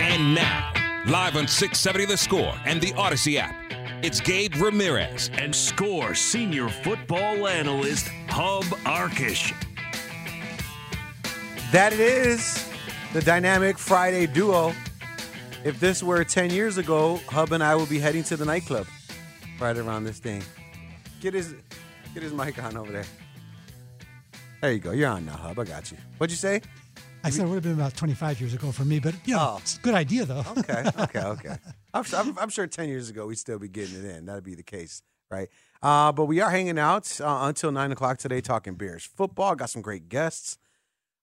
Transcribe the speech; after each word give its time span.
And 0.00 0.34
now, 0.34 0.72
live 1.06 1.36
on 1.36 1.46
670 1.48 2.06
The 2.06 2.16
Score 2.16 2.54
and 2.64 2.80
the 2.80 2.92
Odyssey 2.94 3.38
app, 3.38 3.54
it's 4.02 4.20
Gabe 4.20 4.54
Ramirez. 4.56 5.30
and 5.34 5.54
score 5.54 6.14
senior 6.14 6.68
football 6.68 7.46
analyst 7.46 8.08
Hub 8.28 8.64
Arkush. 8.84 9.52
That 11.70 11.92
it 11.92 12.00
is 12.00 12.68
the 13.12 13.22
dynamic 13.22 13.78
Friday 13.78 14.26
duo. 14.26 14.74
If 15.64 15.78
this 15.78 16.02
were 16.02 16.24
10 16.24 16.50
years 16.50 16.76
ago, 16.78 17.20
Hub 17.28 17.52
and 17.52 17.62
I 17.62 17.76
would 17.76 17.88
be 17.88 17.98
heading 17.98 18.24
to 18.24 18.36
the 18.36 18.44
nightclub 18.44 18.86
right 19.60 19.76
around 19.76 20.04
this 20.04 20.18
thing. 20.18 20.42
Get 21.20 21.34
his 21.34 21.54
get 22.12 22.22
his 22.22 22.32
mic 22.32 22.62
on 22.62 22.76
over 22.76 22.90
there. 22.90 23.04
There 24.60 24.72
you 24.72 24.80
go. 24.80 24.90
You're 24.92 25.08
on 25.08 25.24
now, 25.24 25.36
Hub. 25.36 25.58
I 25.58 25.64
got 25.64 25.90
you. 25.92 25.98
What'd 26.18 26.32
you 26.32 26.36
say? 26.36 26.60
I 27.24 27.30
said 27.30 27.44
it 27.46 27.48
would 27.48 27.54
have 27.56 27.62
been 27.62 27.72
about 27.74 27.96
25 27.96 28.40
years 28.40 28.54
ago 28.54 28.72
for 28.72 28.84
me, 28.84 28.98
but 28.98 29.14
you 29.24 29.34
know, 29.36 29.54
Oh. 29.54 29.58
it's 29.60 29.76
a 29.78 29.80
good 29.80 29.94
idea 29.94 30.24
though. 30.24 30.44
Okay, 30.58 30.84
okay, 30.98 31.20
okay. 31.24 31.56
I'm, 31.94 32.04
I'm, 32.16 32.38
I'm 32.38 32.48
sure 32.48 32.66
10 32.66 32.88
years 32.88 33.10
ago 33.10 33.26
we'd 33.26 33.38
still 33.38 33.58
be 33.58 33.68
getting 33.68 33.96
it 33.96 34.04
in. 34.16 34.26
That'd 34.26 34.44
be 34.44 34.54
the 34.54 34.62
case, 34.62 35.02
right? 35.30 35.48
Uh, 35.82 36.12
but 36.12 36.24
we 36.26 36.40
are 36.40 36.50
hanging 36.50 36.78
out 36.78 37.20
uh, 37.20 37.40
until 37.42 37.70
9 37.72 37.92
o'clock 37.92 38.18
today 38.18 38.40
talking 38.40 38.74
Bears 38.74 39.04
football. 39.04 39.54
Got 39.54 39.70
some 39.70 39.82
great 39.82 40.08
guests 40.08 40.58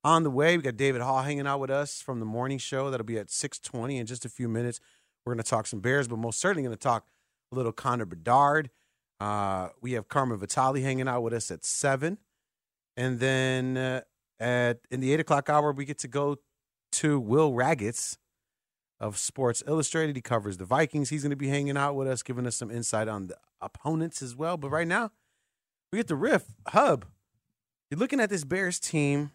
on 0.03 0.23
the 0.23 0.30
way. 0.31 0.55
We 0.58 0.64
got 0.64 0.77
David 0.77 1.02
Haugh 1.02 1.23
hanging 1.23 1.47
out 1.47 1.59
with 1.59 1.70
us 1.72 2.02
from 2.02 2.20
the 2.20 2.25
morning 2.25 2.58
show. 2.58 2.89
That'll 2.89 3.05
be 3.05 3.17
at 3.17 3.30
620 3.30 3.97
in 3.97 4.05
just 4.05 4.25
a 4.25 4.30
few 4.30 4.47
minutes. 4.47 4.80
We're 5.25 5.33
going 5.33 5.44
to 5.44 5.50
talk 5.50 5.67
some 5.67 5.80
Bears, 5.81 6.08
but 6.08 6.17
most 6.17 6.39
certainly 6.39 6.64
going 6.64 6.75
to 6.75 6.81
talk 6.81 7.05
a 7.52 7.55
little 7.55 7.72
Connor 7.73 8.05
Bedard. 8.05 8.70
Uh, 9.20 9.70
we 9.81 9.92
have 9.94 10.08
Carmen 10.08 10.38
Vitali 10.38 10.81
hanging 10.81 11.08
out 11.09 11.22
with 11.23 11.33
us 11.33 11.52
at 11.52 11.66
7. 11.66 12.17
And 12.95 13.20
then 13.20 13.77
uh, 13.77 14.02
at 14.40 14.80
in 14.90 15.00
the 15.00 15.14
8 15.14 15.20
o'clock 15.22 15.50
hour, 15.50 15.72
we 15.72 15.86
get 15.86 16.00
to 16.00 16.08
go 16.08 16.38
to 16.94 17.20
Will 17.20 17.52
Ragatz 17.52 18.18
of 19.00 19.18
Sports 19.18 19.64
Illustrated. 19.68 20.16
He 20.16 20.22
covers 20.22 20.58
the 20.58 20.66
Vikings. 20.66 21.09
He's 21.09 21.23
going 21.23 21.32
to 21.32 21.36
be 21.36 21.50
hanging 21.50 21.78
out 21.78 21.95
with 21.95 22.08
us, 22.08 22.23
giving 22.23 22.45
us 22.45 22.56
some 22.56 22.72
insight 22.72 23.08
on 23.08 23.28
the 23.28 23.38
opponents 23.62 24.22
as 24.22 24.36
well. 24.36 24.58
But 24.58 24.70
right 24.70 24.88
now, 24.88 25.11
we 25.92 25.98
get 26.00 26.08
the 26.08 26.16
riff. 26.16 26.45
Hub, 26.67 27.05
you're 27.89 28.00
looking 28.00 28.20
at 28.20 28.30
this 28.30 28.44
Bears 28.44 28.80
team. 28.80 29.32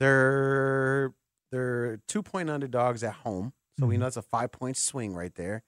They're 0.00 1.14
they're 1.50 2.00
two 2.08 2.22
point 2.22 2.50
underdogs 2.50 3.04
at 3.04 3.14
home, 3.14 3.52
so 3.78 3.86
we 3.86 3.94
mm-hmm. 3.94 4.00
know 4.00 4.06
it's 4.06 4.16
a 4.16 4.22
five 4.22 4.52
point 4.52 4.76
swing 4.76 5.14
right 5.14 5.34
there. 5.34 5.62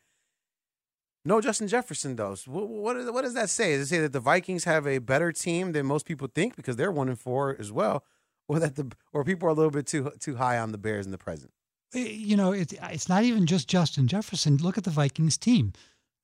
No 1.27 1.41
Justin 1.41 1.69
Jefferson 1.69 2.17
though. 2.17 2.35
So 2.35 2.51
what, 2.51 2.69
what, 2.69 3.15
what 3.15 3.23
does 3.23 3.35
that 3.35 3.49
say? 3.49 3.77
Does 3.77 3.87
it 3.87 3.95
say 3.95 4.01
that 4.01 4.13
the 4.13 4.21
Vikings 4.21 4.65
have 4.65 4.87
a 4.87 4.99
better 4.99 5.33
team 5.33 5.73
than 5.73 5.87
most 5.87 6.05
people 6.05 6.29
think 6.35 6.57
because 6.57 6.77
they're 6.77 6.93
one 6.93 7.09
and 7.09 7.19
four 7.19 7.57
as 7.59 7.73
well, 7.73 8.05
or 8.49 8.59
that 8.59 8.77
the 8.77 8.91
or 9.13 9.25
people 9.25 9.49
are 9.49 9.53
a 9.53 9.55
little 9.55 9.71
bit 9.71 9.87
too 9.87 10.13
too 10.21 10.37
high 10.37 10.59
on 10.59 10.73
the 10.73 10.79
Bears 10.79 11.07
in 11.07 11.13
the 11.13 11.19
present? 11.19 11.53
Eh, 11.95 12.09
You 12.11 12.37
know, 12.37 12.53
it's 12.53 12.75
it's 12.91 13.09
not 13.09 13.25
even 13.25 13.47
just 13.47 13.69
Justin 13.69 14.07
Jefferson. 14.09 14.57
Look 14.59 14.79
at 14.79 14.85
the 14.85 14.91
Vikings 14.91 15.37
team. 15.37 15.73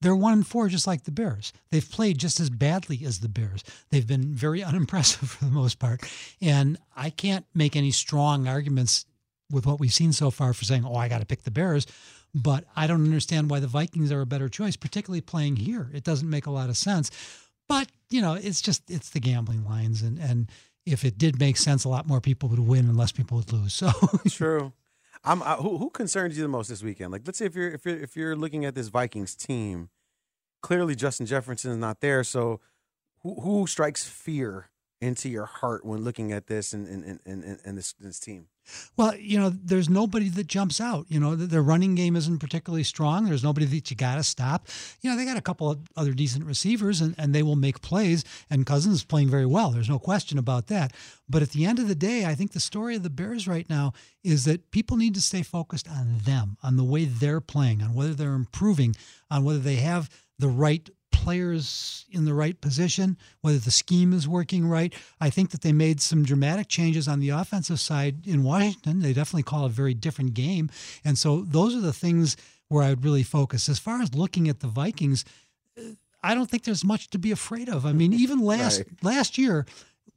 They're 0.03 0.17
one 0.17 0.33
and 0.33 0.47
four, 0.47 0.69
just 0.69 0.87
like 0.87 1.05
the 1.05 1.11
Bears. 1.11 1.53
They've 1.71 1.89
played 1.91 2.17
just 2.17 2.41
as 2.41 2.49
badly 2.49 3.03
as 3.05 3.21
the 3.21 3.29
Bears. 3.29 3.63
They've 3.91 4.07
been 4.07 4.35
very 4.35 4.63
unimpressive 4.71 5.29
for 5.29 5.45
the 5.45 5.51
most 5.51 5.79
part. 5.79 6.03
And 6.41 6.79
I 6.97 7.11
can't 7.11 7.45
make 7.55 7.77
any 7.77 7.91
strong 7.91 8.49
arguments 8.49 9.05
with 9.51 9.67
what 9.67 9.79
we've 9.81 9.93
seen 9.93 10.13
so 10.13 10.31
far 10.31 10.55
for 10.55 10.65
saying, 10.65 10.85
oh, 10.87 10.95
I 10.95 11.09
got 11.09 11.19
to 11.19 11.27
pick 11.27 11.43
the 11.43 11.51
Bears. 11.51 11.87
But 12.35 12.65
I 12.77 12.87
don't 12.87 13.05
understand 13.05 13.51
why 13.51 13.61
the 13.61 13.67
Vikings 13.67 14.11
are 14.13 14.21
a 14.21 14.27
better 14.27 14.49
choice, 14.49 14.77
particularly 14.77 15.21
playing 15.21 15.57
here. 15.57 15.91
It 15.93 16.05
doesn't 16.05 16.31
make 16.31 16.47
a 16.47 16.51
lot 16.51 16.71
of 16.71 16.77
sense. 16.77 17.11
But, 17.69 17.89
you 18.09 18.23
know, 18.23 18.35
it's 18.35 18.63
just, 18.63 18.89
it's 18.91 19.11
the 19.11 19.21
gambling 19.21 19.65
lines. 19.65 20.01
And, 20.01 20.19
and 20.19 20.49
if 20.87 21.05
it 21.05 21.19
did 21.19 21.39
make 21.39 21.57
sense, 21.57 21.85
a 21.85 21.89
lot 21.89 22.07
more 22.07 22.21
people 22.21 22.49
would 22.49 22.59
win 22.59 22.87
and 22.87 22.97
less 22.97 23.13
people 23.13 23.37
would 23.39 23.53
lose. 23.53 23.75
So, 23.75 23.91
True. 24.29 24.73
I'm 25.23 25.43
uh, 25.43 25.57
who 25.57 25.77
who 25.77 25.91
concerns 25.91 26.37
you 26.37 26.43
the 26.43 26.49
most 26.49 26.69
this 26.69 26.83
weekend? 26.83 27.13
Like, 27.13 27.23
let's 27.27 27.39
say 27.39 27.47
if 27.47 27.55
you're 27.55 27.71
if 27.71 27.85
you're 27.85 27.99
if 27.99 28.17
you're 28.17 28.37
looking 28.37 28.65
at 28.65 28.75
this 28.75 28.89
Vikings 28.89 29.35
team, 29.35 29.91
clearly 30.63 30.95
Justin 30.95 31.27
Jefferson 31.27 31.73
is 31.73 31.77
not 31.77 32.01
there. 32.01 32.25
So, 32.25 32.61
who 33.23 33.41
who 33.41 33.67
strikes 33.67 34.09
fear 34.09 34.70
into 35.01 35.29
your 35.29 35.47
heart 35.47 35.85
when 35.85 36.05
looking 36.05 36.33
at 36.33 36.47
this 36.47 36.73
and 36.73 36.87
and 36.87 37.21
and, 37.25 37.61
and, 37.65 37.79
this 37.79 37.95
this 37.95 38.21
team? 38.21 38.47
Well, 38.97 39.17
you 39.17 39.39
know, 39.39 39.49
there's 39.49 39.89
nobody 39.89 40.29
that 40.29 40.47
jumps 40.47 40.81
out. 40.81 41.07
You 41.09 41.19
know, 41.19 41.35
the- 41.35 41.47
their 41.47 41.63
running 41.63 41.95
game 41.95 42.15
isn't 42.15 42.39
particularly 42.39 42.85
strong. 42.85 43.25
There's 43.25 43.43
nobody 43.43 43.67
that 43.67 43.91
you 43.91 43.97
got 43.97 44.17
to 44.17 44.23
stop. 44.23 44.69
You 45.01 45.11
know, 45.11 45.17
they 45.17 45.25
got 45.25 45.37
a 45.37 45.43
couple 45.43 45.71
of 45.71 45.81
other 45.97 46.13
decent 46.13 46.45
receivers 46.45 47.01
and, 47.01 47.15
and 47.19 47.35
they 47.35 47.43
will 47.43 47.57
make 47.57 47.81
plays. 47.81 48.23
And 48.49 48.67
Cousins 48.67 48.97
is 48.97 49.05
playing 49.05 49.31
very 49.31 49.47
well. 49.47 49.71
There's 49.71 49.89
no 49.89 49.99
question 49.99 50.39
about 50.39 50.69
that. 50.69 50.93
But 51.29 51.43
at 51.43 51.51
the 51.51 51.65
end 51.65 51.79
of 51.79 51.89
the 51.89 51.95
day, 51.95 52.27
I 52.27 52.35
think 52.35 52.53
the 52.53 52.61
story 52.61 52.95
of 52.95 53.03
the 53.03 53.11
Bears 53.11 53.49
right 53.49 53.69
now 53.69 53.93
is 54.23 54.45
that 54.45 54.71
people 54.71 54.97
need 54.97 55.15
to 55.15 55.21
stay 55.21 55.43
focused 55.43 55.89
on 55.89 56.19
them, 56.25 56.57
on 56.63 56.77
the 56.77 56.85
way 56.85 57.07
they're 57.07 57.41
playing, 57.41 57.83
on 57.83 57.95
whether 57.95 58.15
they're 58.15 58.35
improving, 58.35 58.95
on 59.31 59.45
whether 59.45 59.59
they 59.59 59.77
have 59.77 60.11
the 60.39 60.49
right 60.49 60.89
players 61.23 62.07
in 62.11 62.25
the 62.25 62.35
right 62.35 62.61
position, 62.61 63.17
whether 63.43 63.59
the 63.59 63.71
scheme 63.71 64.13
is 64.13 64.27
working 64.27 64.67
right. 64.67 64.93
I 65.21 65.31
think 65.31 65.51
that 65.51 65.61
they 65.61 65.73
made 65.73 66.01
some 66.01 66.25
dramatic 66.25 66.69
changes 66.69 67.07
on 67.09 67.21
the 67.21 67.29
offensive 67.31 67.79
side 67.81 68.27
in 68.27 68.43
Washington. 68.43 69.01
They 69.01 69.13
definitely 69.13 69.43
call 69.45 69.65
a 69.65 69.69
very 69.69 69.95
different 69.95 70.35
game. 70.35 70.71
And 71.05 71.19
so 71.19 71.43
those 71.43 71.75
are 71.77 71.81
the 71.81 71.93
things 71.93 72.37
where 72.69 72.83
I 72.83 72.91
would 72.91 73.05
really 73.05 73.23
focus. 73.23 73.69
As 73.69 73.79
far 73.79 74.01
as 74.01 74.15
looking 74.15 74.49
at 74.49 74.61
the 74.61 74.67
Vikings, 74.69 75.25
I 76.23 76.35
don't 76.35 76.49
think 76.51 76.65
there's 76.65 76.85
much 76.85 77.11
to 77.11 77.19
be 77.19 77.31
afraid 77.33 77.69
of. 77.69 77.85
I 77.87 77.93
mean, 77.93 78.13
even 78.13 78.41
last 78.41 78.79
Right. 79.03 79.05
last 79.05 79.39
year, 79.39 79.67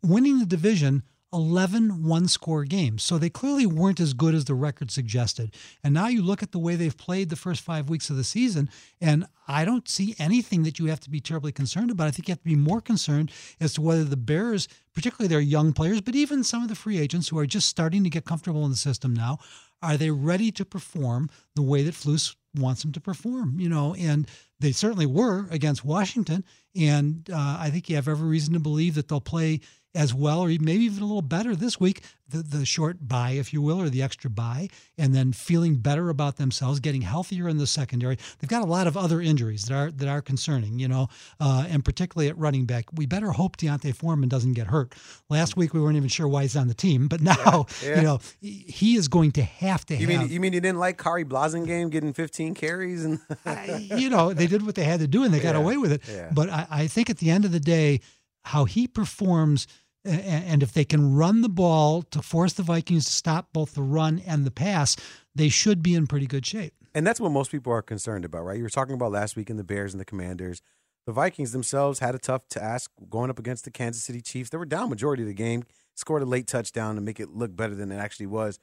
winning 0.02 0.40
the 0.40 0.46
division 0.46 1.04
11 1.34 2.04
one 2.04 2.28
score 2.28 2.64
games. 2.64 3.04
So 3.04 3.18
they 3.18 3.30
clearly 3.30 3.66
weren't 3.66 4.00
as 4.00 4.14
good 4.14 4.36
as 4.36 4.46
the 4.46 4.54
record 4.54 4.92
suggested. 4.92 5.56
And 5.84 5.94
now 5.94 6.08
you 6.08 6.22
look 6.22 6.44
at 6.44 6.52
the 6.52 6.60
way 6.60 6.76
they've 6.76 6.96
played 6.96 7.30
the 7.30 7.36
first 7.36 7.62
five 7.62 7.90
weeks 7.90 8.10
of 8.10 8.16
the 8.16 8.24
season, 8.24 8.70
and 9.02 9.26
I 9.48 9.66
don't 9.66 9.90
see 9.90 10.16
anything 10.20 10.64
that 10.64 10.80
you 10.80 10.86
have 10.86 11.00
to 11.02 11.10
be 11.10 11.20
terribly 11.20 11.52
concerned 11.52 11.92
about. 11.92 12.08
I 12.08 12.12
think 12.12 12.28
you 12.28 12.34
have 12.34 12.44
to 12.44 12.50
be 12.50 12.56
more 12.56 12.82
concerned 12.82 13.32
as 13.60 13.74
to 13.74 13.82
whether 13.82 14.04
the 14.04 14.16
Bears, 14.16 14.68
particularly 14.94 15.28
their 15.28 15.42
young 15.42 15.74
players, 15.74 16.02
but 16.02 16.16
even 16.16 16.44
some 16.44 16.62
of 16.62 16.70
the 16.70 16.76
free 16.76 17.00
agents 17.00 17.28
who 17.28 17.40
are 17.40 17.46
just 17.46 17.68
starting 17.68 18.04
to 18.04 18.10
get 18.10 18.26
comfortable 18.26 18.64
in 18.64 18.72
the 18.72 18.78
system 18.78 19.14
now, 19.14 19.40
are 19.82 19.98
they 19.98 20.12
ready 20.12 20.52
to 20.52 20.64
perform 20.64 21.30
the 21.56 21.62
way 21.62 21.84
that 21.84 21.94
Flus 21.94 22.36
wants 22.56 22.84
them 22.84 22.94
to 22.94 23.02
perform? 23.02 23.60
You 23.60 23.68
know, 23.68 23.96
and 23.96 24.28
they 24.60 24.72
certainly 24.72 25.06
were 25.06 25.48
against 25.52 25.84
Washington. 25.84 26.46
And 26.76 27.30
uh, 27.32 27.58
I 27.60 27.70
think 27.70 27.90
you 27.90 27.96
have 27.98 28.08
every 28.08 28.28
reason 28.28 28.54
to 28.54 28.60
believe 28.60 28.96
that 28.96 29.10
they'll 29.10 29.20
play 29.20 29.60
as 29.96 30.12
well, 30.14 30.40
or 30.42 30.48
maybe 30.48 30.86
even 30.86 31.04
a 31.04 31.06
little 31.06 31.22
better 31.22 31.56
this 31.56 31.80
week. 31.80 32.04
The 32.28 32.38
the 32.42 32.66
short 32.66 32.98
buy, 33.08 33.32
if 33.32 33.54
you 33.54 33.62
will, 33.62 33.80
or 33.80 33.90
the 33.90 34.02
extra 34.02 34.28
buy, 34.30 34.70
and 34.98 35.14
then 35.14 35.34
feeling 35.34 35.76
better 35.76 36.10
about 36.10 36.38
themselves, 36.38 36.80
getting 36.80 37.02
healthier 37.02 37.48
in 37.48 37.58
the 37.58 37.68
secondary. 37.68 38.18
They've 38.40 38.50
got 38.50 38.64
a 38.64 38.66
lot 38.66 38.88
of 38.88 38.98
other 38.98 39.22
injuries 39.22 39.66
that 39.66 39.74
are 39.76 39.92
that 39.92 40.08
are 40.08 40.22
concerning, 40.22 40.80
you 40.80 40.88
know, 40.88 41.10
uh, 41.40 41.66
and 41.70 41.86
particularly 41.86 42.30
at 42.30 42.38
running 42.40 42.66
back. 42.66 42.86
We 42.94 43.06
better 43.06 43.32
hope 43.32 43.58
D'Onta 43.58 43.94
Foreman 43.94 44.30
doesn't 44.30 44.54
get 44.54 44.68
hurt. 44.68 44.96
Last 45.30 45.56
week 45.58 45.74
we 45.76 45.82
weren't 45.82 45.98
even 45.98 46.10
sure 46.10 46.28
why 46.28 46.42
he's 46.44 46.56
on 46.56 46.68
the 46.70 46.74
team, 46.74 47.08
but 47.08 47.22
now 47.22 47.66
Yeah. 47.84 47.98
you 47.98 48.02
know 48.02 48.20
he 48.42 48.96
is 48.96 49.08
going 49.08 49.32
to 49.34 49.44
have 49.44 49.86
to 49.88 49.96
You 49.96 50.08
have. 50.08 50.22
mean 50.22 50.32
you 50.32 50.40
mean 50.40 50.54
you 50.54 50.62
didn't 50.62 50.80
like 50.80 50.98
Khari 50.98 51.26
Blasingame 51.26 51.92
getting 51.92 52.14
15 52.14 52.56
carries 52.56 53.06
and 53.06 53.20
I- 53.46 53.90
you 53.96 54.10
know, 54.10 54.34
they 54.34 54.48
did 54.48 54.66
what 54.66 54.74
they 54.74 54.86
had 54.86 55.02
to 55.02 55.08
do 55.08 55.24
and 55.24 55.32
they 55.32 55.40
got 55.40 55.54
Yeah, 55.56 55.62
away 55.62 55.78
with 55.78 55.92
it. 55.92 56.02
yeah. 56.10 56.30
But 56.34 56.50
I, 56.50 56.66
I 56.72 56.88
think 56.88 57.12
at 57.12 57.18
the 57.20 57.30
end 57.30 57.46
of 57.46 57.52
the 57.52 57.60
day, 57.60 58.00
how 58.46 58.66
he 58.66 58.88
performs 58.88 59.68
And 60.06 60.62
if 60.62 60.74
they 60.74 60.84
can 60.84 61.16
run 61.16 61.42
the 61.42 61.50
ball 61.50 62.02
to 62.04 62.22
force 62.22 62.54
the 62.54 62.64
Vikings 62.64 63.06
to 63.06 63.12
stop 63.12 63.54
both 63.54 63.74
the 63.76 63.82
run 63.82 64.22
and 64.28 64.46
the 64.46 64.52
pass, 64.52 64.98
they 65.34 65.50
should 65.50 65.82
be 65.82 65.96
in 65.96 66.08
pretty 66.08 66.28
good 66.28 66.46
shape. 66.46 66.74
And 66.94 67.08
that's 67.08 67.20
what 67.20 67.32
most 67.32 67.52
people 67.52 67.72
are 67.74 67.82
concerned 67.82 68.26
about, 68.26 68.44
right? 68.44 68.58
You 68.58 68.64
were 68.64 68.70
talking 68.70 68.96
about 68.96 69.12
last 69.12 69.36
week 69.36 69.50
in 69.50 69.58
the 69.58 69.64
Bears 69.64 69.94
and 69.94 70.02
the 70.02 70.06
Commanders. 70.06 70.62
The 71.06 71.14
Vikings 71.14 71.52
themselves 71.52 72.00
had 72.00 72.16
a 72.16 72.20
tough 72.20 72.48
task 72.50 72.92
going 73.10 73.30
up 73.30 73.40
against 73.40 73.66
the 73.66 73.72
Kansas 73.72 74.04
City 74.04 74.22
Chiefs. 74.22 74.50
They 74.50 74.58
were 74.58 74.66
down 74.66 74.90
majority 74.90 75.24
of 75.24 75.28
the 75.28 75.34
game, 75.34 75.64
scored 75.96 76.22
a 76.22 76.26
late 76.26 76.48
touchdown 76.48 76.96
to 76.96 77.02
make 77.02 77.20
it 77.20 77.30
look 77.30 77.56
better 77.56 77.76
than 77.76 77.92
it 77.92 77.98
actually 77.98 78.28
was. 78.28 78.60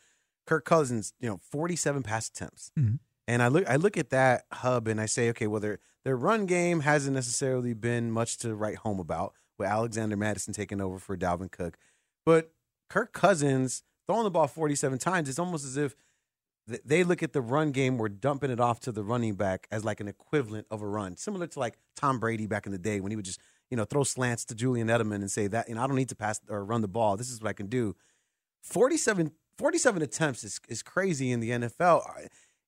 Kirk 0.47 0.65
Cousins, 0.65 1.13
you 1.21 1.29
know, 1.29 1.41
47 1.51 2.03
pass 2.03 2.29
attempts. 2.29 2.73
Mhm. 2.79 2.99
And 3.29 3.43
I 3.43 3.49
look 3.49 3.69
I 3.69 3.77
look 3.77 3.97
at 3.97 4.11
that 4.11 4.47
hub 4.53 4.89
and 4.89 5.01
I 5.01 5.07
say, 5.07 5.29
okay, 5.31 5.47
well 5.47 5.61
their 5.61 5.79
their 6.03 6.17
run 6.17 6.47
game 6.47 6.81
hasn't 6.81 7.15
necessarily 7.15 7.75
been 7.75 8.11
much 8.11 8.39
to 8.39 8.55
write 8.55 8.79
home 8.79 8.99
about 8.99 9.35
with 9.61 9.69
Alexander 9.69 10.17
Mattison 10.17 10.53
taking 10.53 10.81
over 10.81 10.99
for 10.99 11.17
Dalvin 11.17 11.51
Cook. 11.51 11.79
But 12.27 12.53
Kirk 12.89 13.13
Cousins 13.13 13.85
throwing 14.09 14.25
the 14.25 14.31
ball 14.31 14.49
47 14.49 14.99
times, 14.99 15.29
it's 15.29 15.39
almost 15.39 15.65
as 15.65 15.77
if 15.77 15.95
they 16.67 17.05
look 17.05 17.23
at 17.23 17.33
the 17.33 17.41
run 17.41 17.71
game, 17.71 17.99
we're 17.99 18.09
dumping 18.09 18.51
it 18.51 18.61
off 18.61 18.81
to 18.81 18.93
the 18.93 19.03
running 19.03 19.35
back 19.35 19.67
as 19.71 19.85
like 19.85 20.01
an 20.01 20.09
equivalent 20.09 20.67
of 20.71 20.83
a 20.83 20.87
run, 20.87 21.17
similar 21.17 21.47
to 21.47 21.59
like 21.59 21.79
Tom 21.97 22.19
Brady 22.19 22.47
back 22.47 22.67
in 22.67 22.73
the 22.73 22.79
day 22.79 23.01
when 23.01 23.13
he 23.13 23.17
would 23.17 23.25
just, 23.25 23.41
you 23.71 23.77
know, 23.77 23.85
throw 23.85 24.03
slants 24.03 24.45
to 24.47 24.55
Julian 24.55 24.89
Edelman 24.89 25.17
and 25.17 25.31
say 25.31 25.47
that, 25.47 25.69
you 25.69 25.75
know, 25.75 25.83
I 25.83 25.87
don't 25.87 25.97
need 25.97 26.09
to 26.09 26.17
pass 26.17 26.41
or 26.49 26.65
run 26.65 26.81
the 26.81 26.89
ball. 26.89 27.17
This 27.17 27.31
is 27.31 27.41
what 27.41 27.49
I 27.49 27.53
can 27.53 27.67
do. 27.67 27.97
47, 28.63 29.33
47 29.59 30.03
attempts 30.03 30.45
is, 30.45 30.61
is 30.69 30.83
crazy 30.83 31.31
in 31.31 31.41
the 31.41 31.51
NFL. 31.51 32.03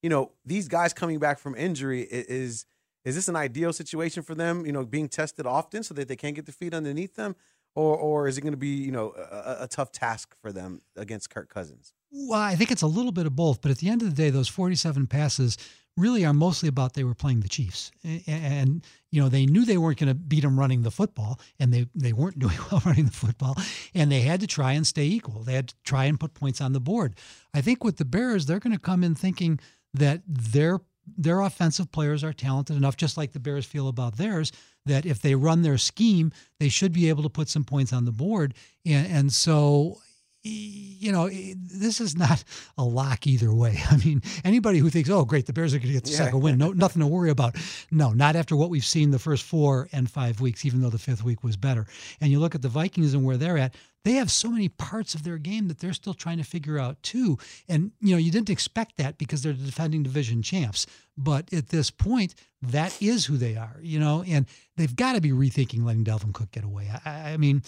You 0.03 0.11
know, 0.11 0.33
these 0.45 0.69
guys 0.69 0.93
coming 0.93 1.19
back 1.19 1.39
from 1.39 1.55
injury 1.55 2.03
is 2.03 2.67
is 3.05 3.15
this 3.15 3.29
an 3.29 3.37
ideal 3.37 3.73
situation 3.73 4.23
for 4.23 4.35
them? 4.35 4.65
You 4.67 4.73
know, 4.73 4.85
being 4.85 5.09
tested 5.09 5.47
often 5.47 5.83
so 5.83 5.95
that 5.95 6.09
they 6.09 6.17
can't 6.17 6.35
get 6.37 6.47
their 6.47 6.53
feet 6.53 6.75
underneath 6.75 7.15
them, 7.17 7.37
or 7.75 7.97
or 7.97 8.29
is 8.29 8.39
it 8.39 8.43
going 8.43 8.53
to 8.53 8.57
be 8.59 8.69
you 8.69 8.93
know 8.93 9.13
a, 9.17 9.65
a- 9.65 9.69
tough 9.69 9.93
task 9.93 10.35
for 10.41 10.53
them 10.53 10.81
against 10.97 11.31
Kirk 11.31 11.49
Cousins? 11.49 11.93
Well, 12.11 12.39
I 12.41 12.55
think 12.57 12.71
it's 12.71 12.83
a 12.83 12.87
little 12.87 13.13
bit 13.13 13.27
of 13.27 13.35
both, 13.35 13.63
but 13.63 13.71
at 13.71 13.79
the 13.79 13.89
end 13.89 14.03
of 14.03 14.11
the 14.15 14.15
day, 14.15 14.29
those 14.31 14.47
47 14.49 15.07
passes 15.07 15.57
really 15.97 16.25
are 16.27 16.35
mostly 16.35 16.69
about 16.69 16.93
they 16.95 17.05
were 17.05 17.15
playing 17.15 17.41
the 17.41 17.49
Chiefs. 17.49 17.91
A- 18.05 18.23
And, 18.29 18.85
you 19.11 19.21
know, 19.23 19.29
they 19.31 19.47
knew 19.47 19.65
they 19.65 19.79
weren't 19.79 19.99
going 19.99 20.09
to 20.09 20.15
beat 20.15 20.43
them 20.43 20.59
running 20.61 20.83
the 20.83 20.91
football, 20.91 21.41
and 21.59 21.73
they, 21.73 21.87
they 21.95 22.13
weren't 22.13 22.39
doing 22.45 22.57
well 22.71 22.83
running 22.85 23.07
the 23.07 23.11
football, 23.13 23.57
and 23.95 24.13
they 24.13 24.21
had 24.21 24.41
to 24.41 24.47
try 24.47 24.73
and 24.73 24.87
stay 24.87 25.05
equal. 25.07 25.43
They 25.43 25.55
had 25.55 25.69
to 25.69 25.75
try 25.85 26.05
and 26.05 26.21
put 26.21 26.35
points 26.35 26.61
on 26.61 26.73
the 26.75 26.81
board. 26.81 27.17
I 27.55 27.63
think 27.63 27.83
with 27.83 27.97
the 27.97 28.05
Bears, 28.05 28.45
they're 28.45 28.61
going 28.61 28.77
to 28.77 28.79
come 28.81 29.03
in 29.03 29.15
thinking 29.15 29.59
that 29.95 30.21
their 30.27 30.81
their 31.07 31.41
offensive 31.41 31.91
players 31.93 32.23
are 32.23 32.33
talented 32.33 32.77
enough, 32.77 32.97
just 32.97 33.17
like 33.17 33.33
the 33.33 33.41
Bears 33.41 33.67
feel 33.67 33.89
about 33.89 34.17
theirs, 34.17 34.53
that 34.87 35.07
if 35.07 35.21
they 35.21 35.35
run 35.35 35.63
their 35.63 35.79
scheme, 35.79 36.33
they 36.59 36.69
should 36.69 36.93
be 36.93 37.09
able 37.09 37.23
to 37.23 37.29
put 37.29 37.49
some 37.49 37.65
points 37.65 37.93
on 37.93 38.05
the 38.05 38.13
board. 38.13 38.55
And, 38.85 39.07
and 39.07 39.33
so, 39.33 40.01
you 40.45 41.13
know, 41.13 41.29
this 41.31 42.01
is 42.01 42.17
not 42.17 42.43
a 42.77 42.85
lock 42.85 43.27
either 43.27 43.53
way. 43.55 43.79
I 43.91 43.97
mean, 43.99 44.23
anybody 44.45 44.79
who 44.79 44.91
thinks, 44.91 45.09
oh, 45.09 45.25
great, 45.25 45.47
the 45.47 45.53
Bears 45.53 45.75
are 45.75 45.79
going 45.79 45.89
to 45.89 45.93
get 45.95 46.05
the 46.05 46.11
Yeah. 46.11 46.17
second 46.17 46.41
win, 46.41 46.59
no, 46.59 46.73
nothing 46.73 47.01
to 47.01 47.07
worry 47.07 47.31
about. 47.31 47.57
No, 47.91 48.13
not 48.13 48.35
after 48.37 48.57
what 48.57 48.71
we've 48.71 48.85
seen 48.85 49.11
the 49.11 49.19
first 49.19 49.45
four 49.45 49.89
and 49.93 50.11
five 50.11 50.41
weeks, 50.41 50.65
even 50.65 50.81
though 50.81 50.91
the 50.91 50.99
fifth 50.99 51.23
week 51.23 51.45
was 51.45 51.57
better. 51.57 51.87
And 52.21 52.31
you 52.33 52.41
look 52.41 52.55
at 52.55 52.63
the 52.63 52.69
Vikings 52.69 53.15
and 53.15 53.25
where 53.25 53.37
they're 53.37 53.59
at, 53.59 53.75
they 54.05 54.15
have 54.15 54.33
so 54.33 54.51
many 54.51 54.69
parts 54.69 55.15
of 55.15 55.23
their 55.23 55.39
game 55.39 55.69
that 55.69 55.79
they're 55.79 55.93
still 55.93 56.15
trying 56.15 56.39
to 56.39 56.45
figure 56.45 56.77
out 56.77 57.01
too. 57.05 57.39
And, 57.69 57.93
you 58.01 58.11
know, 58.11 58.19
you 58.19 58.33
didn't 58.33 58.51
expect 58.51 58.97
that 58.97 59.17
because 59.17 59.43
they're 59.43 59.53
the 59.53 59.65
defending 59.65 60.03
division 60.03 60.43
champs. 60.43 60.87
But 61.17 61.53
at 61.53 61.69
this 61.69 61.91
point, 61.91 62.35
that 62.63 63.01
is 63.01 63.27
who 63.27 63.37
they 63.37 63.55
are, 63.57 63.79
you 63.81 64.01
know, 64.01 64.25
and 64.27 64.47
they've 64.77 64.95
got 64.97 65.13
to 65.13 65.21
be 65.21 65.31
rethinking 65.31 65.85
letting 65.85 66.05
Dalvin 66.05 66.33
Cook 66.35 66.51
get 66.51 66.65
away. 66.65 66.91
I, 67.05 67.33
I 67.33 67.37
mean, 67.37 67.63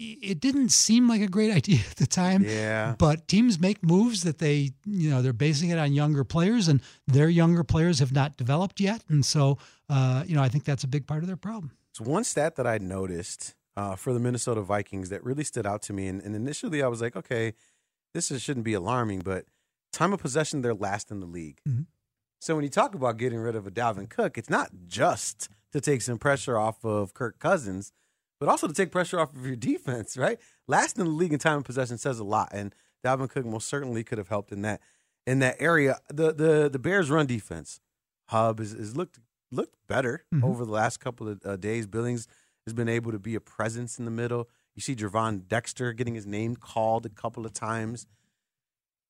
it 0.00 0.40
didn't 0.40 0.70
seem 0.70 1.08
like 1.08 1.20
a 1.20 1.26
great 1.28 1.52
idea 1.60 1.80
at 1.90 1.96
the 1.96 2.06
time. 2.06 2.44
Yeah. 2.44 2.94
But 2.98 3.28
teams 3.28 3.60
make 3.60 3.82
moves 3.82 4.22
that 4.22 4.38
they, 4.38 4.72
you 4.86 5.10
know, 5.10 5.22
they're 5.22 5.32
basing 5.32 5.70
it 5.70 5.78
on 5.78 5.92
younger 5.92 6.24
players, 6.24 6.68
and 6.68 6.80
their 7.06 7.28
younger 7.28 7.64
players 7.64 7.98
have 7.98 8.12
not 8.12 8.36
developed 8.36 8.80
yet, 8.80 9.04
and 9.08 9.24
so, 9.24 9.58
uh, 9.88 10.24
you 10.26 10.34
know, 10.34 10.42
I 10.42 10.48
think 10.48 10.64
that's 10.64 10.84
a 10.84 10.88
big 10.88 11.06
part 11.06 11.22
of 11.22 11.26
their 11.26 11.36
problem. 11.36 11.72
So 11.92 12.04
one 12.04 12.24
stat 12.24 12.56
that 12.56 12.66
I 12.66 12.78
noticed 12.78 13.54
uh, 13.76 13.96
for 13.96 14.12
the 14.12 14.20
Minnesota 14.20 14.62
Vikings 14.62 15.08
that 15.10 15.22
really 15.24 15.44
stood 15.44 15.66
out 15.66 15.82
to 15.82 15.92
me, 15.92 16.06
and, 16.06 16.22
and 16.22 16.34
initially 16.34 16.82
I 16.82 16.88
was 16.88 17.00
like, 17.00 17.16
okay, 17.16 17.54
this 18.14 18.30
is, 18.30 18.42
shouldn't 18.42 18.64
be 18.64 18.74
alarming, 18.74 19.20
but 19.20 19.44
time 19.92 20.12
of 20.12 20.20
possession, 20.20 20.62
they're 20.62 20.74
last 20.74 21.10
in 21.10 21.20
the 21.20 21.26
league. 21.26 21.60
Mhm. 21.68 21.86
So 22.40 22.54
when 22.54 22.64
you 22.64 22.70
talk 22.70 22.94
about 22.94 23.18
getting 23.18 23.38
rid 23.38 23.54
of 23.54 23.66
a 23.66 23.70
Dalvin 23.70 24.08
Cook, 24.08 24.38
it's 24.38 24.48
not 24.48 24.70
just 24.86 25.50
to 25.72 25.80
take 25.80 26.00
some 26.00 26.16
pressure 26.16 26.56
off 26.56 26.84
of 26.84 27.12
Kirk 27.12 27.38
Cousins, 27.38 27.92
but 28.40 28.48
also 28.48 28.66
to 28.66 28.74
take 28.74 28.90
pressure 28.90 29.20
off 29.20 29.34
of 29.36 29.46
your 29.46 29.56
defense, 29.70 30.16
right? 30.16 30.40
Last 30.66 30.98
in 30.98 31.04
the 31.04 31.10
league 31.10 31.32
in 31.32 31.38
time 31.38 31.58
of 31.58 31.64
possession 31.64 31.98
says 31.98 32.18
a 32.18 32.24
lot, 32.24 32.48
and 32.52 32.74
Dalvin 33.04 33.28
Cook 33.30 33.46
most 33.46 33.68
certainly 33.68 34.02
could 34.02 34.18
have 34.18 34.28
helped 34.28 34.50
in 34.50 34.62
that 34.62 34.80
in 35.26 35.38
that 35.40 35.56
area. 35.60 35.98
The 36.08 36.32
the 36.32 36.68
the 36.70 36.78
Bears 36.78 37.10
run 37.10 37.26
defense 37.26 37.80
hub 38.28 38.58
is, 38.60 38.72
is 38.72 38.96
looked 38.96 39.18
looked 39.52 39.76
better 39.88 40.24
Mhm. 40.34 40.44
over 40.44 40.64
the 40.64 40.70
last 40.72 40.98
couple 41.00 41.28
of 41.28 41.40
uh, 41.44 41.56
days. 41.56 41.86
Billings 41.86 42.26
has 42.66 42.72
been 42.72 42.88
able 42.88 43.10
to 43.12 43.18
be 43.18 43.34
a 43.34 43.40
presence 43.40 43.98
in 43.98 44.04
the 44.04 44.10
middle. 44.10 44.48
You 44.76 44.82
see 44.82 44.94
Gervon 44.94 45.46
Dexter 45.48 45.92
getting 45.92 46.14
his 46.14 46.26
name 46.26 46.54
called 46.56 47.04
a 47.04 47.08
couple 47.08 47.44
of 47.44 47.52
times. 47.52 48.06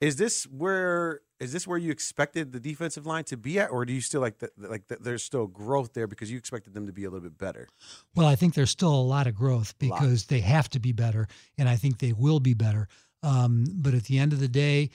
Is 0.01 0.17
this 0.17 0.45
where 0.45 1.21
is 1.41 1.53
this 1.53 1.67
where 1.67 1.79
you 1.79 1.91
expected 1.91 2.53
the 2.53 2.61
defensive 2.61 3.07
line 3.07 3.25
to 3.25 3.37
be 3.37 3.59
at, 3.59 3.71
or 3.71 3.85
do 3.87 3.93
you 3.93 4.03
still 4.03 4.21
like 4.21 4.39
that? 4.39 4.51
Like 4.59 4.87
that 4.89 5.03
there's 5.03 5.23
still 5.23 5.47
growth 5.47 5.95
there 5.95 6.07
because 6.07 6.31
you 6.31 6.37
expected 6.37 6.75
them 6.75 6.87
to 6.87 6.93
be 6.93 7.05
a 7.05 7.11
little 7.11 7.29
bit 7.29 7.39
better? 7.39 7.67
Well, 8.15 8.27
I 8.27 8.37
think 8.37 8.55
there's 8.55 8.71
still 8.71 8.95
a 8.95 9.01
lot 9.01 9.27
of 9.27 9.35
growth 9.35 9.77
because 9.79 10.27
they 10.27 10.41
have 10.41 10.69
to 10.71 10.81
be 10.81 10.93
better, 10.93 11.27
and 11.57 11.69
I 11.69 11.77
think 11.77 11.99
they 11.99 12.13
will 12.13 12.41
be 12.41 12.55
better. 12.55 12.89
Um, 13.23 13.65
but 13.75 13.95
at 13.95 14.05
the 14.05 14.19
end 14.19 14.33
of 14.33 14.41
the 14.41 14.49
day, 14.49 14.91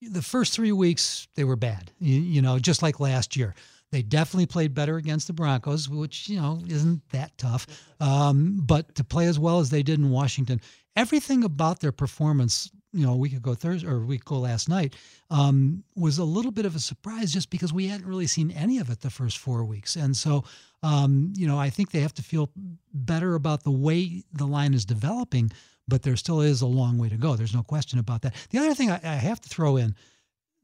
the 0.00 0.22
first 0.22 0.52
three 0.52 0.72
weeks 0.72 1.26
they 1.34 1.44
were 1.44 1.56
bad. 1.56 1.90
You, 1.98 2.20
you 2.20 2.42
know, 2.42 2.58
just 2.58 2.82
like 2.82 3.00
last 3.00 3.36
year. 3.36 3.54
They 3.92 4.02
definitely 4.02 4.46
played 4.46 4.74
better 4.74 4.96
against 4.96 5.28
the 5.28 5.32
Broncos, 5.32 5.88
which 5.88 6.28
you 6.28 6.40
know 6.40 6.60
isn't 6.68 7.08
that 7.10 7.36
tough. 7.38 7.66
Um, 8.00 8.60
but 8.62 8.94
to 8.96 9.04
play 9.04 9.26
as 9.26 9.38
well 9.38 9.60
as 9.60 9.70
they 9.70 9.82
did 9.82 9.98
in 9.98 10.10
Washington, 10.10 10.60
everything 10.96 11.44
about 11.44 11.80
their 11.80 11.92
performance, 11.92 12.70
you 12.96 13.06
know, 13.06 13.12
a 13.12 13.16
week 13.16 13.34
ago 13.34 13.54
Thursday 13.54 13.86
or 13.88 13.96
a 13.96 14.06
week 14.06 14.22
ago 14.22 14.38
last 14.38 14.68
night, 14.68 14.96
um, 15.30 15.84
was 15.94 16.18
a 16.18 16.24
little 16.24 16.50
bit 16.50 16.64
of 16.66 16.74
a 16.74 16.78
surprise, 16.80 17.32
just 17.32 17.50
because 17.50 17.72
we 17.72 17.86
hadn't 17.88 18.06
really 18.06 18.26
seen 18.26 18.50
any 18.50 18.78
of 18.78 18.90
it 18.90 19.00
the 19.00 19.10
first 19.10 19.38
four 19.38 19.64
weeks. 19.64 19.96
And 19.96 20.16
so, 20.16 20.44
um, 20.82 21.32
you 21.36 21.46
know, 21.46 21.58
I 21.58 21.70
think 21.70 21.90
they 21.90 22.00
have 22.00 22.14
to 22.14 22.22
feel 22.22 22.50
better 22.92 23.34
about 23.34 23.62
the 23.64 23.70
way 23.70 24.22
the 24.32 24.46
line 24.46 24.74
is 24.74 24.84
developing. 24.84 25.50
But 25.88 26.02
there 26.02 26.16
still 26.16 26.40
is 26.40 26.62
a 26.62 26.66
long 26.66 26.98
way 26.98 27.08
to 27.08 27.16
go. 27.16 27.36
There's 27.36 27.54
no 27.54 27.62
question 27.62 27.98
about 28.00 28.22
that. 28.22 28.34
The 28.50 28.58
other 28.58 28.74
thing 28.74 28.90
I, 28.90 28.98
I 29.04 29.14
have 29.16 29.40
to 29.42 29.48
throw 29.48 29.76
in 29.76 29.94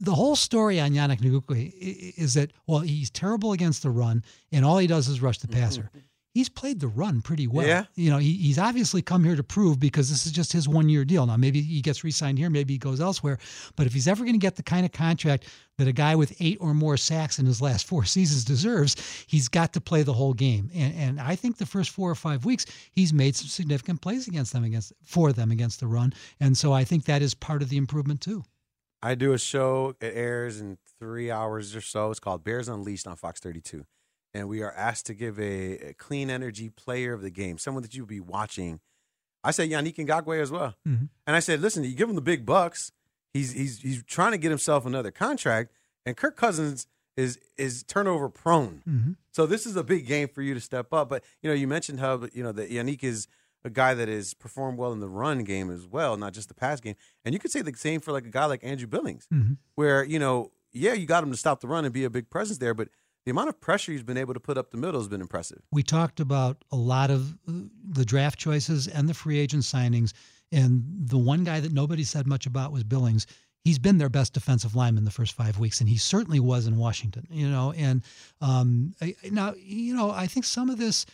the 0.01 0.15
whole 0.15 0.35
story 0.35 0.81
on 0.81 0.91
Yannick 0.91 1.23
i- 1.55 1.73
is 2.17 2.35
that 2.35 2.51
well 2.67 2.81
he's 2.81 3.09
terrible 3.11 3.53
against 3.53 3.83
the 3.85 3.91
run 3.91 4.25
and 4.51 4.65
all 4.65 4.79
he 4.79 4.89
does 4.89 5.07
is 5.07 5.23
rush 5.23 5.39
the 5.39 5.47
passer. 5.49 5.91
He's 6.35 6.49
played 6.49 6.81
the 6.81 6.89
run 6.89 7.21
pretty 7.21 7.47
well. 7.47 7.67
Yeah. 7.67 7.85
You 7.95 8.11
know, 8.11 8.17
he, 8.17 8.33
he's 8.33 8.59
obviously 8.59 9.03
come 9.03 9.23
here 9.23 9.37
to 9.37 9.43
prove 9.43 9.79
because 9.79 10.09
this 10.09 10.25
is 10.25 10.33
just 10.33 10.53
his 10.53 10.67
one 10.67 10.89
year 10.89 11.05
deal. 11.05 11.27
Now 11.27 11.37
maybe 11.37 11.61
he 11.61 11.83
gets 11.83 12.03
re-signed 12.03 12.39
here, 12.39 12.49
maybe 12.49 12.73
he 12.73 12.79
goes 12.79 13.01
elsewhere. 13.01 13.39
But 13.77 13.87
if 13.87 13.93
he's 13.93 14.09
ever 14.09 14.25
going 14.25 14.35
to 14.35 14.39
get 14.39 14.57
the 14.57 14.63
kind 14.63 14.87
of 14.87 14.93
contract 14.93 15.47
that 15.77 15.89
a 15.89 15.93
guy 15.93 16.15
with 16.15 16.35
eight 16.41 16.57
or 16.61 16.73
more 16.73 16.97
sacks 16.97 17.39
in 17.39 17.45
his 17.45 17.61
last 17.61 17.87
four 17.87 18.05
seasons 18.07 18.45
deserves, 18.45 18.97
he's 19.27 19.49
got 19.49 19.75
to 19.75 19.81
play 19.81 20.03
the 20.03 20.13
whole 20.15 20.33
game. 20.33 20.71
And, 20.75 20.95
and 20.95 21.21
I 21.21 21.37
think 21.37 21.59
the 21.59 21.67
first 21.67 21.91
four 21.91 22.11
or 22.11 22.15
five 22.15 22.47
weeks 22.47 22.65
he's 22.93 23.13
made 23.13 23.37
some 23.37 23.49
significant 23.49 24.01
plays 24.01 24.27
against 24.27 24.55
them 24.55 24.65
against 24.65 24.95
for 25.05 25.33
them 25.33 25.51
against 25.51 25.81
the 25.81 25.87
run. 25.87 26.15
And 26.41 26.57
so 26.57 26.73
I 26.73 26.85
think 26.85 27.05
that 27.05 27.21
is 27.21 27.35
part 27.35 27.61
of 27.61 27.69
the 27.69 27.77
improvement 27.77 28.23
too. 28.23 28.45
I 29.03 29.17
do 29.17 29.33
a 29.33 29.39
show. 29.39 29.97
It 30.01 30.13
airs 30.15 30.61
in 30.61 30.79
three 30.99 31.31
hours 31.31 31.75
or 31.75 31.81
so. 31.81 32.11
It's 32.11 32.21
called 32.21 32.45
Bears 32.45 32.69
Unleashed 32.69 33.07
on 33.07 33.17
Fox 33.17 33.41
32. 33.41 33.85
And 34.35 34.49
we 34.49 34.63
are 34.63 34.73
asked 34.73 35.07
to 35.07 35.15
give 35.15 35.39
a, 35.39 35.91
a 35.91 35.95
clean 35.95 36.31
energy 36.31 36.71
player 36.71 37.13
of 37.13 37.21
the 37.23 37.31
game, 37.31 37.59
someone 37.59 37.83
that 37.83 37.95
you'll 37.95 38.07
be 38.07 38.21
watching. 38.21 38.81
I 39.45 39.51
said 39.51 39.69
Yannick 39.69 39.97
Ngakoue 39.97 40.41
as 40.41 40.51
well. 40.51 40.75
Mhm. 40.89 41.09
And 41.27 41.37
I 41.37 41.41
said, 41.41 41.61
listen, 41.61 41.85
you 41.85 41.95
give 41.95 42.09
him 42.09 42.15
the 42.15 42.21
big 42.23 42.47
bucks. 42.47 42.93
He's 43.35 43.53
he's 43.53 43.81
he's 43.81 44.03
trying 44.05 44.33
to 44.33 44.39
get 44.39 44.51
himself 44.51 44.87
another 44.87 45.11
contract. 45.11 45.73
And 46.07 46.17
Kirk 46.17 46.37
Cousins 46.37 46.87
is 47.17 47.39
is 47.59 47.83
turnover 47.83 48.29
prone. 48.31 48.83
Mhm. 48.89 49.17
So 49.33 49.47
this 49.47 49.67
is 49.67 49.77
a 49.77 49.83
big 49.85 50.07
game 50.07 50.29
for 50.29 50.43
you 50.43 50.55
to 50.55 50.61
step 50.61 50.93
up. 50.93 51.09
But 51.09 51.25
you 51.43 51.49
know, 51.51 51.55
you 51.55 51.67
mentioned 51.67 52.01
how 52.01 52.27
You 52.33 52.43
know 52.43 52.53
that 52.53 52.71
Yannick 52.71 53.03
is 53.05 53.27
a 53.65 53.71
guy 53.71 53.95
that 53.95 54.09
has 54.09 54.35
performed 54.35 54.79
well 54.79 54.93
in 54.93 55.01
the 55.01 55.09
run 55.09 55.45
game 55.45 55.71
as 55.71 55.87
well, 55.87 56.17
not 56.17 56.33
just 56.33 56.49
the 56.49 56.55
pass 56.55 56.81
game. 56.81 56.97
And 57.25 57.33
you 57.33 57.39
could 57.39 57.51
say 57.53 57.63
the 57.63 57.73
same 57.77 58.01
for 58.01 58.13
like 58.13 58.25
a 58.27 58.31
guy 58.31 58.47
like 58.47 58.65
Andrew 58.65 58.87
Billings, 58.89 59.27
Mhm. 59.33 59.59
where 59.75 60.03
you 60.05 60.19
know, 60.19 60.53
yeah, 60.73 60.95
you 60.95 61.07
got 61.07 61.23
him 61.23 61.31
to 61.31 61.37
stop 61.37 61.61
the 61.61 61.69
run 61.69 61.85
and 61.85 61.93
be 61.93 62.05
a 62.05 62.11
big 62.11 62.29
presence 62.31 62.59
there, 62.59 62.75
but 62.75 62.89
the 63.25 63.31
amount 63.31 63.49
of 63.49 63.61
pressure 63.61 63.93
he's 63.93 64.03
been 64.03 64.17
able 64.17 64.35
to 64.35 64.41
put 64.41 64.59
up 64.59 64.71
the 64.71 64.77
middle 64.77 65.01
has 65.01 65.09
been 65.09 65.21
impressive. 65.21 65.63
we 65.71 65.83
talked 65.83 66.19
about 66.21 66.65
a 66.73 66.77
lot 66.77 67.11
of 67.11 67.33
uh, 67.49 67.53
the 67.89 68.05
draft 68.05 68.39
choices 68.39 68.89
and 68.89 69.09
the 69.09 69.15
free 69.15 69.39
agent 69.39 69.63
signings. 69.63 70.13
And 70.51 70.85
the 71.09 71.17
one 71.19 71.45
guy 71.45 71.61
that 71.61 71.73
nobody 71.73 72.05
said 72.05 72.27
much 72.27 72.45
about 72.47 72.73
was 72.73 72.85
Billings. 72.85 73.27
He's 73.65 73.79
been 73.79 73.97
their 73.99 74.11
best 74.11 74.35
defensive 74.35 74.75
lineman 74.75 75.05
the 75.05 75.11
first 75.11 75.33
five 75.35 75.59
weeks, 75.59 75.81
and 75.81 75.89
he 75.89 75.97
certainly 75.97 76.41
was 76.41 76.67
in 76.67 76.77
Washington. 76.77 77.27
You 77.31 77.49
know, 77.49 77.73
and 77.77 78.03
um, 78.43 78.93
I- 79.01 79.15
now 79.31 79.55
you 79.57 79.95
know 79.97 80.11
I 80.11 80.27
think 80.27 80.45
some 80.45 80.69
of 80.69 80.77
this 80.79 81.07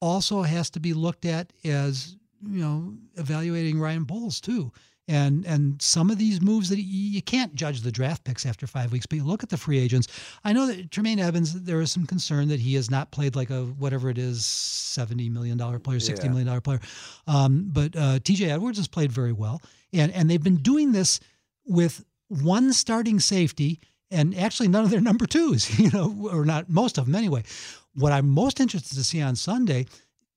also 0.00 0.42
has 0.42 0.70
to 0.70 0.80
be 0.80 0.92
looked 0.92 1.24
at 1.24 1.52
as 1.64 2.16
you 2.42 2.60
know 2.60 2.94
evaluating 3.16 3.78
Ryan 3.78 4.06
Poles 4.06 4.40
too. 4.40 4.72
And 5.06 5.44
and 5.44 5.82
some 5.82 6.10
of 6.10 6.16
these 6.16 6.40
moves 6.40 6.70
that 6.70 6.78
you, 6.78 7.10
you 7.10 7.20
can't 7.20 7.54
judge 7.54 7.82
the 7.82 7.92
draft 7.92 8.24
picks 8.24 8.46
after 8.46 8.66
five 8.66 8.90
weeks, 8.90 9.04
but 9.04 9.16
you 9.16 9.24
look 9.24 9.42
at 9.42 9.50
the 9.50 9.58
free 9.58 9.78
agents. 9.78 10.08
I 10.44 10.54
know 10.54 10.66
that 10.66 10.90
Tremaine 10.90 11.18
Edmunds, 11.18 11.52
there 11.64 11.82
is 11.82 11.92
some 11.92 12.06
concern 12.06 12.48
that 12.48 12.58
he 12.60 12.74
has 12.76 12.90
not 12.90 13.10
played 13.10 13.36
like 13.36 13.50
a 13.50 13.64
whatever 13.64 14.08
it 14.08 14.16
is, 14.16 14.46
seventy 14.46 15.28
million 15.28 15.58
dollar 15.58 15.78
player, 15.78 16.00
sixty 16.00 16.26
Yeah. 16.26 16.30
million 16.30 16.46
dollar 16.46 16.62
player. 16.62 16.80
Um, 17.26 17.68
but 17.70 17.94
uh, 17.94 18.18
T.J. 18.24 18.50
Edwards 18.50 18.78
has 18.78 18.88
played 18.88 19.12
very 19.12 19.32
well, 19.32 19.60
and 19.92 20.10
and 20.12 20.30
they've 20.30 20.42
been 20.42 20.62
doing 20.62 20.92
this 20.92 21.20
with 21.66 22.02
one 22.28 22.72
starting 22.72 23.20
safety 23.20 23.80
and 24.10 24.34
actually 24.38 24.68
none 24.68 24.84
of 24.84 24.90
their 24.90 25.00
number 25.02 25.26
twos, 25.26 25.78
you 25.78 25.90
know, 25.90 26.30
or 26.32 26.46
not 26.46 26.70
most 26.70 26.96
of 26.96 27.04
them 27.04 27.14
anyway. 27.14 27.42
What 27.94 28.12
I'm 28.12 28.28
most 28.28 28.58
interested 28.58 28.94
to 28.96 29.04
see 29.04 29.20
on 29.20 29.36
Sunday, 29.36 29.86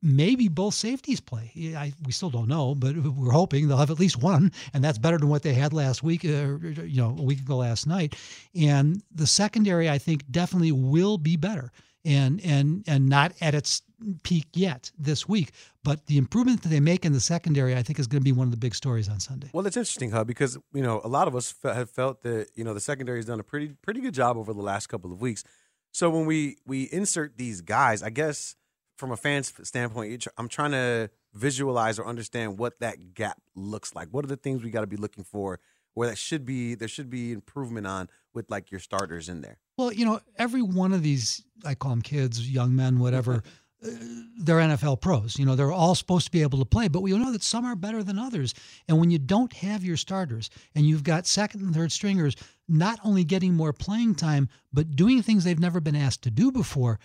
maybe 0.02 0.48
both 0.48 0.74
safeties 0.74 1.20
play. 1.20 1.52
I, 1.76 1.94
we 2.06 2.12
still 2.12 2.30
don't 2.30 2.48
know, 2.48 2.76
but 2.76 2.96
we're 2.98 3.32
hoping 3.32 3.68
they'll 3.68 3.78
have 3.78 3.92
at 3.92 4.00
least 4.00 4.22
one, 4.22 4.52
and 4.74 4.84
that's 4.84 4.98
better 4.98 5.18
than 5.18 5.30
what 5.30 5.44
they 5.44 5.54
had 5.54 5.74
last 5.74 6.04
week, 6.04 6.24
uh, 6.24 6.58
you 6.84 7.02
know, 7.02 7.16
a 7.18 7.24
week 7.24 7.40
ago 7.40 7.58
last 7.58 7.88
night. 7.88 8.16
And 8.56 9.02
the 9.14 9.28
secondary, 9.28 9.90
I 9.90 9.98
think, 9.98 10.30
definitely 10.30 10.72
will 10.72 11.18
be 11.18 11.36
better. 11.36 11.72
And 12.06 12.40
and 12.46 12.86
and 12.88 13.10
not 13.10 13.34
at 13.42 13.54
its 13.54 13.82
peak 14.24 14.46
yet 14.54 14.92
this 14.98 15.28
week, 15.28 15.52
but 15.84 16.06
the 16.06 16.18
improvement 16.18 16.62
that 16.62 16.70
they 16.70 16.80
make 16.80 17.04
in 17.04 17.12
the 17.12 17.20
secondary, 17.20 17.76
I 17.76 17.84
think, 17.84 18.00
is 18.00 18.08
going 18.08 18.22
to 18.22 18.24
be 18.24 18.32
one 18.32 18.48
of 18.48 18.52
the 18.52 18.58
big 18.58 18.76
stories 18.76 19.10
on 19.10 19.20
Sunday. 19.20 19.50
Well, 19.52 19.66
it's 19.68 19.76
interesting, 19.76 20.12
Hub, 20.12 20.26
because 20.26 20.58
you 20.74 20.84
know 20.84 21.02
a 21.04 21.10
lot 21.10 21.28
of 21.28 21.36
us 21.36 21.54
have 21.64 21.90
felt 21.90 22.24
that 22.24 22.48
you 22.56 22.64
know 22.64 22.74
the 22.74 22.80
secondary 22.80 23.18
has 23.18 23.26
done 23.26 23.42
a 23.42 23.44
pretty 23.44 23.74
pretty 23.82 24.00
good 24.00 24.14
job 24.14 24.38
over 24.38 24.54
the 24.54 24.62
last 24.62 24.88
couple 24.88 25.12
of 25.12 25.20
weeks. 25.20 25.44
So 25.92 26.10
when 26.10 26.26
we 26.26 26.58
we 26.66 26.84
insert 26.84 27.38
these 27.38 27.60
guys, 27.60 28.02
I 28.02 28.10
guess 28.10 28.56
from 28.98 29.12
a 29.12 29.18
fan's 29.18 29.54
standpoint, 29.64 30.28
I'm 30.38 30.50
trying 30.50 30.72
to 30.72 31.10
visualize 31.34 32.00
or 32.00 32.06
understand 32.06 32.58
what 32.58 32.80
that 32.80 33.14
gap 33.14 33.40
looks 33.56 33.96
like. 33.96 34.10
What 34.12 34.26
are 34.26 34.28
the 34.28 34.38
things 34.38 34.64
we 34.64 34.72
got 34.72 34.82
to 34.82 34.88
be 34.88 34.98
looking 34.98 35.24
for 35.24 35.60
where 35.98 36.08
that 36.10 36.18
should 36.18 36.46
be 36.46 36.76
there 36.76 36.88
should 36.88 37.10
be 37.10 37.32
improvement 37.32 37.88
on 37.88 38.08
with 38.32 38.52
like 38.52 38.70
your 38.70 38.80
starters 38.80 39.30
in 39.30 39.42
there. 39.42 39.58
Well, 39.78 39.92
you 39.92 40.06
know, 40.06 40.20
every 40.38 40.62
one 40.62 40.94
of 40.94 41.02
these, 41.02 41.44
I 41.66 41.74
call 41.74 41.90
them 41.90 42.04
kids, 42.04 42.48
young 42.48 42.76
men, 42.76 43.00
whatever, 43.00 43.42
uh, 43.84 43.90
they're 44.38 44.58
NFL 44.58 45.02
pros. 45.02 45.40
You 45.40 45.46
know, 45.48 45.56
they're 45.56 45.72
all 45.72 45.96
supposed 45.96 46.26
to 46.26 46.32
be 46.32 46.44
able 46.44 46.60
to 46.60 46.66
play, 46.66 46.88
but 46.88 47.02
we 47.02 47.18
know 47.18 47.32
that 47.32 47.42
some 47.42 47.66
are 47.66 47.76
better 47.76 48.04
than 48.04 48.20
others. 48.20 48.54
And 48.88 49.00
when 49.00 49.10
you 49.10 49.18
don't 49.18 49.52
have 49.54 49.84
your 49.84 49.98
starters 49.98 50.52
and 50.76 50.86
you've 50.86 51.04
got 51.04 51.26
second 51.26 51.62
and 51.62 51.74
third 51.74 51.92
stringers 51.92 52.36
not 52.68 53.00
only 53.04 53.24
getting 53.24 53.56
more 53.56 53.74
playing 53.74 54.14
time, 54.14 54.50
but 54.72 54.96
doing 54.96 55.24
things 55.24 55.44
they've 55.44 55.60
never 55.60 55.80
been 55.80 55.96
asked 55.96 56.22
to 56.24 56.32
do 56.32 56.52
before, 56.52 57.00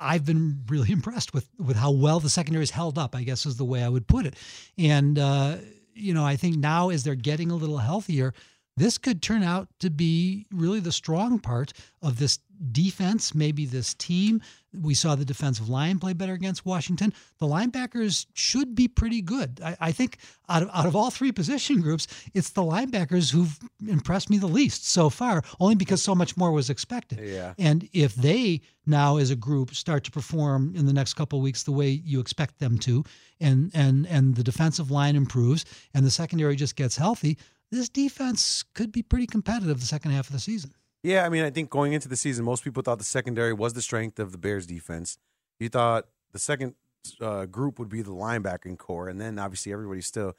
I've 0.00 0.24
been 0.24 0.62
really 0.68 0.92
impressed 0.92 1.34
with 1.34 1.48
with 1.58 1.76
how 1.76 1.90
well 1.90 2.20
the 2.20 2.30
secondary's 2.30 2.70
held 2.70 2.98
up. 2.98 3.14
I 3.14 3.22
guess 3.22 3.46
is 3.46 3.56
the 3.56 3.64
way 3.64 3.82
I 3.82 3.88
would 3.88 4.06
put 4.06 4.26
it. 4.26 4.34
And 4.78 5.18
uh, 5.18 5.58
you 5.94 6.14
know, 6.14 6.24
I 6.24 6.36
think 6.36 6.56
now 6.56 6.90
as 6.90 7.04
they're 7.04 7.14
getting 7.14 7.50
a 7.50 7.56
little 7.56 7.78
healthier, 7.78 8.32
this 8.76 8.98
could 8.98 9.22
turn 9.22 9.42
out 9.42 9.68
to 9.80 9.90
be 9.90 10.46
really 10.50 10.80
the 10.80 10.92
strong 10.92 11.38
part 11.38 11.72
of 12.02 12.18
this 12.18 12.38
defense, 12.72 13.34
maybe 13.34 13.66
this 13.66 13.94
team. 13.94 14.40
We 14.72 14.94
saw 14.94 15.16
the 15.16 15.24
defensive 15.24 15.68
line 15.68 15.98
play 15.98 16.12
better 16.12 16.32
against 16.32 16.64
Washington. 16.64 17.12
The 17.38 17.46
linebackers 17.46 18.26
should 18.34 18.74
be 18.74 18.86
pretty 18.86 19.20
good. 19.20 19.60
I, 19.64 19.76
I 19.80 19.92
think 19.92 20.18
out 20.48 20.62
of 20.62 20.70
out 20.72 20.86
of 20.86 20.94
all 20.94 21.10
three 21.10 21.32
position 21.32 21.80
groups, 21.80 22.06
it's 22.34 22.50
the 22.50 22.62
linebackers 22.62 23.32
who've 23.32 23.58
impressed 23.86 24.30
me 24.30 24.38
the 24.38 24.46
least 24.46 24.88
so 24.88 25.10
far, 25.10 25.42
only 25.58 25.74
because 25.74 26.02
so 26.02 26.14
much 26.14 26.36
more 26.36 26.52
was 26.52 26.70
expected. 26.70 27.18
Yeah. 27.20 27.54
And 27.58 27.88
if 27.92 28.14
they 28.14 28.60
now 28.86 29.16
as 29.16 29.30
a 29.30 29.36
group 29.36 29.74
start 29.74 30.04
to 30.04 30.10
perform 30.10 30.74
in 30.76 30.86
the 30.86 30.92
next 30.92 31.14
couple 31.14 31.38
of 31.38 31.42
weeks 31.42 31.64
the 31.64 31.72
way 31.72 31.88
you 31.88 32.20
expect 32.20 32.58
them 32.58 32.78
to, 32.78 33.04
and 33.40 33.70
and 33.74 34.06
and 34.06 34.36
the 34.36 34.44
defensive 34.44 34.90
line 34.90 35.16
improves 35.16 35.64
and 35.94 36.06
the 36.06 36.10
secondary 36.10 36.54
just 36.54 36.76
gets 36.76 36.96
healthy, 36.96 37.38
this 37.70 37.88
defense 37.88 38.64
could 38.74 38.92
be 38.92 39.02
pretty 39.02 39.26
competitive 39.26 39.80
the 39.80 39.86
second 39.86 40.12
half 40.12 40.28
of 40.28 40.32
the 40.32 40.40
season. 40.40 40.72
Yeah, 41.02 41.24
I 41.24 41.28
mean, 41.30 41.44
I 41.44 41.50
think 41.50 41.70
going 41.70 41.92
into 41.92 42.08
the 42.08 42.16
season, 42.16 42.44
most 42.44 42.62
people 42.62 42.82
thought 42.82 42.98
the 42.98 43.04
secondary 43.04 43.52
was 43.52 43.72
the 43.72 43.82
strength 43.82 44.18
of 44.18 44.32
the 44.32 44.38
Bears 44.38 44.66
defense. 44.66 45.16
You 45.58 45.68
thought 45.68 46.06
the 46.32 46.38
second 46.38 46.74
uh, 47.20 47.46
group 47.46 47.78
would 47.78 47.88
be 47.88 48.02
the 48.02 48.10
linebacking 48.10 48.76
core, 48.78 49.08
and 49.08 49.20
then 49.20 49.38
obviously 49.38 49.72
everybody 49.72 50.02
still 50.02 50.36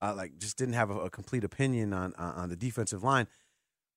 uh, 0.00 0.14
like 0.16 0.38
just 0.38 0.56
didn't 0.56 0.74
have 0.74 0.90
a, 0.90 0.98
a 1.00 1.10
complete 1.10 1.42
opinion 1.44 1.92
on, 1.92 2.14
on 2.16 2.34
on 2.34 2.48
the 2.48 2.56
defensive 2.56 3.02
line. 3.02 3.26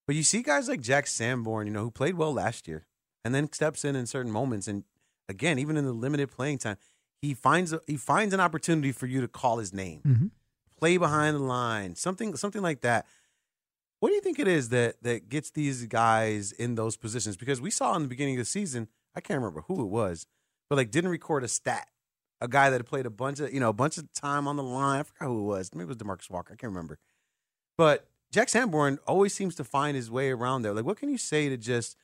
But 0.07 0.15
you 0.15 0.23
see 0.23 0.41
guys 0.41 0.67
like 0.67 0.81
Jack 0.81 1.07
Sanborn, 1.07 1.67
you 1.67 1.73
know, 1.73 1.83
who 1.83 1.91
played 1.91 2.15
well 2.15 2.33
last 2.33 2.67
year, 2.67 2.85
and 3.23 3.33
then 3.33 3.51
steps 3.53 3.85
in 3.85 3.95
in 3.95 4.05
certain 4.07 4.31
moments, 4.31 4.67
and 4.67 4.83
again, 5.29 5.59
even 5.59 5.77
in 5.77 5.85
the 5.85 5.93
limited 5.93 6.31
playing 6.31 6.57
time, 6.57 6.77
he 7.21 7.33
finds 7.35 7.71
a, 7.71 7.81
he 7.87 7.97
finds 7.97 8.33
an 8.33 8.39
opportunity 8.39 8.91
for 8.91 9.05
you 9.05 9.21
to 9.21 9.27
call 9.27 9.59
his 9.59 9.71
name, 9.73 10.01
Mhm. 10.05 10.31
play 10.77 10.97
behind 10.97 11.35
the 11.35 11.39
line, 11.43 11.95
something 11.95 12.35
something 12.35 12.61
like 12.63 12.81
that. 12.81 13.05
What 14.03 14.09
do 14.09 14.15
you 14.15 14.21
think 14.21 14.37
it 14.37 14.49
is 14.49 14.67
that 14.67 15.01
that 15.03 15.29
gets 15.29 15.51
these 15.51 15.85
guys 15.85 16.51
in 16.51 16.75
those 16.75 16.97
positions? 16.97 17.37
Because 17.37 17.61
we 17.61 17.71
saw 17.71 17.95
in 17.95 18.01
the 18.01 18.09
beginning 18.09 18.35
of 18.35 18.39
the 18.39 18.45
season, 18.45 18.89
I 19.15 19.21
can't 19.21 19.39
remember 19.39 19.61
who 19.61 19.81
it 19.81 19.87
was, 19.87 20.27
but 20.69 20.75
like 20.75 20.91
didn't 20.91 21.09
record 21.09 21.45
a 21.45 21.47
stat. 21.47 21.87
A 22.41 22.49
guy 22.49 22.69
that 22.69 22.85
played 22.85 23.05
a 23.05 23.09
bunch 23.09 23.39
of 23.39 23.53
you 23.53 23.61
know 23.61 23.69
a 23.69 23.73
bunch 23.73 23.97
of 23.97 24.11
time 24.11 24.45
on 24.45 24.57
the 24.57 24.63
line. 24.63 24.99
I 24.99 25.03
forgot 25.03 25.27
who 25.27 25.39
it 25.39 25.43
was. 25.43 25.73
Maybe 25.73 25.85
it 25.85 25.87
was 25.87 25.95
Demarcus 25.95 26.29
Walker. 26.29 26.51
I 26.51 26.57
can't 26.57 26.73
remember. 26.73 26.99
But 27.77 28.09
Jack 28.29 28.49
Sanborn 28.49 28.99
always 29.07 29.33
seems 29.33 29.55
to 29.55 29.63
find 29.63 29.95
his 29.95 30.11
way 30.11 30.31
around 30.31 30.63
there. 30.63 30.73
Like, 30.73 30.83
what 30.83 30.97
can 30.97 31.07
you 31.07 31.17
say 31.17 31.47
to 31.47 31.55
just 31.55 31.95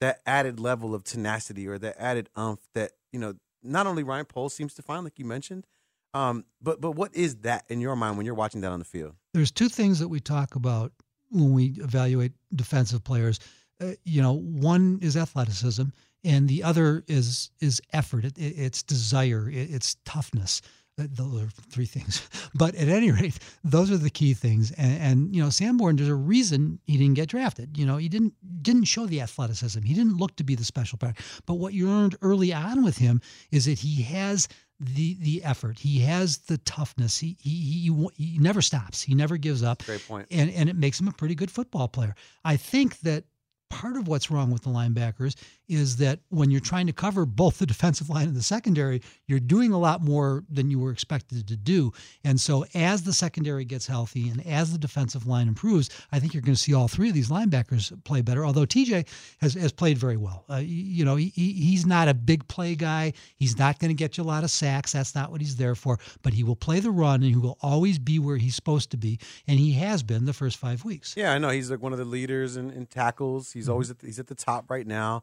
that 0.00 0.22
added 0.26 0.58
level 0.58 0.96
of 0.96 1.04
tenacity 1.04 1.68
or 1.68 1.78
that 1.78 1.94
added 1.96 2.28
umph 2.34 2.66
that 2.74 2.90
you 3.12 3.20
know 3.20 3.34
not 3.62 3.86
only 3.86 4.02
Ryan 4.02 4.24
Poles 4.24 4.52
seems 4.52 4.74
to 4.74 4.82
find, 4.82 5.04
like 5.04 5.16
you 5.16 5.24
mentioned, 5.24 5.64
um, 6.12 6.44
but 6.60 6.80
but 6.80 6.96
what 6.96 7.14
is 7.14 7.36
that 7.42 7.66
in 7.68 7.80
your 7.80 7.94
mind 7.94 8.16
when 8.16 8.26
you're 8.26 8.34
watching 8.34 8.62
that 8.62 8.72
on 8.72 8.80
the 8.80 8.84
field? 8.84 9.14
There's 9.32 9.52
two 9.52 9.68
things 9.68 10.00
that 10.00 10.08
we 10.08 10.18
talk 10.18 10.56
about 10.56 10.90
when 11.36 11.52
we 11.52 11.66
evaluate 11.78 12.32
defensive 12.54 13.04
players. 13.04 13.38
Uh, 13.80 13.92
you 14.04 14.22
know, 14.22 14.32
one 14.32 14.98
is 15.02 15.16
athleticism, 15.16 15.84
and 16.24 16.48
the 16.48 16.62
other 16.62 17.04
is 17.06 17.50
is 17.60 17.80
effort. 17.92 18.24
It, 18.24 18.38
it, 18.38 18.54
it's 18.56 18.82
desire. 18.82 19.48
It, 19.50 19.70
it's 19.70 19.96
toughness. 20.04 20.62
Those 20.96 21.42
are 21.42 21.48
three 21.70 21.86
things. 21.86 22.26
But 22.54 22.74
at 22.74 22.88
any 22.88 23.10
rate, 23.10 23.38
those 23.64 23.90
are 23.90 23.98
the 23.98 24.08
key 24.08 24.32
things. 24.32 24.72
And, 24.72 24.98
and 25.02 25.36
you 25.36 25.42
know, 25.42 25.50
Sanborn, 25.50 25.96
there's 25.96 26.08
a 26.08 26.14
reason 26.14 26.78
he 26.86 26.96
didn't 26.96 27.16
get 27.16 27.28
drafted. 27.28 27.76
You 27.76 27.84
know, 27.84 27.98
he 27.98 28.08
didn't 28.08 28.32
didn't 28.62 28.84
show 28.84 29.04
the 29.04 29.20
athleticism. 29.20 29.82
He 29.82 29.92
didn't 29.92 30.16
look 30.16 30.36
to 30.36 30.44
be 30.44 30.54
the 30.54 30.64
special 30.64 30.96
player. 30.96 31.12
But 31.44 31.54
what 31.54 31.74
you 31.74 31.86
learned 31.86 32.16
early 32.22 32.54
on 32.54 32.82
with 32.82 32.96
him 32.96 33.20
is 33.50 33.66
that 33.66 33.78
he 33.80 34.00
has 34.04 34.48
the 34.80 35.18
the 35.20 35.44
effort. 35.44 35.78
He 35.78 35.98
has 36.00 36.38
the 36.38 36.56
toughness. 36.58 37.18
He 37.18 37.36
he 37.40 37.90
he, 37.90 38.08
he 38.16 38.38
never 38.38 38.62
stops. 38.62 39.02
He 39.02 39.14
never 39.14 39.36
gives 39.36 39.62
up. 39.62 39.84
Great 39.84 40.08
point. 40.08 40.28
And 40.30 40.50
and 40.50 40.70
it 40.70 40.76
makes 40.76 40.98
him 40.98 41.08
a 41.08 41.12
pretty 41.12 41.34
good 41.34 41.50
football 41.50 41.88
player. 41.88 42.14
I 42.42 42.56
think 42.56 43.00
that 43.00 43.24
part 43.68 43.96
of 43.96 44.08
what's 44.08 44.30
wrong 44.30 44.50
with 44.50 44.62
the 44.62 44.70
linebackers 44.70 45.34
is 45.68 45.96
that 45.96 46.20
when 46.28 46.50
you're 46.50 46.60
trying 46.60 46.86
to 46.86 46.92
cover 46.92 47.26
both 47.26 47.58
the 47.58 47.66
defensive 47.66 48.08
line 48.08 48.28
and 48.28 48.36
the 48.36 48.42
secondary, 48.42 49.02
you're 49.26 49.40
doing 49.40 49.72
a 49.72 49.78
lot 49.78 50.02
more 50.02 50.44
than 50.50 50.70
you 50.70 50.78
were 50.78 50.90
expected 50.90 51.46
to 51.48 51.56
do. 51.56 51.92
And 52.24 52.40
so 52.40 52.64
as 52.74 53.02
the 53.02 53.12
secondary 53.12 53.64
gets 53.64 53.86
healthy 53.86 54.28
and 54.28 54.46
as 54.46 54.72
the 54.72 54.78
defensive 54.78 55.26
line 55.26 55.48
improves, 55.48 55.90
I 56.12 56.20
think 56.20 56.34
you're 56.34 56.42
going 56.42 56.54
to 56.54 56.60
see 56.60 56.74
all 56.74 56.88
three 56.88 57.08
of 57.08 57.14
these 57.14 57.28
linebackers 57.30 57.92
play 58.04 58.22
better. 58.22 58.44
Although 58.46 58.66
TJ 58.66 59.06
has, 59.40 59.54
has 59.54 59.72
played 59.72 59.98
very 59.98 60.16
well. 60.16 60.44
Uh, 60.48 60.56
you 60.64 61.04
know, 61.04 61.16
he, 61.16 61.32
he- 61.34 61.52
he's 61.52 61.86
not 61.86 62.08
a 62.08 62.14
big 62.14 62.46
play 62.48 62.74
guy. 62.74 63.12
He's 63.36 63.58
not 63.58 63.78
going 63.78 63.90
to 63.90 63.94
get 63.94 64.16
you 64.16 64.22
a 64.22 64.26
lot 64.26 64.44
of 64.44 64.50
sacks. 64.50 64.92
That's 64.92 65.14
not 65.14 65.30
what 65.30 65.40
he's 65.40 65.56
there 65.56 65.74
for. 65.74 65.98
But 66.22 66.32
he 66.34 66.44
will 66.44 66.56
play 66.56 66.80
the 66.80 66.90
run 66.90 67.22
and 67.22 67.30
he 67.32 67.36
will 67.36 67.58
always 67.60 67.98
be 67.98 68.18
where 68.18 68.36
he's 68.36 68.54
supposed 68.54 68.90
to 68.92 68.96
be. 68.96 69.18
And 69.46 69.58
he 69.58 69.72
has 69.74 70.02
been 70.02 70.24
the 70.26 70.32
first 70.32 70.56
five 70.58 70.84
weeks. 70.84 71.14
Yeah, 71.16 71.32
I 71.32 71.38
know 71.38 71.48
he's 71.50 71.70
like 71.70 71.82
one 71.82 71.92
of 71.92 71.98
the 71.98 72.04
leaders 72.04 72.56
in, 72.56 72.70
in 72.70 72.86
tackles. 72.86 73.52
He's 73.52 73.68
always 73.68 73.90
at 73.90 73.98
the, 73.98 74.06
he's 74.06 74.18
at 74.18 74.26
the 74.28 74.34
top 74.34 74.70
right 74.70 74.86
now. 74.86 75.22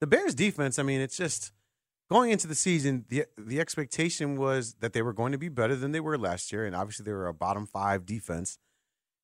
The 0.00 0.06
Bears 0.06 0.34
defense, 0.34 0.78
I 0.78 0.82
mean, 0.82 1.00
it's 1.00 1.16
just 1.16 1.52
going 2.10 2.30
into 2.30 2.46
the 2.46 2.54
season. 2.54 3.04
the 3.08 3.24
The 3.38 3.60
expectation 3.60 4.36
was 4.36 4.74
that 4.80 4.92
they 4.92 5.02
were 5.02 5.12
going 5.12 5.32
to 5.32 5.38
be 5.38 5.48
better 5.48 5.74
than 5.76 5.92
they 5.92 6.00
were 6.00 6.18
last 6.18 6.52
year, 6.52 6.64
and 6.66 6.76
obviously 6.76 7.04
they 7.04 7.12
were 7.12 7.26
a 7.26 7.34
bottom 7.34 7.66
five 7.66 8.04
defense. 8.06 8.58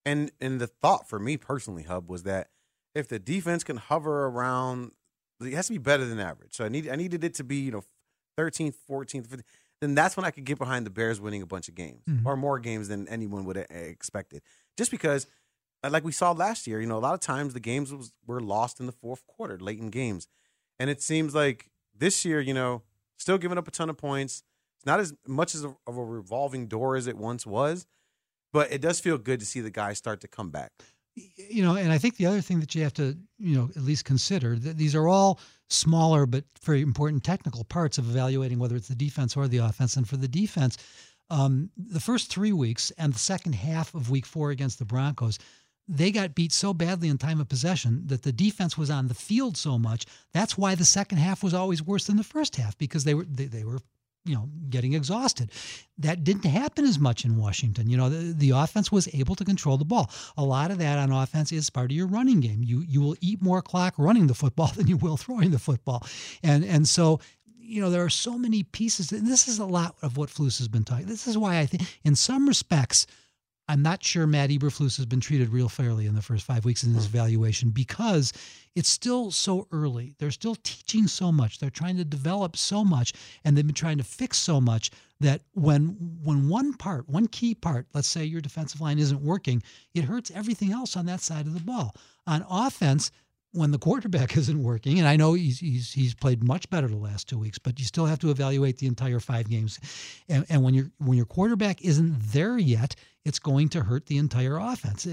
And 0.05 0.33
and 0.41 0.61
the 0.61 0.67
thought 0.67 1.09
for 1.09 1.19
me 1.19 1.37
personally, 1.37 1.85
Hub, 1.85 2.09
was 2.11 2.23
that 2.25 2.49
if 2.95 3.09
the 3.09 3.19
defense 3.19 3.62
can 3.64 3.76
hover 3.76 4.26
around, 4.26 4.93
it 5.41 5.52
has 5.52 5.67
to 5.67 5.73
be 5.73 5.79
better 5.79 6.05
than 6.05 6.19
average. 6.19 6.55
So 6.55 6.64
I 6.64 6.69
need 6.69 6.88
I 6.88 6.97
needed 6.97 7.23
it 7.25 7.35
to 7.35 7.45
be 7.45 7.57
you 7.57 7.71
know 7.71 7.85
13th, 8.38 8.75
14th, 8.91 9.29
15th. 9.29 9.43
Then 9.81 9.95
that's 9.95 10.17
when 10.17 10.25
I 10.25 10.31
could 10.31 10.45
get 10.45 10.59
behind 10.59 10.87
the 10.87 10.91
Bears 10.91 11.21
winning 11.21 11.43
a 11.43 11.47
bunch 11.47 11.69
of 11.69 11.75
games 11.75 12.05
Mhm. 12.09 12.25
or 12.25 12.37
more 12.37 12.59
games 12.61 12.88
than 12.88 13.07
anyone 13.09 13.45
would 13.45 13.57
have 13.57 13.67
expected. 13.71 14.43
Just 14.76 14.91
because 14.91 15.26
uh, 15.85 15.91
like 15.91 16.05
we 16.05 16.12
saw 16.12 16.31
last 16.33 16.67
year, 16.69 16.81
you 16.81 16.87
know, 16.87 16.97
a 16.97 17.00
lot 17.00 17.14
of 17.14 17.21
times 17.21 17.52
the 17.55 17.61
games 17.61 17.93
was, 17.93 18.12
were 18.25 18.41
lost 18.41 18.79
in 18.79 18.87
the 18.87 18.93
fourth 18.93 19.26
quarter, 19.26 19.59
late 19.59 19.81
in 19.81 19.91
games. 19.91 20.29
And 20.79 20.91
it 20.91 21.02
seems 21.02 21.35
like 21.35 21.71
this 21.97 22.25
year, 22.25 22.41
you 22.41 22.55
know, 22.55 22.83
still 23.19 23.38
giving 23.38 23.59
up 23.59 23.69
a 23.69 23.71
ton 23.71 23.91
of 23.91 23.97
points. 23.97 24.43
It's 24.79 24.87
not 24.87 25.00
as 25.00 25.14
much 25.26 25.55
as 25.55 25.64
a, 25.64 25.75
of 25.87 25.97
a 25.97 26.05
revolving 26.05 26.67
door 26.67 26.97
as 26.97 27.07
it 27.07 27.17
once 27.17 27.47
was, 27.47 27.87
but 28.52 28.73
it 28.73 28.81
does 28.81 29.00
feel 29.00 29.19
good 29.19 29.41
to 29.41 29.47
see 29.47 29.61
the 29.61 29.71
guys 29.71 29.99
start 29.99 30.21
to 30.23 30.29
come 30.29 30.50
back. 30.50 30.73
you 31.14 31.62
know, 31.62 31.76
and 31.76 31.93
I 31.93 31.99
think 31.99 32.17
the 32.17 32.26
other 32.26 32.41
thing 32.41 32.61
that 32.61 32.75
you 32.75 32.83
have 32.83 32.95
to, 32.95 33.17
you 33.38 33.57
know, 33.57 33.71
at 33.76 33.83
least 33.83 34.05
consider 34.05 34.57
that 34.57 34.76
these 34.79 34.95
are 34.95 35.07
all 35.09 35.38
smaller 35.69 36.26
but 36.26 36.45
very 36.62 36.81
important 36.83 37.23
technical 37.23 37.64
parts 37.64 37.99
of 37.99 38.09
evaluating 38.09 38.59
whether 38.59 38.76
it's 38.76 38.88
the 38.88 38.95
defense 38.95 39.37
or 39.37 39.47
the 39.47 39.59
offense. 39.59 39.97
And 39.97 40.09
for 40.09 40.17
the 40.17 40.29
defense, 40.29 40.76
Um, 41.31 41.71
the 41.76 42.00
first 42.00 42.31
three 42.31 42.52
weeks 42.52 42.93
and 42.99 43.14
the 43.14 43.19
second 43.19 43.55
half 43.55 43.95
of 43.95 44.11
week 44.11 44.26
four 44.26 44.50
against 44.50 44.79
the 44.79 44.85
Broncos, 44.85 45.38
they 45.89 46.11
got 46.11 46.35
beat 46.35 46.53
so 46.53 46.73
badly 46.73 47.09
in 47.09 47.19
time 47.19 47.41
of 47.41 47.49
possession 47.49 48.03
that 48.07 48.23
the 48.23 48.33
defense 48.33 48.79
was 48.79 48.91
on 48.91 49.09
the 49.09 49.15
field 49.15 49.57
so 49.57 49.79
much. 49.79 50.07
That's 50.33 50.57
why 50.57 50.75
the 50.75 50.85
second 50.85 51.19
half 51.19 51.43
was 51.43 51.55
always 51.55 51.83
worse 51.83 52.07
than 52.07 52.17
the 52.17 52.25
first 52.25 52.57
half 52.57 52.79
because 52.79 53.05
they 53.05 53.15
were 53.15 53.25
they, 53.25 53.47
they 53.47 53.65
were 53.65 53.81
you 54.25 54.35
know 54.35 54.49
getting 54.71 54.95
exhausted. 54.95 55.51
That 55.99 56.25
didn't 56.25 56.45
happen 56.45 56.85
as 56.85 56.99
much 56.99 57.25
in 57.25 57.37
washington. 57.37 57.91
You 57.91 57.97
know 57.97 58.09
the, 58.09 58.33
the 58.33 58.51
offense 58.51 58.93
was 58.93 59.12
able 59.12 59.35
to 59.35 59.45
control 59.45 59.77
the 59.77 59.85
ball. 59.85 60.11
A 60.37 60.45
lot 60.45 60.71
of 60.71 60.79
that 60.79 60.99
on 60.99 61.11
offense 61.11 61.53
is 61.53 61.69
part 61.71 61.91
of 61.91 61.97
your 61.97 62.07
running 62.07 62.41
game. 62.41 62.62
You 62.62 62.85
you 62.87 63.01
will 63.01 63.17
eat 63.21 63.43
more 63.43 63.62
clock 63.62 63.95
running 63.99 64.29
the 64.29 64.35
football 64.35 64.69
than 64.77 64.87
you 64.87 64.97
will 64.97 65.17
throwing 65.17 65.51
the 65.51 65.59
football. 65.59 66.07
And 66.43 66.65
and 66.65 66.87
so 66.87 67.21
you 67.59 67.81
know 67.81 67.91
there 67.91 68.05
are 68.05 68.11
so 68.11 68.39
many 68.39 68.62
pieces 68.62 69.12
and 69.12 69.27
this 69.27 69.49
is 69.49 69.59
a 69.59 69.65
lot 69.65 69.97
of 70.03 70.17
what 70.17 70.29
Flus 70.29 70.59
has 70.59 70.69
been 70.69 70.85
talking 70.85 71.07
this 71.07 71.27
is 71.27 71.39
why 71.39 71.59
i 71.59 71.65
think 71.65 71.85
in 72.05 72.15
some 72.15 72.47
respects 72.47 73.07
I'm 73.69 73.83
not 73.83 74.02
sure 74.02 74.26
Matt 74.26 74.50
Eberflus 74.50 74.97
has 74.97 75.07
been 75.07 75.21
treated 75.21 75.50
real 75.50 75.69
fairly 75.69 76.07
in 76.07 76.14
the 76.14 76.23
first 76.23 76.45
five 76.45 76.64
weeks 76.64 76.83
in 76.83 76.92
this 76.92 77.07
hmm. 77.07 77.16
evaluation 77.16 77.71
because 77.71 78.33
it's 78.75 78.88
still 78.88 79.31
so 79.31 79.66
early. 79.71 80.14
They're 80.19 80.31
still 80.31 80.57
teaching 80.57 81.07
so 81.07 81.31
much. 81.31 81.59
They're 81.59 81.71
trying 81.71 81.97
to 81.99 82.04
develop 82.04 82.57
so 82.57 82.85
much, 82.85 83.12
and 83.45 83.57
they've 83.57 83.66
been 83.66 83.75
trying 83.75 83.99
to 83.99 84.04
fix 84.04 84.38
so 84.38 84.61
much 84.61 84.90
that 85.21 85.42
when 85.54 85.97
when 86.23 86.49
one 86.49 86.75
part, 86.75 87.09
one 87.09 87.28
key 87.28 87.54
part, 87.54 87.87
let's 87.95 88.09
say 88.09 88.25
your 88.25 88.40
defensive 88.40 88.81
line 88.81 88.99
isn't 88.99 89.23
working, 89.23 89.62
it 89.95 90.04
hurts 90.04 90.31
everything 90.33 90.73
else 90.73 90.97
on 90.97 91.07
that 91.07 91.21
side 91.21 91.47
of 91.47 91.54
the 91.54 91.61
ball. 91.61 91.95
On 92.26 92.45
offense, 92.49 93.11
when 93.52 93.71
the 93.71 93.78
quarterback 93.78 94.37
isn't 94.37 94.62
working, 94.62 94.99
and 94.99 95.07
I 95.07 95.16
know 95.16 95.35
he's 95.35 95.61
he's 95.61 95.92
he's 95.92 96.14
played 96.14 96.42
much 96.42 96.69
better 96.71 96.88
the 96.88 96.97
last 96.97 97.28
two 97.28 97.38
weeks, 97.38 97.59
but 97.59 97.78
you 97.78 97.85
still 97.85 98.07
have 98.07 98.19
to 98.21 98.31
evaluate 98.31 98.78
the 98.78 98.87
entire 98.87 99.21
five 99.21 99.49
games. 99.49 99.78
And, 100.28 100.45
and 100.49 100.62
when 100.62 100.75
your 100.75 100.90
when 100.99 101.16
your 101.16 101.26
quarterback 101.26 101.83
isn't 101.85 102.19
there 102.33 102.59
yet, 102.59 102.97
it's 103.25 103.38
going 103.38 103.69
to 103.69 103.83
hurt 103.83 104.07
the 104.07 104.19
entire 104.19 104.59
offense. 104.59 105.07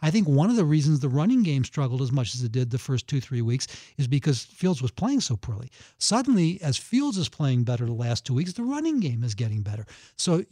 I 0.00 0.10
think 0.10 0.28
one 0.28 0.50
of 0.50 0.56
the 0.56 0.64
reasons 0.64 1.00
the 1.00 1.08
running 1.08 1.42
game 1.42 1.64
struggled 1.64 2.02
as 2.02 2.10
much 2.10 2.34
as 2.34 2.42
it 2.42 2.52
did 2.52 2.70
the 2.70 2.78
first 2.78 3.06
two 3.06 3.20
three 3.20 3.42
weeks 3.42 3.68
is 3.98 4.08
because 4.08 4.42
Fields 4.42 4.82
was 4.82 4.90
playing 4.90 5.20
so 5.20 5.36
poorly. 5.36 5.70
Suddenly, 5.98 6.60
as 6.62 6.76
Fields 6.76 7.16
is 7.18 7.28
playing 7.28 7.64
better 7.64 7.86
the 7.86 7.92
last 7.92 8.26
two 8.26 8.34
weeks, 8.34 8.52
the 8.52 8.64
running 8.64 9.00
game 9.00 9.22
is 9.22 9.34
getting 9.34 9.62
better. 9.62 9.86
So 10.16 10.44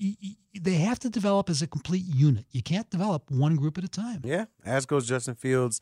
they 0.61 0.75
have 0.75 0.99
to 1.00 1.11
develop 1.11 1.50
as 1.50 1.62
a 1.62 1.67
complete 1.67 2.05
unit. 2.07 2.47
You 2.50 2.62
can't 2.62 2.88
develop 2.90 3.31
one 3.31 3.57
group 3.57 3.76
at 3.76 3.85
a 3.85 3.88
time. 3.88 4.21
Yeah, 4.25 4.45
as 4.64 4.87
goes 4.87 5.09
Justin 5.09 5.35
Fields 5.35 5.81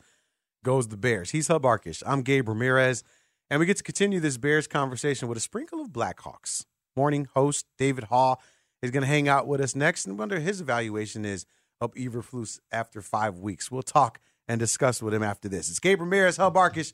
goes 0.63 0.87
the 0.87 0.97
Bears. 0.97 1.31
He's 1.31 1.47
Hub 1.47 1.63
Arkush. 1.63 2.03
I'm 2.05 2.21
Gabe 2.21 2.49
Ramirez, 2.49 3.03
and 3.49 3.59
we 3.59 3.65
get 3.65 3.77
to 3.77 3.83
continue 3.83 4.19
this 4.19 4.37
Bears 4.37 4.67
conversation 4.67 5.27
with 5.27 5.37
a 5.37 5.41
sprinkle 5.41 5.79
of 5.79 5.89
Blackhawks. 5.89 6.65
Morning 6.95 7.27
host 7.33 7.65
David 7.77 8.05
Haugh 8.05 8.37
is 8.81 8.91
going 8.91 9.01
to 9.01 9.07
hang 9.07 9.27
out 9.27 9.47
with 9.47 9.61
us 9.61 9.75
next 9.75 10.05
and 10.05 10.17
wonder 10.17 10.39
his 10.39 10.61
evaluation 10.61 11.25
is 11.25 11.45
of 11.81 11.93
Eberflus 11.93 12.59
after 12.71 13.01
five 13.01 13.37
weeks. 13.37 13.71
We'll 13.71 13.81
talk 13.81 14.19
and 14.47 14.59
discuss 14.59 15.01
with 15.01 15.13
him 15.13 15.23
after 15.23 15.47
this. 15.47 15.69
It's 15.69 15.79
Gabe 15.79 16.01
Ramirez, 16.01 16.37
Hub 16.37 16.55
Arkush, 16.55 16.93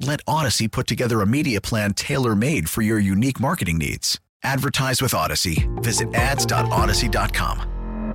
Let 0.00 0.20
Odyssey 0.26 0.68
put 0.68 0.86
together 0.86 1.20
a 1.20 1.26
media 1.26 1.60
plan 1.60 1.92
tailor 1.92 2.36
made 2.36 2.70
for 2.70 2.82
your 2.82 3.00
unique 3.00 3.40
marketing 3.40 3.78
needs. 3.78 4.20
Advertise 4.44 5.02
with 5.02 5.14
Odyssey. 5.14 5.68
Visit 5.76 6.14
ads.odyssey.com. 6.14 8.14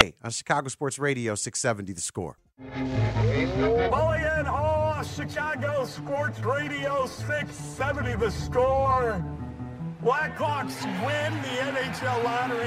Hey, 0.00 0.14
on 0.24 0.30
Chicago 0.30 0.68
Sports 0.68 0.98
Radio 0.98 1.34
670, 1.34 1.92
the 1.92 2.00
score. 2.00 2.38
Mully 2.74 4.38
and 4.38 4.48
Haugh, 4.48 5.04
Chicago 5.04 5.84
Sports 5.84 6.40
Radio 6.40 7.06
670, 7.06 8.16
the 8.16 8.30
score. 8.30 9.22
Blackhawks 10.02 10.82
win 11.04 11.42
the 11.42 11.48
NHL 11.48 12.24
lottery. 12.24 12.66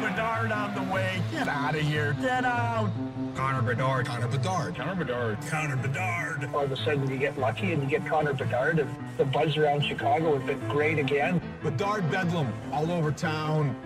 Bedard 0.00 0.50
on 0.50 0.74
the 0.74 0.90
way. 0.90 1.22
Get 1.30 1.46
out 1.46 1.74
of 1.74 1.82
here. 1.82 2.16
Get 2.22 2.46
out. 2.46 2.90
Connor 3.34 3.60
Bedard. 3.60 4.06
Connor 4.06 4.28
Bedard. 4.28 4.74
Connor 4.74 4.94
Bedard. 4.94 5.38
Connor 5.50 5.76
Bedard. 5.76 6.48
All 6.54 6.64
of 6.64 6.72
a 6.72 6.76
sudden 6.78 7.10
you 7.10 7.18
get 7.18 7.38
lucky 7.38 7.74
and 7.74 7.82
you 7.82 7.88
get 7.90 8.06
Connor 8.06 8.32
Bedard 8.32 8.78
and 8.78 8.90
the 9.18 9.26
buzz 9.26 9.58
around 9.58 9.82
Chicago 9.84 10.38
has 10.38 10.46
been 10.46 10.66
great 10.70 10.98
again. 10.98 11.42
Bedard 11.62 12.10
Bedlam 12.10 12.50
all 12.72 12.90
over 12.90 13.12
town. 13.12 13.76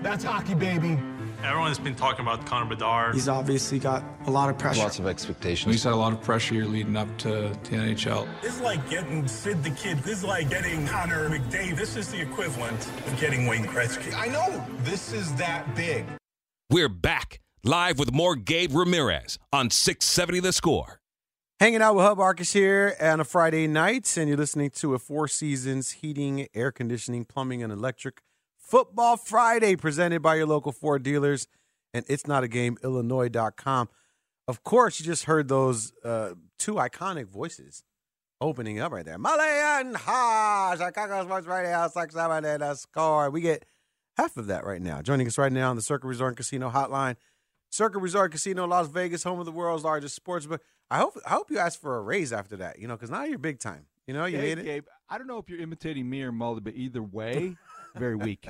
That's 0.00 0.22
hockey, 0.22 0.54
baby. 0.54 0.96
Everyone's 1.44 1.78
been 1.78 1.94
talking 1.94 2.20
about 2.20 2.46
Connor 2.46 2.68
Bedard. 2.68 3.14
He's 3.14 3.28
obviously 3.28 3.78
got 3.78 4.02
a 4.26 4.30
lot 4.30 4.48
of 4.48 4.58
pressure. 4.58 4.80
Lots 4.80 4.98
of 4.98 5.06
expectations. 5.06 5.74
He's 5.74 5.84
had 5.84 5.92
a 5.92 5.96
lot 5.96 6.12
of 6.12 6.20
pressure 6.20 6.54
here 6.54 6.64
leading 6.64 6.96
up 6.96 7.08
to, 7.18 7.52
to 7.52 7.70
the 7.70 7.76
NHL. 7.76 8.28
It's 8.42 8.60
like 8.60 8.88
getting 8.88 9.26
Sid 9.28 9.62
the 9.62 9.70
Kid. 9.70 9.98
This 9.98 10.18
is 10.18 10.24
like 10.24 10.50
getting 10.50 10.86
Connor 10.86 11.28
McDavid. 11.28 11.76
This 11.76 11.96
is 11.96 12.10
the 12.10 12.20
equivalent 12.20 12.86
of 13.06 13.16
getting 13.20 13.46
Wayne 13.46 13.64
Gretzky. 13.66 14.14
I 14.14 14.28
know. 14.28 14.64
This 14.82 15.12
is 15.12 15.34
that 15.36 15.74
big. 15.74 16.04
We're 16.70 16.88
back 16.88 17.40
live 17.62 17.98
with 17.98 18.12
more 18.12 18.36
Gabe 18.36 18.72
Ramirez 18.72 19.38
on 19.52 19.70
670 19.70 20.40
The 20.40 20.52
Score. 20.52 21.00
Hanging 21.58 21.80
out 21.80 21.94
with 21.96 22.04
Hub 22.04 22.18
Arkush 22.18 22.52
here 22.52 22.94
on 23.00 23.18
a 23.18 23.24
Friday 23.24 23.66
night, 23.66 24.16
and 24.18 24.28
you're 24.28 24.36
listening 24.36 24.70
to 24.70 24.94
a 24.94 24.98
Four 24.98 25.26
Seasons 25.26 25.90
Heating, 25.92 26.48
Air 26.54 26.70
Conditioning, 26.70 27.24
Plumbing, 27.24 27.62
and 27.62 27.72
Electric 27.72 28.20
Football 28.66 29.16
Friday 29.16 29.76
presented 29.76 30.22
by 30.22 30.34
your 30.34 30.46
local 30.46 30.72
Ford 30.72 31.04
dealers 31.04 31.46
and 31.94 32.04
it's 32.08 32.26
not 32.26 32.42
a 32.42 32.48
game, 32.48 32.76
Illinois.com. 32.82 33.88
Of 34.48 34.64
course, 34.64 34.98
you 34.98 35.06
just 35.06 35.24
heard 35.24 35.48
those 35.48 35.92
uh, 36.04 36.30
two 36.58 36.74
iconic 36.74 37.28
voices 37.28 37.84
opening 38.40 38.80
up 38.80 38.90
right 38.90 39.04
there. 39.04 39.18
Mully 39.18 39.80
and 39.80 39.94
Haugh, 39.94 40.76
Chicago 40.76 41.24
Sports 41.24 41.46
Radio, 41.46 41.88
670, 41.88 42.58
the 42.58 42.74
score. 42.74 43.30
We 43.30 43.40
get 43.40 43.64
half 44.16 44.36
of 44.36 44.48
that 44.48 44.64
right 44.64 44.82
now. 44.82 45.00
Joining 45.00 45.28
us 45.28 45.38
right 45.38 45.52
now 45.52 45.70
on 45.70 45.76
the 45.76 45.82
Circa 45.82 46.06
Resort 46.08 46.30
and 46.30 46.36
Casino 46.36 46.68
Hotline. 46.68 47.16
Circa 47.70 47.98
Resort 47.98 48.32
Casino, 48.32 48.66
Las 48.66 48.88
Vegas, 48.88 49.22
home 49.22 49.38
of 49.38 49.46
the 49.46 49.52
world's 49.52 49.84
largest 49.84 50.16
sports 50.16 50.44
book. 50.46 50.60
I 50.90 50.98
hope 50.98 51.14
I 51.24 51.30
hope 51.30 51.50
you 51.50 51.58
ask 51.58 51.80
for 51.80 51.96
a 51.96 52.02
raise 52.02 52.32
after 52.32 52.56
that, 52.58 52.78
you 52.78 52.88
know, 52.88 52.94
because 52.94 53.10
now 53.10 53.24
you're 53.24 53.38
big 53.38 53.58
time. 53.58 53.86
You 54.06 54.14
know, 54.14 54.24
you 54.24 54.38
hey, 54.38 54.54
made 54.54 54.58
it. 54.58 54.64
Gabe, 54.64 54.84
I 55.08 55.18
don't 55.18 55.26
know 55.26 55.38
if 55.38 55.48
you're 55.48 55.60
imitating 55.60 56.08
me 56.08 56.22
or 56.22 56.30
Mully, 56.30 56.62
but 56.62 56.74
either 56.74 57.02
way, 57.02 57.56
very 57.98 58.16
weak. 58.16 58.48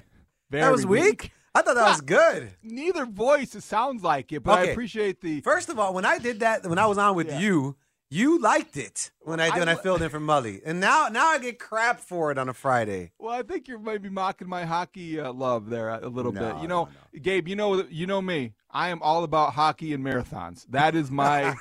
Very 0.50 0.62
that 0.64 0.72
was 0.72 0.86
weak? 0.86 1.04
weak? 1.04 1.32
I 1.54 1.62
thought 1.62 1.76
that 1.76 1.88
was 1.88 2.02
good. 2.02 2.50
Neither 2.62 3.06
voice 3.06 3.54
it 3.54 3.62
sounds 3.62 4.02
like 4.02 4.30
it, 4.30 4.42
but 4.42 4.58
okay. 4.58 4.68
I 4.68 4.72
appreciate 4.72 5.22
the. 5.22 5.40
First 5.40 5.70
of 5.70 5.78
all, 5.78 5.94
when 5.94 6.04
I 6.04 6.18
did 6.18 6.40
that, 6.40 6.66
when 6.66 6.78
I 6.78 6.86
was 6.86 6.98
on 6.98 7.16
with 7.16 7.28
yeah. 7.28 7.38
you, 7.38 7.76
you 8.10 8.38
liked 8.38 8.76
it 8.76 9.10
when 9.20 9.40
I 9.40 9.50
did, 9.50 9.60
when 9.60 9.68
I 9.68 9.74
filled 9.74 10.02
in 10.02 10.10
for 10.10 10.20
Mully, 10.20 10.60
and 10.64 10.80
now 10.80 11.08
now 11.08 11.26
I 11.28 11.38
get 11.38 11.58
crap 11.58 11.98
for 11.98 12.30
it 12.30 12.38
on 12.38 12.48
a 12.48 12.54
Friday. 12.54 13.12
Well, 13.18 13.32
I 13.32 13.42
think 13.42 13.68
you're 13.68 13.78
maybe 13.78 14.08
mocking 14.08 14.48
my 14.48 14.64
hockey 14.64 15.18
uh, 15.18 15.32
love 15.32 15.70
there 15.70 15.88
a 15.88 16.08
little 16.08 16.32
no, 16.32 16.40
bit. 16.40 16.62
You 16.62 16.68
know, 16.68 16.84
no, 16.84 16.90
no. 17.14 17.20
Gabe, 17.20 17.48
you 17.48 17.56
know 17.56 17.84
you 17.88 18.06
know 18.06 18.20
me. 18.20 18.52
I 18.70 18.90
am 18.90 19.00
all 19.02 19.24
about 19.24 19.54
hockey 19.54 19.94
and 19.94 20.04
marathons. 20.04 20.66
That 20.68 20.94
is 20.94 21.10
my 21.10 21.42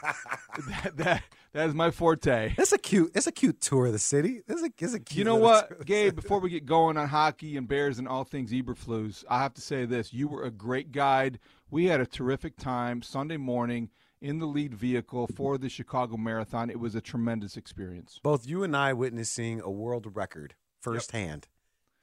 that, 0.67 0.97
that 0.97 1.23
that 1.55 1.69
is 1.69 1.73
my 1.73 1.89
forte. 1.89 2.53
It's 2.57 2.73
a 2.73 2.77
cute. 2.77 3.11
It's 3.15 3.27
a 3.27 3.31
cute 3.31 3.61
tour 3.61 3.85
of 3.85 3.93
the 3.93 3.99
city. 3.99 4.41
It's 4.45 4.61
a, 4.61 4.69
it's 4.77 4.93
a 4.93 4.99
cute. 4.99 5.19
You 5.19 5.23
know 5.23 5.37
what, 5.37 5.85
Gabe? 5.85 6.13
Before 6.13 6.39
we 6.39 6.49
get 6.49 6.65
going 6.65 6.97
on 6.97 7.07
hockey 7.07 7.55
and 7.55 7.65
Bears 7.65 7.97
and 7.97 8.07
all 8.07 8.25
things 8.25 8.51
Eberflus, 8.51 9.23
I 9.29 9.39
have 9.39 9.53
to 9.53 9.61
say 9.61 9.85
this: 9.85 10.13
you 10.13 10.27
were 10.27 10.43
a 10.43 10.51
great 10.51 10.91
guide. 10.91 11.39
We 11.71 11.85
had 11.85 12.01
a 12.01 12.05
terrific 12.05 12.57
time 12.57 13.01
Sunday 13.01 13.37
morning 13.37 13.89
in 14.21 14.39
the 14.39 14.45
lead 14.45 14.73
vehicle 14.73 15.27
for 15.35 15.57
the 15.57 15.69
Chicago 15.69 16.17
Marathon. 16.17 16.69
It 16.69 16.79
was 16.79 16.93
a 16.93 17.01
tremendous 17.01 17.55
experience. 17.55 18.19
Both 18.21 18.45
you 18.45 18.63
and 18.63 18.75
I 18.75 18.91
witnessing 18.91 19.61
a 19.61 19.69
world 19.71 20.15
record 20.15 20.55
firsthand. 20.81 21.47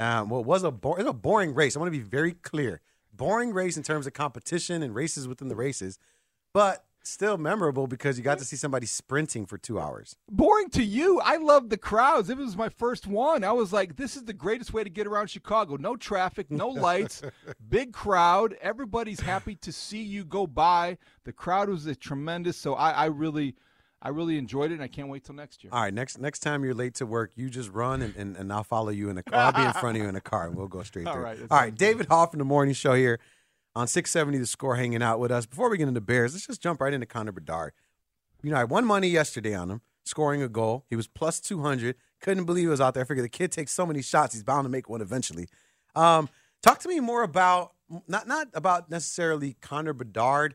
Yep. 0.01 0.09
Um, 0.09 0.29
well, 0.31 0.43
was 0.43 0.65
a, 0.65 0.71
bo- 0.71 0.95
it 0.95 0.99
was 0.99 1.07
a 1.09 1.13
boring 1.13 1.55
race. 1.55 1.77
I 1.77 1.79
want 1.79 1.93
to 1.93 1.99
be 1.99 2.05
very 2.05 2.33
clear. 2.33 2.81
boring 3.13 3.53
race 3.53 3.77
in 3.77 3.83
terms 3.83 4.07
of 4.07 4.15
competition 4.15 4.83
and 4.83 4.95
races 4.95 5.29
within 5.29 5.49
the 5.49 5.57
races, 5.57 5.99
but 6.55 6.85
still 7.03 7.39
memorable 7.39 7.87
because 7.87 8.19
you 8.19 8.25
got 8.25 8.39
to 8.39 8.45
see 8.45 8.57
somebody 8.57 8.87
sprinting 8.87 9.47
for 9.47 9.59
two 9.59 9.79
hours. 9.79 10.17
Boring 10.31 10.71
to 10.71 10.83
you. 10.83 11.21
I 11.21 11.37
love 11.37 11.69
the 11.69 11.77
crowds. 11.77 12.31
It 12.31 12.39
was 12.39 12.57
my 12.57 12.69
first 12.69 13.07
one. 13.07 13.45
I 13.45 13.53
was 13.53 13.73
like, 13.73 13.97
this 13.97 14.17
is 14.17 14.25
the 14.25 14.33
greatest 14.33 14.73
way 14.73 14.85
to 14.85 14.91
get 14.91 15.07
around 15.07 15.29
Chicago. 15.29 15.77
No 15.77 15.97
traffic, 15.97 16.51
no 16.51 16.69
lights, 16.69 17.23
big 17.69 17.93
crowd. 17.93 18.57
Everybody's 18.61 19.21
happy 19.21 19.55
to 19.57 19.73
see 19.73 20.03
you 20.03 20.25
go 20.25 20.47
by. 20.47 20.99
The 21.25 21.33
crowd 21.33 21.69
was 21.69 21.87
a 21.87 21.95
tremendous. 21.95 22.57
So 22.57 22.75
I, 22.75 22.91
I 22.91 23.05
really. 23.07 23.55
I 24.05 24.09
really 24.09 24.37
enjoyed 24.37 24.73
it, 24.73 24.75
and 24.75 24.83
I 24.83 24.89
can't 24.89 25.07
wait 25.09 25.23
till 25.23 25.37
next 25.37 25.63
year. 25.63 25.71
All 25.73 25.81
right, 25.81 25.95
next 25.95 26.19
next 26.19 26.41
time 26.41 26.65
you're 26.65 26.75
late 26.75 26.97
to 26.97 27.07
work, 27.07 27.31
you 27.37 27.49
just 27.49 27.71
run, 27.71 28.03
and, 28.03 28.17
and, 28.17 28.37
and 28.37 28.53
I'll 28.53 28.65
follow 28.65 28.89
you 28.89 29.11
in 29.11 29.15
the 29.15 29.23
car. 29.23 29.39
I'll 29.39 29.53
be 29.53 29.63
in 29.63 29.73
front 29.75 29.97
of 29.97 30.03
you 30.03 30.09
in 30.09 30.15
the 30.15 30.21
car, 30.21 30.49
and 30.49 30.57
we'll 30.57 30.67
go 30.67 30.83
straight 30.83 31.07
All 31.07 31.15
through. 31.15 31.23
right, 31.23 31.39
that 31.39 31.53
All 31.53 31.59
right, 31.61 31.73
David 31.73 32.09
Haugh 32.09 32.33
in 32.33 32.41
the 32.41 32.45
morning 32.45 32.75
show 32.75 32.95
here 32.95 33.21
on 33.75 33.87
670 33.87 34.39
The 34.39 34.47
Score 34.47 34.77
hanging 34.77 35.03
out 35.03 35.19
with 35.19 35.31
us. 35.31 35.47
Before 35.47 35.71
we 35.71 35.79
get 35.79 35.89
into 35.89 36.01
Bears, 36.01 36.35
let's 36.35 36.47
just 36.47 36.63
jump 36.63 36.81
right 36.81 36.93
into 36.93 37.07
Connor 37.07 37.33
Bedard. 37.33 37.73
You 38.43 38.51
know, 38.51 38.57
I 38.57 38.65
won 38.65 38.85
money 38.85 39.09
yesterday 39.09 39.55
on 39.55 39.71
him, 39.71 39.81
scoring 40.05 40.43
a 40.43 40.49
goal. 40.49 40.85
He 40.91 40.97
was 40.97 41.07
plus 41.07 41.41
200. 41.41 41.97
Couldn't 42.21 42.45
believe 42.45 42.65
he 42.65 42.69
was 42.69 42.81
out 42.81 42.95
there. 42.95 43.05
I 43.05 43.07
figured 43.07 43.25
the 43.25 43.31
kid 43.31 43.53
takes 43.53 43.73
so 43.73 43.87
many 43.87 44.03
shots, 44.03 44.35
he's 44.35 44.43
bound 44.43 44.65
to 44.65 44.69
make 44.69 44.89
one 44.89 45.01
eventually. 45.01 45.49
Um, 45.95 46.29
talk 46.63 46.81
to 46.81 46.89
me 46.89 47.01
more 47.01 47.23
about, 47.23 47.73
not, 48.09 48.27
not 48.27 48.49
about 48.55 48.91
necessarily 48.91 49.57
Connor 49.61 49.93
Bedard, 49.93 50.55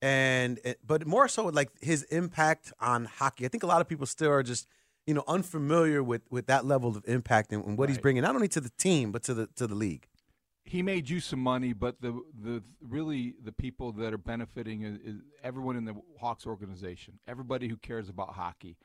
and 0.00 0.60
but 0.86 1.06
more 1.06 1.28
so 1.28 1.46
like 1.46 1.70
his 1.80 2.04
impact 2.04 2.72
on 2.80 3.06
hockey. 3.06 3.44
I 3.44 3.48
think 3.48 3.62
a 3.62 3.66
lot 3.66 3.80
of 3.80 3.88
people 3.88 4.06
still 4.06 4.30
are 4.30 4.42
just 4.42 4.68
you 5.06 5.14
know 5.14 5.24
unfamiliar 5.26 6.02
with 6.02 6.22
with 6.30 6.46
that 6.46 6.64
level 6.64 6.96
of 6.96 7.04
impact 7.06 7.52
and, 7.52 7.64
and 7.64 7.78
what 7.78 7.88
he's 7.88 7.98
bringing 7.98 8.22
not 8.22 8.34
only 8.34 8.48
to 8.48 8.60
the 8.60 8.70
team 8.78 9.10
but 9.10 9.22
to 9.24 9.34
the 9.34 9.48
to 9.56 9.66
the 9.66 9.74
league. 9.74 10.06
He 10.68 10.82
made 10.82 11.08
you 11.08 11.20
some 11.20 11.40
money, 11.40 11.72
but 11.72 12.00
the 12.00 12.20
the 12.42 12.62
really 12.86 13.34
the 13.42 13.52
people 13.52 13.92
that 13.92 14.12
are 14.12 14.18
benefiting 14.18 14.82
is, 14.82 14.98
is 14.98 15.20
everyone 15.42 15.76
in 15.76 15.84
the 15.84 15.94
Hawks 16.20 16.46
organization, 16.46 17.18
everybody 17.26 17.68
who 17.68 17.76
cares 17.76 18.08
about 18.08 18.34
hockey. 18.34 18.76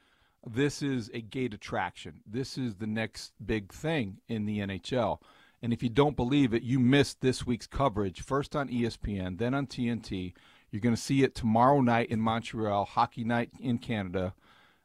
This 0.46 0.82
is 0.82 1.10
a 1.14 1.22
gate 1.22 1.54
attraction. 1.54 2.22
This 2.26 2.58
is 2.58 2.76
the 2.76 2.88
next 2.88 3.34
big 3.46 3.72
thing 3.72 4.18
in 4.28 4.46
the 4.46 4.60
NHL. 4.60 5.20
And 5.62 5.72
if 5.72 5.82
you 5.82 5.90
don't 5.90 6.18
believe 6.18 6.54
it, 6.54 6.64
you 6.64 6.80
missed 6.80 7.22
this 7.22 7.46
week's 7.46 7.68
coverage. 7.68 8.22
First 8.22 8.56
on 8.56 8.68
ESPN, 8.68 9.38
then 9.38 9.54
on 9.54 9.68
TNT. 9.68 10.34
You're 10.70 10.82
going 10.82 10.96
to 10.96 11.02
see 11.02 11.24
it 11.24 11.36
tomorrow 11.36 11.82
night 11.82 12.10
in 12.10 12.20
Montreal, 12.20 12.86
Hockey 12.86 13.24
Night 13.24 13.52
in 13.60 13.78
Canada. 13.78 14.34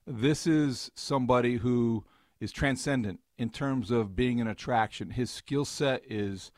This 0.07 0.47
is 0.47 0.91
somebody 0.95 1.57
who 1.57 2.05
is 2.41 2.53
transcendent 2.53 3.21
in 3.37 3.51
terms 3.51 3.91
of 3.91 4.15
being 4.15 4.41
an 4.41 4.47
attraction. 4.47 5.11
His 5.11 5.31
skill 5.31 5.65
set 5.65 6.03
is 6.09 6.53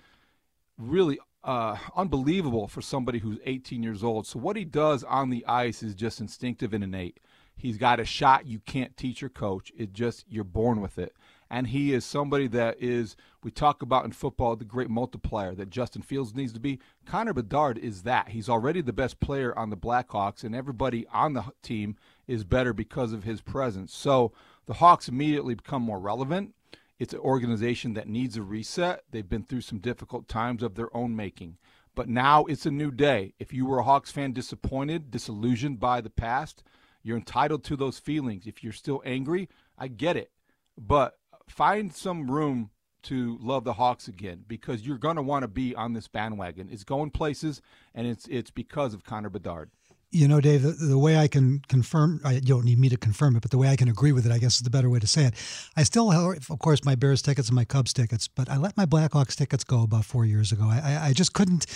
really 0.80 1.18
uh, 1.44 1.76
unbelievable 1.96 2.68
for 2.68 2.82
somebody 2.82 3.18
who's 3.18 3.38
18 3.46 3.82
years 3.82 4.04
old. 4.04 4.26
So 4.26 4.38
what 4.38 4.56
he 4.56 4.64
does 4.64 5.04
on 5.04 5.30
the 5.30 5.44
ice 5.46 5.82
is 5.82 5.94
just 5.94 6.20
instinctive 6.20 6.72
and 6.72 6.84
innate. 6.84 7.20
He's 7.56 7.76
got 7.76 8.00
a 8.00 8.04
shot 8.04 8.46
you 8.46 8.58
can't 8.60 8.96
teach 8.96 9.20
your 9.20 9.30
coach. 9.30 9.70
It 9.76 9.92
just 9.92 10.24
you're 10.28 10.44
born 10.44 10.80
with 10.80 10.98
it. 10.98 11.14
And 11.50 11.66
he 11.66 11.92
is 11.92 12.04
somebody 12.04 12.46
that 12.48 12.80
is 12.80 13.16
we 13.42 13.50
talk 13.50 13.82
about 13.82 14.04
in 14.04 14.12
football 14.12 14.54
the 14.56 14.64
great 14.64 14.88
multiplier 14.88 15.54
that 15.56 15.68
Justin 15.68 16.00
Fields 16.00 16.34
needs 16.34 16.52
to 16.52 16.60
be. 16.60 16.78
Connor 17.04 17.34
Bedard 17.34 17.76
is 17.76 18.02
that. 18.02 18.28
He's 18.28 18.48
already 18.48 18.80
the 18.80 18.92
best 18.92 19.20
player 19.20 19.56
on 19.58 19.68
the 19.68 19.76
Blackhawks 19.76 20.44
and 20.44 20.54
everybody 20.54 21.06
on 21.12 21.34
the 21.34 21.44
team 21.62 21.96
is 22.26 22.44
better 22.44 22.72
because 22.72 23.12
of 23.12 23.24
his 23.24 23.40
presence. 23.40 23.94
So 23.94 24.32
the 24.66 24.74
Hawks 24.74 25.08
immediately 25.08 25.54
become 25.54 25.82
more 25.82 25.98
relevant. 25.98 26.54
It's 27.00 27.14
an 27.14 27.20
organization 27.20 27.94
that 27.94 28.08
needs 28.08 28.36
a 28.36 28.42
reset. 28.42 29.04
They've 29.10 29.28
been 29.28 29.42
through 29.42 29.62
some 29.62 29.78
difficult 29.78 30.28
times 30.28 30.62
of 30.62 30.74
their 30.74 30.94
own 30.94 31.16
making. 31.16 31.56
But 31.94 32.10
now 32.10 32.44
it's 32.44 32.66
a 32.66 32.70
new 32.70 32.90
day. 32.90 33.32
If 33.38 33.54
you 33.54 33.64
were 33.64 33.78
a 33.78 33.84
Hawks 33.84 34.12
fan 34.12 34.32
disappointed, 34.32 35.10
disillusioned 35.10 35.80
by 35.80 36.02
the 36.02 36.10
past, 36.10 36.62
you're 37.02 37.16
entitled 37.16 37.64
to 37.64 37.76
those 37.76 37.98
feelings. 37.98 38.46
If 38.46 38.62
you're 38.62 38.74
still 38.74 39.02
angry, 39.06 39.48
I 39.78 39.88
get 39.88 40.18
it. 40.18 40.30
But 40.76 41.18
find 41.48 41.92
some 41.92 42.30
room 42.30 42.70
to 43.04 43.38
love 43.40 43.64
the 43.64 43.72
Hawks 43.72 44.06
again 44.06 44.44
because 44.46 44.86
you're 44.86 44.98
going 44.98 45.16
to 45.16 45.22
want 45.22 45.42
to 45.42 45.48
be 45.48 45.74
on 45.74 45.94
this 45.94 46.06
bandwagon. 46.06 46.68
It's 46.70 46.84
going 46.84 47.12
places, 47.12 47.62
and 47.94 48.06
it's 48.06 48.26
it's 48.28 48.50
because 48.50 48.92
of 48.92 49.04
Connor 49.04 49.30
Bedard. 49.30 49.70
You 50.12 50.26
know, 50.26 50.40
Dave, 50.40 50.62
the, 50.62 50.72
the 50.72 50.98
way 50.98 51.16
I 51.16 51.28
can 51.28 51.60
confirm, 51.68 52.20
I, 52.24 52.34
you 52.34 52.40
don't 52.40 52.64
need 52.64 52.78
me 52.78 52.88
to 52.88 52.96
confirm 52.96 53.36
it, 53.36 53.42
but 53.42 53.52
the 53.52 53.58
way 53.58 53.68
I 53.68 53.76
can 53.76 53.88
agree 53.88 54.10
with 54.10 54.26
it, 54.26 54.32
I 54.32 54.38
guess 54.38 54.56
is 54.56 54.62
the 54.62 54.70
better 54.70 54.90
way 54.90 54.98
to 54.98 55.06
say 55.06 55.24
it. 55.24 55.34
I 55.76 55.84
still 55.84 56.10
have, 56.10 56.50
of 56.50 56.58
course, 56.58 56.84
my 56.84 56.96
Bears 56.96 57.22
tickets 57.22 57.48
and 57.48 57.54
my 57.54 57.64
Cubs 57.64 57.92
tickets, 57.92 58.26
but 58.26 58.50
I 58.50 58.56
let 58.56 58.76
my 58.76 58.86
Blackhawks 58.86 59.36
tickets 59.36 59.62
go 59.62 59.82
about 59.82 60.04
four 60.04 60.24
years 60.24 60.50
ago. 60.50 60.64
I, 60.64 60.80
I, 60.84 61.06
I 61.08 61.12
just 61.12 61.32
couldn't 61.32 61.66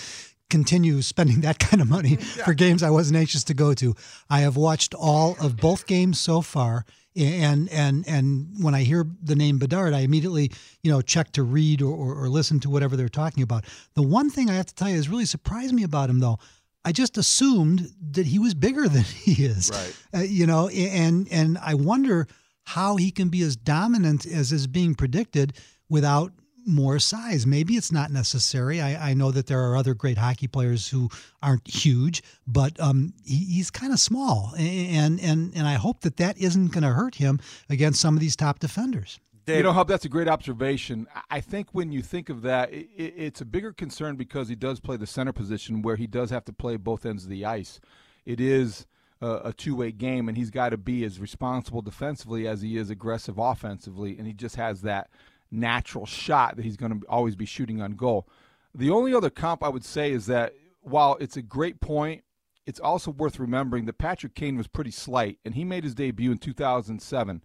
continue 0.50 1.02
spending 1.02 1.40
that 1.40 1.58
kind 1.58 1.80
of 1.80 1.88
money 1.88 2.16
for 2.44 2.54
games 2.54 2.82
I 2.82 2.90
wasn't 2.90 3.18
anxious 3.18 3.44
to 3.44 3.54
go 3.54 3.74
to. 3.74 3.94
I 4.30 4.40
have 4.40 4.56
watched 4.56 4.94
all 4.94 5.36
of 5.40 5.56
both 5.56 5.86
games 5.86 6.20
so 6.20 6.40
far. 6.40 6.84
And 7.16 7.68
and 7.68 8.04
and 8.08 8.48
when 8.60 8.74
I 8.74 8.82
hear 8.82 9.06
the 9.22 9.36
name 9.36 9.58
Bedard, 9.60 9.94
I 9.94 10.00
immediately 10.00 10.50
you 10.82 10.90
know 10.90 11.00
check 11.00 11.30
to 11.32 11.44
read 11.44 11.80
or, 11.80 11.94
or, 11.94 12.24
or 12.24 12.28
listen 12.28 12.58
to 12.60 12.70
whatever 12.70 12.96
they're 12.96 13.08
talking 13.08 13.44
about. 13.44 13.66
The 13.94 14.02
one 14.02 14.30
thing 14.30 14.50
I 14.50 14.54
have 14.54 14.66
to 14.66 14.74
tell 14.74 14.88
you 14.88 14.96
is 14.96 15.08
really 15.08 15.24
surprised 15.24 15.72
me 15.72 15.84
about 15.84 16.10
him, 16.10 16.18
though, 16.18 16.40
I 16.84 16.92
just 16.92 17.16
assumed 17.16 17.90
that 18.12 18.26
he 18.26 18.38
was 18.38 18.54
bigger 18.54 18.88
than 18.88 19.04
he 19.04 19.44
is. 19.44 19.70
Right. 19.72 20.20
Uh, 20.20 20.24
you 20.24 20.46
know, 20.46 20.68
and 20.68 21.28
and 21.30 21.58
I 21.58 21.74
wonder 21.74 22.26
how 22.66 22.96
he 22.96 23.10
can 23.10 23.28
be 23.28 23.42
as 23.42 23.56
dominant 23.56 24.26
as 24.26 24.52
is 24.52 24.66
being 24.66 24.94
predicted 24.94 25.54
without 25.88 26.32
more 26.66 26.98
size. 26.98 27.46
Maybe 27.46 27.74
it's 27.74 27.92
not 27.92 28.10
necessary. 28.10 28.80
I, 28.80 29.10
I 29.10 29.14
know 29.14 29.30
that 29.30 29.46
there 29.46 29.62
are 29.62 29.76
other 29.76 29.94
great 29.94 30.16
hockey 30.16 30.46
players 30.46 30.88
who 30.88 31.10
aren't 31.42 31.68
huge, 31.68 32.22
but 32.46 32.78
um, 32.80 33.12
he, 33.24 33.44
he's 33.44 33.70
kind 33.70 33.92
of 33.92 34.00
small, 34.00 34.54
and 34.56 35.20
and 35.20 35.52
and 35.54 35.66
I 35.66 35.74
hope 35.74 36.00
that 36.00 36.16
that 36.18 36.38
isn't 36.38 36.72
going 36.72 36.84
to 36.84 36.90
hurt 36.90 37.16
him 37.16 37.40
against 37.68 38.00
some 38.00 38.14
of 38.14 38.20
these 38.20 38.36
top 38.36 38.58
defenders. 38.58 39.20
You 39.46 39.62
know, 39.62 39.72
Hub, 39.72 39.88
that's 39.88 40.04
a 40.04 40.08
great 40.08 40.28
observation. 40.28 41.06
I- 41.30 41.40
think 41.40 41.68
when 41.72 41.92
you 41.92 42.02
think 42.02 42.28
of 42.30 42.42
that, 42.42 42.70
i 42.70 42.76
i- 42.76 42.86
it's 42.98 43.40
a 43.40 43.44
bigger 43.44 43.72
concern 43.72 44.16
because 44.16 44.48
he 44.48 44.54
does 44.54 44.80
play 44.80 44.96
the 44.96 45.06
center 45.06 45.32
position 45.32 45.82
where 45.82 45.96
he 45.96 46.06
does 46.06 46.30
have 46.30 46.44
to 46.46 46.52
play 46.52 46.76
both 46.76 47.04
ends 47.04 47.24
of 47.24 47.30
the 47.30 47.44
ice. 47.44 47.80
It 48.24 48.40
is 48.40 48.86
a, 49.20 49.40
a 49.46 49.52
two 49.52 49.76
way 49.76 49.92
game, 49.92 50.28
and 50.28 50.36
he's 50.38 50.50
got 50.50 50.70
to 50.70 50.76
be 50.78 51.04
as 51.04 51.20
responsible 51.20 51.82
defensively 51.82 52.46
as 52.48 52.62
he 52.62 52.76
is 52.76 52.90
aggressive 52.90 53.38
offensively, 53.38 54.16
and 54.18 54.26
he 54.26 54.32
just 54.32 54.56
has 54.56 54.80
that 54.82 55.10
natural 55.50 56.06
shot 56.06 56.56
that 56.56 56.64
he's 56.64 56.76
going 56.76 56.98
to 57.00 57.06
always 57.06 57.36
be 57.36 57.44
shooting 57.46 57.80
on 57.82 57.92
goal. 57.92 58.26
The 58.74 58.90
only 58.90 59.14
other 59.14 59.30
comp 59.30 59.62
I 59.62 59.68
would 59.68 59.84
say 59.84 60.10
is 60.10 60.26
that 60.26 60.54
while 60.80 61.16
it's 61.20 61.36
a 61.36 61.42
great 61.42 61.80
point, 61.80 62.24
it's 62.66 62.80
also 62.80 63.10
worth 63.10 63.38
remembering 63.38 63.84
that 63.84 63.98
Patrick 63.98 64.34
Kane 64.34 64.56
was 64.56 64.66
pretty 64.66 64.90
slight, 64.90 65.38
and 65.44 65.54
he 65.54 65.64
made 65.64 65.84
his 65.84 65.94
debut 65.94 66.32
in 66.32 66.38
2007 66.38 67.42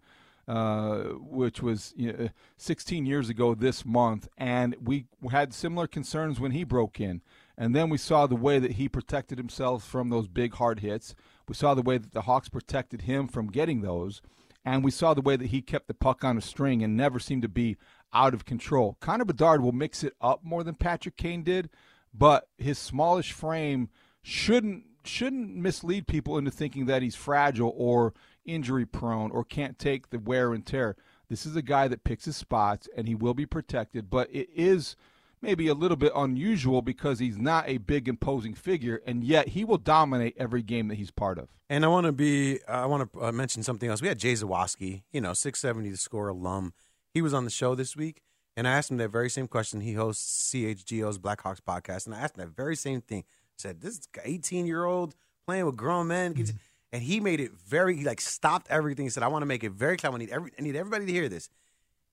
uh, 0.48 1.00
which 1.18 1.62
was 1.62 1.92
you 1.96 2.12
know, 2.12 2.28
16 2.56 3.06
years 3.06 3.28
ago 3.28 3.54
this 3.54 3.84
month, 3.84 4.28
and 4.36 4.76
we 4.82 5.06
had 5.30 5.54
similar 5.54 5.86
concerns 5.86 6.40
when 6.40 6.52
he 6.52 6.64
broke 6.64 7.00
in. 7.00 7.20
And 7.56 7.74
then 7.74 7.90
we 7.90 7.98
saw 7.98 8.26
the 8.26 8.36
way 8.36 8.58
that 8.58 8.72
he 8.72 8.88
protected 8.88 9.36
himself 9.36 9.84
from 9.84 10.08
those 10.08 10.28
big 10.28 10.54
hard 10.54 10.80
hits. 10.80 11.14
We 11.46 11.54
saw 11.54 11.74
the 11.74 11.82
way 11.82 11.98
that 11.98 12.12
the 12.12 12.22
Hawks 12.22 12.48
protected 12.48 13.02
him 13.02 13.28
from 13.28 13.50
getting 13.50 13.82
those, 13.82 14.22
and 14.64 14.82
we 14.82 14.90
saw 14.90 15.14
the 15.14 15.20
way 15.20 15.36
that 15.36 15.48
he 15.48 15.60
kept 15.62 15.86
the 15.86 15.94
puck 15.94 16.24
on 16.24 16.38
a 16.38 16.40
string 16.40 16.82
and 16.82 16.96
never 16.96 17.18
seemed 17.18 17.42
to 17.42 17.48
be 17.48 17.76
out 18.12 18.34
of 18.34 18.44
control. 18.44 18.96
Connor 19.00 19.24
Bedard 19.24 19.62
will 19.62 19.72
mix 19.72 20.02
it 20.02 20.14
up 20.20 20.42
more 20.42 20.64
than 20.64 20.74
Patrick 20.74 21.16
Kane 21.16 21.42
did, 21.42 21.70
but 22.12 22.48
his 22.58 22.78
smallish 22.78 23.32
frame 23.32 23.88
shouldn't 24.22 24.84
shouldn't 25.02 25.56
mislead 25.56 26.06
people 26.06 26.36
into 26.36 26.50
thinking 26.50 26.86
that 26.86 27.02
he's 27.02 27.14
fragile 27.14 27.72
or 27.76 28.12
injury 28.44 28.86
prone 28.86 29.30
or 29.30 29.44
can't 29.44 29.78
take 29.78 30.10
the 30.10 30.18
wear 30.18 30.52
and 30.52 30.64
tear. 30.66 30.96
This 31.28 31.46
is 31.46 31.54
a 31.56 31.62
guy 31.62 31.88
that 31.88 32.04
picks 32.04 32.24
his 32.24 32.36
spots 32.36 32.88
and 32.96 33.06
he 33.06 33.14
will 33.14 33.34
be 33.34 33.46
protected, 33.46 34.10
but 34.10 34.28
it 34.32 34.48
is 34.54 34.96
maybe 35.42 35.68
a 35.68 35.74
little 35.74 35.96
bit 35.96 36.12
unusual 36.14 36.82
because 36.82 37.18
he's 37.18 37.38
not 37.38 37.68
a 37.68 37.78
big 37.78 38.08
imposing 38.08 38.54
figure 38.54 39.00
and 39.06 39.24
yet 39.24 39.48
he 39.48 39.64
will 39.64 39.78
dominate 39.78 40.34
every 40.36 40.62
game 40.62 40.88
that 40.88 40.96
he's 40.96 41.10
part 41.10 41.38
of. 41.38 41.48
And 41.68 41.84
I 41.84 41.88
want 41.88 42.06
to 42.06 42.12
be, 42.12 42.58
I 42.66 42.86
want 42.86 43.12
to 43.12 43.26
uh, 43.26 43.32
mention 43.32 43.62
something 43.62 43.88
else. 43.88 44.02
We 44.02 44.08
had 44.08 44.18
Jay 44.18 44.32
Zawaski, 44.32 45.02
you 45.12 45.20
know, 45.20 45.32
670 45.32 45.90
the 45.90 45.96
score 45.96 46.28
alum. 46.28 46.72
He 47.14 47.22
was 47.22 47.32
on 47.32 47.44
the 47.44 47.50
show 47.50 47.74
this 47.74 47.96
week, 47.96 48.22
and 48.56 48.68
I 48.68 48.72
asked 48.72 48.90
him 48.90 48.96
that 48.98 49.10
very 49.10 49.30
same 49.30 49.48
question. 49.48 49.80
He 49.80 49.94
hosts 49.94 50.52
CHGO's 50.52 51.18
Blackhawks 51.18 51.60
podcast, 51.60 52.06
and 52.06 52.14
I 52.14 52.20
asked 52.20 52.36
him 52.36 52.44
that 52.44 52.54
very 52.54 52.76
same 52.76 53.00
thing. 53.00 53.24
I 53.26 53.56
said, 53.56 53.80
this 53.80 54.00
18 54.24 54.66
year 54.66 54.84
old 54.84 55.14
playing 55.46 55.66
with 55.66 55.76
grown 55.76 56.08
men. 56.08 56.34
And 56.92 57.02
he 57.02 57.20
made 57.20 57.40
it 57.40 57.52
very, 57.52 57.96
he 57.96 58.04
like 58.04 58.20
stopped 58.20 58.66
everything. 58.68 59.06
He 59.06 59.10
said, 59.10 59.22
I 59.22 59.28
want 59.28 59.42
to 59.42 59.46
make 59.46 59.62
it 59.62 59.72
very 59.72 59.96
clear. 59.96 60.12
I 60.12 60.18
need, 60.18 60.30
every, 60.30 60.50
I 60.58 60.62
need 60.62 60.76
everybody 60.76 61.06
to 61.06 61.12
hear 61.12 61.28
this. 61.28 61.48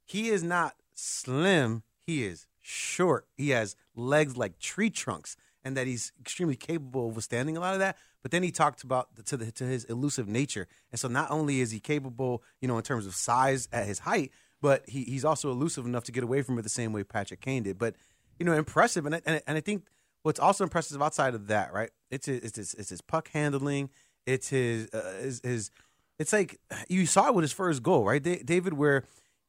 He 0.05 0.29
is 0.29 0.43
not 0.43 0.75
slim, 0.93 1.83
he 2.05 2.23
is 2.23 2.45
short. 2.61 3.27
He 3.35 3.49
has 3.49 3.75
legs 3.95 4.37
like 4.37 4.59
tree 4.59 4.89
trunks, 4.89 5.35
and 5.63 5.75
that 5.75 5.87
he's 5.87 6.11
extremely 6.19 6.55
capable 6.55 7.09
of 7.09 7.15
withstanding 7.15 7.57
a 7.57 7.59
lot 7.59 7.73
of 7.73 7.79
that. 7.79 7.97
But 8.21 8.31
then 8.31 8.43
he 8.43 8.51
talked 8.51 8.83
about 8.83 9.15
the, 9.15 9.23
to 9.23 9.37
the 9.37 9.51
to 9.53 9.63
his 9.63 9.83
elusive 9.85 10.27
nature, 10.27 10.67
and 10.91 10.99
so 10.99 11.07
not 11.07 11.31
only 11.31 11.61
is 11.61 11.71
he 11.71 11.79
capable, 11.79 12.43
you 12.61 12.67
know, 12.67 12.77
in 12.77 12.83
terms 12.83 13.05
of 13.05 13.15
size 13.15 13.67
at 13.71 13.85
his 13.85 13.99
height, 13.99 14.31
but 14.61 14.83
he, 14.89 15.03
he's 15.03 15.25
also 15.25 15.51
elusive 15.51 15.85
enough 15.85 16.03
to 16.05 16.11
get 16.11 16.23
away 16.23 16.41
from 16.41 16.57
it 16.57 16.63
the 16.63 16.69
same 16.69 16.93
way 16.93 17.03
Patrick 17.03 17.41
Kane 17.41 17.63
did. 17.63 17.77
But 17.77 17.95
you 18.39 18.45
know, 18.45 18.53
impressive, 18.53 19.05
and 19.05 19.15
I, 19.15 19.21
and 19.25 19.35
I, 19.37 19.41
and 19.47 19.57
I 19.57 19.61
think 19.61 19.87
what's 20.23 20.39
also 20.39 20.63
impressive 20.63 21.01
outside 21.01 21.35
of 21.35 21.47
that, 21.47 21.73
right? 21.73 21.89
It's 22.11 22.25
his, 22.25 22.41
it's 22.41 22.57
his, 22.57 22.73
it's 22.73 22.89
his 22.89 23.01
puck 23.01 23.29
handling. 23.33 23.89
It's 24.27 24.49
his, 24.49 24.89
uh, 24.93 25.13
his, 25.21 25.41
his, 25.43 25.71
it's 26.19 26.33
like 26.33 26.59
you 26.89 27.05
saw 27.05 27.29
it 27.29 27.33
with 27.33 27.43
his 27.43 27.53
first 27.53 27.81
goal, 27.81 28.03
right, 28.05 28.21
Da- 28.21 28.43
David, 28.43 28.73
where 28.73 29.05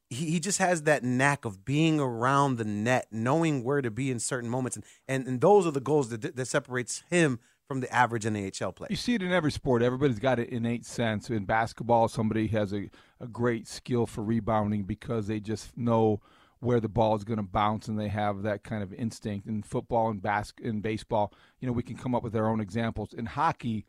he, 0.08 0.30
he 0.30 0.40
just 0.40 0.58
has 0.58 0.84
that 0.84 1.02
knack 1.04 1.44
of 1.44 1.64
being 1.64 2.00
around 2.00 2.56
the 2.56 2.64
net, 2.64 3.08
knowing 3.10 3.64
where 3.64 3.82
to 3.82 3.90
be 3.90 4.10
in 4.10 4.20
certain 4.20 4.48
moments, 4.48 4.76
and 4.76 4.84
and, 5.06 5.26
and 5.26 5.40
those 5.40 5.66
are 5.66 5.70
the 5.72 5.80
goals 5.80 6.08
that 6.10 6.36
that 6.36 6.46
separates 6.46 7.02
him 7.10 7.40
from 7.66 7.80
the 7.80 7.94
average 7.94 8.24
NHL 8.24 8.74
player. 8.74 8.88
You 8.88 8.96
see 8.96 9.14
it 9.14 9.22
in 9.22 9.30
every 9.30 9.52
sport. 9.52 9.82
Everybody's 9.82 10.18
got 10.18 10.38
an 10.38 10.46
innate 10.46 10.86
sense. 10.86 11.28
In 11.28 11.44
basketball, 11.44 12.08
somebody 12.08 12.46
has 12.46 12.72
a, 12.72 12.88
a 13.20 13.26
great 13.26 13.68
skill 13.68 14.06
for 14.06 14.24
rebounding 14.24 14.84
because 14.84 15.26
they 15.26 15.38
just 15.38 15.76
know 15.76 16.22
where 16.60 16.80
the 16.80 16.88
ball 16.88 17.14
is 17.14 17.24
going 17.24 17.36
to 17.36 17.42
bounce 17.42 17.86
and 17.86 18.00
they 18.00 18.08
have 18.08 18.42
that 18.42 18.64
kind 18.64 18.82
of 18.82 18.94
instinct. 18.94 19.46
In 19.46 19.62
football 19.62 20.08
and 20.08 20.22
bas- 20.22 20.54
in 20.62 20.80
baseball, 20.80 21.32
you 21.60 21.66
know, 21.66 21.72
we 21.72 21.82
can 21.82 21.96
come 21.96 22.14
up 22.14 22.22
with 22.22 22.34
our 22.34 22.48
own 22.48 22.60
examples. 22.60 23.12
In 23.12 23.26
hockey, 23.26 23.84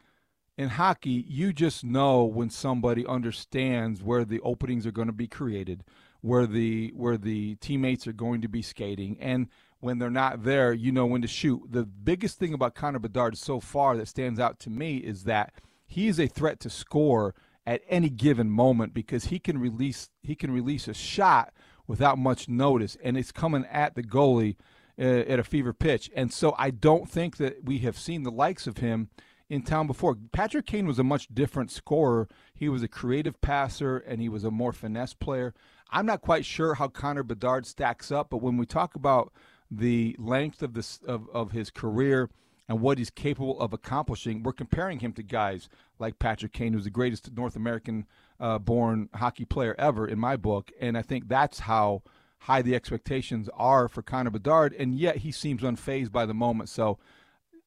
in 0.60 0.68
hockey, 0.68 1.24
you 1.26 1.54
just 1.54 1.86
know 1.86 2.26
when 2.26 2.50
somebody 2.50 3.06
understands 3.06 4.04
where 4.04 4.26
the 4.26 4.42
openings 4.42 4.86
are 4.86 4.92
going 4.92 5.08
to 5.08 5.14
be 5.14 5.26
created, 5.26 5.86
where 6.20 6.46
the 6.46 6.92
where 6.98 7.18
the 7.18 7.56
teammates 7.56 8.06
are 8.08 8.12
going 8.14 8.42
to 8.42 8.50
be 8.50 8.62
skating, 8.62 9.16
and 9.22 9.48
when 9.80 10.00
they're 10.00 10.10
not 10.10 10.44
there, 10.44 10.74
you 10.74 10.92
know 10.92 11.06
when 11.06 11.22
to 11.22 11.30
shoot. 11.30 11.62
The 11.70 11.86
biggest 11.86 12.38
thing 12.38 12.54
about 12.54 12.76
Connor 12.76 13.00
Bedard 13.00 13.38
so 13.38 13.62
far 13.62 13.96
that 13.96 14.10
stands 14.10 14.38
out 14.38 14.60
to 14.60 14.70
me 14.70 14.98
is 14.98 15.24
that 15.24 15.54
he 15.88 16.10
is 16.10 16.20
a 16.20 16.28
threat 16.28 16.60
to 16.60 16.70
score 16.70 17.34
at 17.66 17.82
any 17.88 18.10
given 18.10 18.50
moment 18.50 18.94
because 18.94 19.26
he 19.26 19.40
can 19.40 19.58
release 19.60 20.10
he 20.24 20.36
can 20.36 20.52
release 20.52 20.90
a 20.90 20.94
shot 20.94 21.54
without 21.88 22.18
much 22.18 22.50
notice, 22.50 22.98
and 23.02 23.18
it's 23.18 23.32
coming 23.32 23.66
at 23.72 23.96
the 23.96 24.04
goalie 24.04 24.58
uh, 25.00 25.24
at 25.26 25.40
a 25.40 25.44
fever 25.46 25.72
pitch. 25.72 26.12
And 26.14 26.34
so 26.34 26.54
I 26.58 26.70
don't 26.72 27.10
think 27.10 27.38
that 27.38 27.64
we 27.64 27.78
have 27.78 27.98
seen 27.98 28.24
the 28.24 28.30
likes 28.30 28.68
of 28.68 28.80
him 28.80 29.08
in 29.50 29.64
town 29.64 29.88
before. 29.88 30.16
Patrick 30.32 30.66
Kane 30.66 30.88
was 30.88 31.00
a 31.00 31.04
much 31.04 31.28
different 31.34 31.72
scorer. 31.72 32.28
He 32.54 32.70
was 32.70 32.84
a 32.84 32.88
creative 32.88 33.42
passer 33.42 33.98
and 33.98 34.22
he 34.22 34.30
was 34.30 34.44
a 34.44 34.52
more 34.52 34.72
finesse 34.72 35.14
player. 35.14 35.54
I'm 35.92 36.06
not 36.06 36.22
quite 36.22 36.46
sure 36.46 36.76
how 36.76 36.88
Connor 36.88 37.24
Bedard 37.24 37.66
stacks 37.66 38.12
up, 38.12 38.30
but 38.30 38.42
when 38.42 38.58
we 38.58 38.66
talk 38.66 38.96
about 38.96 39.34
the 39.72 40.16
length 40.20 40.62
of 40.62 40.74
this 40.74 41.00
of, 41.06 41.28
of 41.34 41.52
his 41.52 41.72
career 41.72 42.30
and 42.68 42.80
what 42.80 43.00
he's 43.00 43.10
capable 43.10 43.60
of 43.60 43.74
accomplishing, 43.74 44.44
we're 44.44 44.54
comparing 44.54 45.00
him 45.00 45.14
to 45.14 45.24
guys 45.24 45.68
like 45.98 46.20
Patrick 46.20 46.54
Kane, 46.54 46.74
who's 46.74 46.84
the 46.84 46.92
greatest 46.92 47.32
North 47.36 47.56
American 47.56 48.06
uh, 48.40 48.60
born 48.60 49.10
hockey 49.16 49.46
player 49.46 49.76
ever 49.80 50.08
in 50.08 50.20
my 50.20 50.38
book. 50.38 50.72
And 50.80 50.96
I 50.96 51.02
think 51.02 51.28
that's 51.28 51.60
how 51.60 52.04
high 52.44 52.62
the 52.62 52.76
expectations 52.76 53.50
are 53.56 53.88
for 53.88 54.04
Connor 54.04 54.30
Bedard, 54.30 54.74
and 54.78 54.96
yet 54.96 55.18
he 55.18 55.32
seems 55.32 55.64
unfazed 55.64 56.12
by 56.12 56.26
the 56.26 56.34
moment. 56.34 56.70
So, 56.70 57.00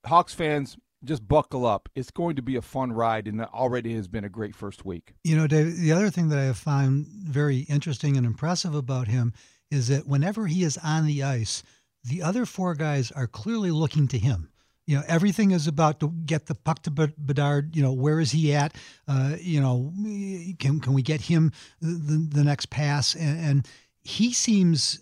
Hawks 0.05 0.35
fans, 0.35 0.77
just 1.05 1.27
buckle 1.27 1.67
up. 1.67 1.88
It's 1.95 2.11
going 2.11 2.37
to 2.37 2.43
be 2.43 2.57
a 2.57 2.62
fun 2.62 2.93
ride, 2.93 3.27
and 3.27 3.41
already 3.43 3.95
has 3.95 4.09
been 4.09 4.25
a 4.25 4.29
great 4.29 4.55
first 4.55 4.85
week. 4.85 5.15
You 5.25 5.37
know, 5.37 5.47
Dave, 5.47 5.77
the 5.77 5.93
other 5.93 6.11
thing 6.11 6.29
that 6.29 6.38
I 6.38 6.45
have 6.45 6.59
found 6.59 7.07
very 7.07 7.61
interesting 7.61 8.17
and 8.17 8.27
impressive 8.27 8.75
about 8.75 9.09
him 9.09 9.33
is 9.71 9.88
that 9.88 10.07
whenever 10.07 10.47
he 10.47 10.62
is 10.62 10.79
on 10.79 11.07
the 11.07 11.23
ice, 11.23 11.62
the 12.05 12.23
other 12.23 12.45
four 12.47 12.75
guys 12.75 13.11
are 13.12 13.27
clearly 13.27 13.71
looking 13.71 14.09
to 14.09 14.19
him. 14.19 14.51
You 14.87 14.97
know, 14.97 15.05
everything 15.07 15.53
is 15.53 15.69
about 15.69 16.01
to 16.01 16.09
get 16.27 16.47
the 16.47 16.57
puck 16.57 16.83
to 16.83 16.91
Bedard. 16.91 17.77
You 17.77 17.83
know, 17.83 17.93
where 17.93 18.19
is 18.19 18.33
he 18.33 18.53
at? 18.53 18.75
Uh, 19.07 19.37
you 19.41 19.61
know, 19.61 19.93
can 20.59 20.81
can 20.81 20.93
we 20.93 21.03
get 21.03 21.21
him 21.21 21.53
the, 21.81 22.29
the 22.31 22.45
next 22.45 22.69
pass? 22.71 23.15
And, 23.15 23.38
and 23.38 23.69
he 24.03 24.33
seems 24.33 24.99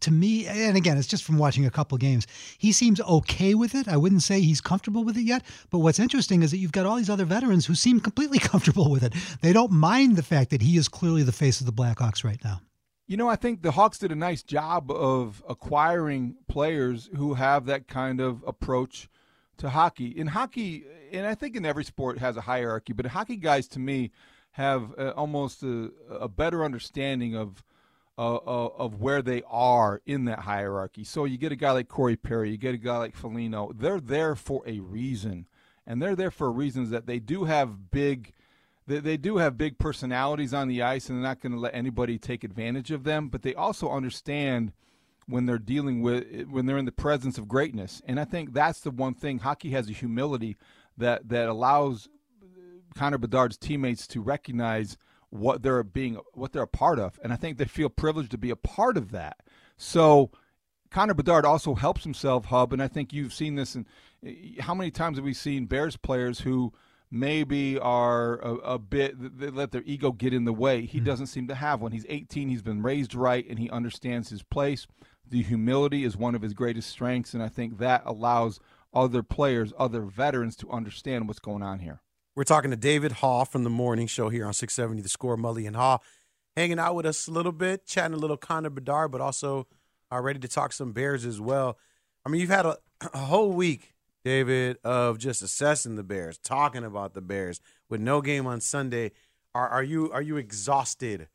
to 0.00 0.10
me, 0.10 0.46
and 0.46 0.76
again, 0.76 0.96
it's 0.96 1.06
just 1.06 1.24
from 1.24 1.38
watching 1.38 1.66
a 1.66 1.70
couple 1.70 1.96
games, 1.98 2.26
he 2.58 2.72
seems 2.72 3.00
okay 3.00 3.54
with 3.54 3.74
it. 3.74 3.88
I 3.88 3.96
wouldn't 3.96 4.22
say 4.22 4.40
he's 4.40 4.60
comfortable 4.60 5.04
with 5.04 5.16
it 5.16 5.22
yet. 5.22 5.42
But 5.70 5.78
what's 5.78 5.98
interesting 5.98 6.42
is 6.42 6.50
that 6.50 6.58
you've 6.58 6.72
got 6.72 6.86
all 6.86 6.96
these 6.96 7.10
other 7.10 7.24
veterans 7.24 7.66
who 7.66 7.74
seem 7.74 8.00
completely 8.00 8.38
comfortable 8.40 8.90
with 8.90 9.02
it. 9.02 9.14
They 9.40 9.52
don't 9.52 9.72
mind 9.72 10.16
the 10.16 10.22
fact 10.22 10.50
that 10.50 10.62
he 10.62 10.76
is 10.76 10.88
clearly 10.88 11.22
the 11.22 11.32
face 11.32 11.60
of 11.60 11.66
the 11.66 11.72
Blackhawks 11.72 12.24
right 12.24 12.42
now. 12.44 12.60
You 13.06 13.16
know, 13.16 13.28
I 13.28 13.36
think 13.36 13.62
the 13.62 13.72
Hawks 13.72 13.98
did 13.98 14.12
a 14.12 14.16
nice 14.16 14.42
job 14.42 14.90
of 14.90 15.42
acquiring 15.48 16.36
players 16.48 17.10
who 17.16 17.34
have 17.34 17.66
that 17.66 17.88
kind 17.88 18.20
of 18.20 18.42
approach 18.46 19.08
to 19.58 19.70
hockey. 19.70 20.06
In 20.06 20.28
hockey, 20.28 20.84
and 21.12 21.26
I 21.26 21.34
think 21.34 21.56
in 21.56 21.66
every 21.66 21.84
sport 21.84 22.18
has 22.18 22.36
a 22.36 22.42
hierarchy, 22.42 22.92
but 22.92 23.06
hockey 23.06 23.36
guys 23.36 23.68
to 23.68 23.78
me 23.78 24.12
have 24.52 24.94
uh, 24.98 25.10
almost 25.10 25.62
a, 25.62 25.90
a 26.10 26.28
better 26.28 26.64
understanding 26.64 27.34
of 27.34 27.64
uh, 28.18 28.36
uh, 28.36 28.68
of 28.76 29.00
where 29.00 29.22
they 29.22 29.42
are 29.48 30.02
in 30.06 30.26
that 30.26 30.40
hierarchy. 30.40 31.04
So 31.04 31.24
you 31.24 31.38
get 31.38 31.52
a 31.52 31.56
guy 31.56 31.72
like 31.72 31.88
Corey 31.88 32.16
Perry, 32.16 32.50
you 32.50 32.58
get 32.58 32.74
a 32.74 32.78
guy 32.78 32.98
like 32.98 33.16
Foligno. 33.16 33.72
They're 33.74 34.00
there 34.00 34.34
for 34.34 34.62
a 34.66 34.80
reason, 34.80 35.46
and 35.86 36.00
they're 36.00 36.16
there 36.16 36.30
for 36.30 36.52
reasons 36.52 36.90
that 36.90 37.06
they 37.06 37.18
do 37.18 37.44
have 37.44 37.90
big. 37.90 38.32
They, 38.86 38.98
they 38.98 39.16
do 39.16 39.36
have 39.36 39.56
big 39.56 39.78
personalities 39.78 40.52
on 40.52 40.68
the 40.68 40.82
ice, 40.82 41.08
and 41.08 41.18
they're 41.18 41.28
not 41.28 41.40
going 41.40 41.52
to 41.52 41.58
let 41.58 41.74
anybody 41.74 42.18
take 42.18 42.44
advantage 42.44 42.90
of 42.90 43.04
them. 43.04 43.28
But 43.28 43.42
they 43.42 43.54
also 43.54 43.90
understand 43.90 44.72
when 45.26 45.46
they're 45.46 45.58
dealing 45.58 46.02
with 46.02 46.48
when 46.48 46.66
they're 46.66 46.78
in 46.78 46.84
the 46.84 46.92
presence 46.92 47.38
of 47.38 47.48
greatness. 47.48 48.02
And 48.06 48.20
I 48.20 48.24
think 48.24 48.52
that's 48.52 48.80
the 48.80 48.90
one 48.90 49.14
thing 49.14 49.38
hockey 49.38 49.70
has 49.70 49.88
a 49.88 49.92
humility 49.92 50.56
that 50.98 51.28
that 51.28 51.48
allows 51.48 52.08
Connor 52.94 53.18
Bedard's 53.18 53.56
teammates 53.56 54.06
to 54.08 54.20
recognize 54.20 54.98
what 55.32 55.62
they're 55.62 55.82
being 55.82 56.18
what 56.34 56.52
they're 56.52 56.62
a 56.62 56.66
part 56.66 56.98
of 56.98 57.18
and 57.24 57.32
i 57.32 57.36
think 57.36 57.56
they 57.56 57.64
feel 57.64 57.88
privileged 57.88 58.30
to 58.30 58.38
be 58.38 58.50
a 58.50 58.56
part 58.56 58.96
of 58.96 59.10
that. 59.12 59.38
So 59.76 60.30
connor 60.90 61.14
bedard 61.14 61.46
also 61.46 61.74
helps 61.74 62.04
himself 62.04 62.46
hub 62.46 62.72
and 62.72 62.82
i 62.82 62.88
think 62.88 63.12
you've 63.12 63.32
seen 63.32 63.54
this 63.54 63.74
and 63.74 63.86
how 64.60 64.74
many 64.74 64.90
times 64.90 65.16
have 65.16 65.24
we 65.24 65.32
seen 65.32 65.64
bears 65.64 65.96
players 65.96 66.40
who 66.40 66.72
maybe 67.10 67.78
are 67.78 68.38
a, 68.40 68.54
a 68.54 68.78
bit 68.78 69.38
they 69.38 69.50
let 69.50 69.70
their 69.72 69.82
ego 69.84 70.12
get 70.12 70.32
in 70.32 70.44
the 70.44 70.52
way? 70.52 70.82
He 70.86 70.98
mm-hmm. 70.98 71.06
doesn't 71.06 71.26
seem 71.26 71.48
to 71.48 71.54
have 71.54 71.80
one. 71.80 71.92
He's 71.92 72.06
18 72.08 72.48
he's 72.48 72.62
been 72.62 72.82
raised 72.82 73.14
right 73.14 73.46
and 73.48 73.58
he 73.58 73.70
understands 73.70 74.30
his 74.30 74.42
place. 74.42 74.86
The 75.28 75.42
humility 75.42 76.04
is 76.04 76.16
one 76.16 76.34
of 76.34 76.42
his 76.42 76.52
greatest 76.52 76.90
strengths 76.90 77.32
and 77.32 77.42
i 77.42 77.48
think 77.48 77.78
that 77.78 78.02
allows 78.04 78.60
other 78.92 79.22
players 79.22 79.72
other 79.78 80.02
veterans 80.02 80.56
to 80.56 80.70
understand 80.70 81.26
what's 81.26 81.40
going 81.40 81.62
on 81.62 81.78
here 81.78 82.01
we're 82.34 82.44
talking 82.44 82.70
to 82.70 82.76
David 82.76 83.12
Haugh 83.12 83.46
from 83.46 83.64
the 83.64 83.70
morning 83.70 84.06
show 84.06 84.28
here 84.28 84.46
on 84.46 84.54
670 84.54 85.02
The 85.02 85.08
Score. 85.08 85.36
Mully 85.36 85.66
and 85.66 85.76
Haugh 85.76 86.00
hanging 86.56 86.78
out 86.78 86.94
with 86.94 87.06
us 87.06 87.26
a 87.26 87.30
little 87.30 87.52
bit, 87.52 87.86
chatting 87.86 88.14
a 88.14 88.18
little 88.18 88.36
Connor 88.36 88.70
Bedard, 88.70 89.10
but 89.10 89.20
also 89.20 89.66
uh, 90.10 90.20
ready 90.20 90.38
to 90.38 90.48
talk 90.48 90.72
some 90.72 90.92
Bears 90.92 91.24
as 91.24 91.40
well. 91.40 91.78
I 92.24 92.30
mean, 92.30 92.40
you've 92.40 92.50
had 92.50 92.66
a, 92.66 92.78
a 93.14 93.18
whole 93.18 93.52
week, 93.52 93.94
David, 94.24 94.78
of 94.84 95.18
just 95.18 95.42
assessing 95.42 95.96
the 95.96 96.02
Bears, 96.02 96.38
talking 96.38 96.84
about 96.84 97.14
the 97.14 97.20
Bears 97.20 97.60
with 97.88 98.00
no 98.00 98.20
game 98.20 98.46
on 98.46 98.60
Sunday. 98.60 99.12
Are, 99.54 99.68
are 99.68 99.82
you 99.82 100.10
are 100.12 100.22
you 100.22 100.38
exhausted, 100.38 101.28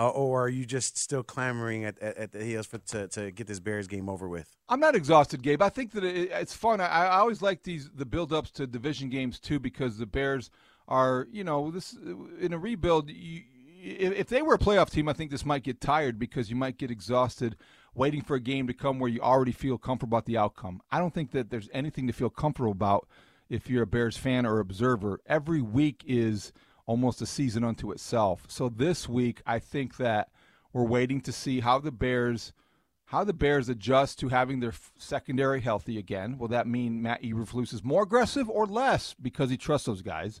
uh, 0.00 0.08
or 0.08 0.44
are 0.44 0.48
you 0.48 0.64
just 0.64 0.96
still 0.96 1.22
clamoring 1.22 1.84
at, 1.84 1.98
at, 1.98 2.16
at 2.16 2.32
the 2.32 2.42
heels 2.42 2.66
for 2.66 2.78
to, 2.78 3.06
to 3.08 3.30
get 3.30 3.46
this 3.46 3.60
Bears 3.60 3.86
game 3.86 4.08
over 4.08 4.28
with? 4.28 4.56
I'm 4.68 4.80
not 4.80 4.94
exhausted, 4.94 5.42
Gabe. 5.42 5.60
I 5.60 5.68
think 5.68 5.92
that 5.92 6.04
it, 6.04 6.30
it's 6.32 6.54
fun. 6.54 6.80
I, 6.80 6.86
I, 6.86 7.18
always 7.18 7.42
like 7.42 7.64
these 7.64 7.90
the 7.94 8.06
build-ups 8.06 8.50
to 8.52 8.66
division 8.66 9.10
games 9.10 9.38
too 9.38 9.58
because 9.58 9.98
the 9.98 10.06
Bears 10.06 10.50
are, 10.88 11.26
you 11.30 11.44
know, 11.44 11.70
this 11.70 11.98
in 12.40 12.54
a 12.54 12.58
rebuild. 12.58 13.10
You, 13.10 13.42
if 13.82 14.28
they 14.28 14.40
were 14.40 14.54
a 14.54 14.58
playoff 14.58 14.90
team, 14.90 15.06
I 15.06 15.12
think 15.12 15.30
this 15.30 15.44
might 15.44 15.64
get 15.64 15.82
tired 15.82 16.18
because 16.18 16.48
you 16.48 16.56
might 16.56 16.78
get 16.78 16.90
exhausted 16.90 17.56
waiting 17.94 18.22
for 18.22 18.36
a 18.36 18.40
game 18.40 18.66
to 18.68 18.74
come 18.74 18.98
where 19.00 19.10
you 19.10 19.20
already 19.20 19.52
feel 19.52 19.76
comfortable 19.76 20.16
about 20.16 20.26
the 20.26 20.38
outcome. 20.38 20.80
I 20.90 20.98
don't 20.98 21.12
think 21.12 21.32
that 21.32 21.50
there's 21.50 21.68
anything 21.74 22.06
to 22.06 22.12
feel 22.14 22.30
comfortable 22.30 22.72
about 22.72 23.06
if 23.50 23.68
you're 23.68 23.82
a 23.82 23.86
Bears 23.86 24.16
fan 24.16 24.46
or 24.46 24.60
observer. 24.60 25.20
Every 25.26 25.60
week 25.60 26.04
is 26.06 26.52
almost 26.86 27.22
a 27.22 27.26
season 27.26 27.64
unto 27.64 27.90
itself. 27.90 28.44
So 28.48 28.68
this 28.68 29.08
week, 29.08 29.42
I 29.46 29.58
think 29.58 29.96
that 29.96 30.28
we're 30.72 30.84
waiting 30.84 31.20
to 31.22 31.32
see 31.32 31.60
how 31.60 31.78
the 31.78 31.92
Bears– 31.92 32.52
how 33.10 33.24
the 33.24 33.32
Bears 33.32 33.68
adjust 33.68 34.20
to 34.20 34.28
having 34.28 34.60
their 34.60 34.72
secondary 34.96 35.60
healthy 35.60 35.98
again. 35.98 36.38
Will 36.38 36.46
that 36.46 36.68
mean 36.68 37.02
Matt 37.02 37.24
Eberflus 37.24 37.74
is 37.74 37.82
more 37.82 38.04
aggressive 38.04 38.48
or 38.48 38.66
less 38.66 39.16
because 39.20 39.50
he 39.50 39.56
trusts 39.56 39.86
those 39.86 40.00
guys? 40.00 40.40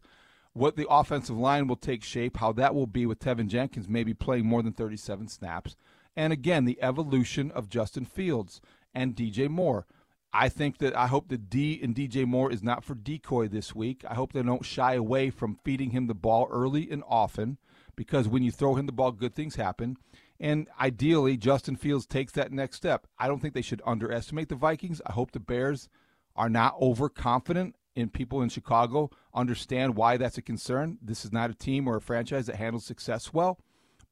What 0.52 0.76
the 0.76 0.86
offensive 0.88 1.36
line 1.36 1.66
will 1.66 1.74
take 1.74 2.04
shape, 2.04 2.36
how 2.36 2.52
that 2.52 2.72
will 2.72 2.86
be 2.86 3.06
with 3.06 3.18
Teven 3.18 3.48
Jenkins 3.48 3.88
maybe 3.88 4.14
playing 4.14 4.46
more 4.46 4.62
than 4.62 4.72
37 4.72 5.26
snaps. 5.26 5.74
And 6.14 6.32
again, 6.32 6.64
the 6.64 6.80
evolution 6.80 7.50
of 7.50 7.68
Justin 7.68 8.04
Fields 8.04 8.60
and 8.94 9.16
DJ 9.16 9.48
Moore. 9.48 9.84
I 10.32 10.48
think 10.48 10.78
that 10.78 10.96
I 10.96 11.08
hope 11.08 11.28
that 11.28 11.50
D 11.50 11.80
and 11.82 11.94
DJ 11.94 12.24
Moore 12.26 12.52
is 12.52 12.62
not 12.62 12.84
for 12.84 12.94
decoy 12.94 13.48
this 13.48 13.74
week. 13.74 14.04
I 14.08 14.14
hope 14.14 14.32
they 14.32 14.42
don't 14.42 14.64
shy 14.64 14.94
away 14.94 15.30
from 15.30 15.58
feeding 15.64 15.90
him 15.90 16.06
the 16.06 16.14
ball 16.14 16.46
early 16.50 16.88
and 16.90 17.02
often 17.08 17.58
because 17.96 18.28
when 18.28 18.42
you 18.42 18.52
throw 18.52 18.76
him 18.76 18.86
the 18.86 18.92
ball, 18.92 19.12
good 19.12 19.34
things 19.34 19.56
happen. 19.56 19.96
And 20.38 20.68
ideally, 20.80 21.36
Justin 21.36 21.76
Fields 21.76 22.06
takes 22.06 22.32
that 22.32 22.52
next 22.52 22.76
step. 22.76 23.06
I 23.18 23.28
don't 23.28 23.40
think 23.40 23.54
they 23.54 23.60
should 23.60 23.82
underestimate 23.84 24.48
the 24.48 24.54
Vikings. 24.54 25.02
I 25.04 25.12
hope 25.12 25.32
the 25.32 25.40
Bears 25.40 25.88
are 26.36 26.48
not 26.48 26.76
overconfident 26.80 27.74
in 27.96 28.08
people 28.08 28.40
in 28.40 28.48
Chicago 28.48 29.10
understand 29.34 29.96
why 29.96 30.16
that's 30.16 30.38
a 30.38 30.42
concern. 30.42 30.98
This 31.02 31.24
is 31.24 31.32
not 31.32 31.50
a 31.50 31.54
team 31.54 31.88
or 31.88 31.96
a 31.96 32.00
franchise 32.00 32.46
that 32.46 32.56
handles 32.56 32.86
success 32.86 33.34
well. 33.34 33.58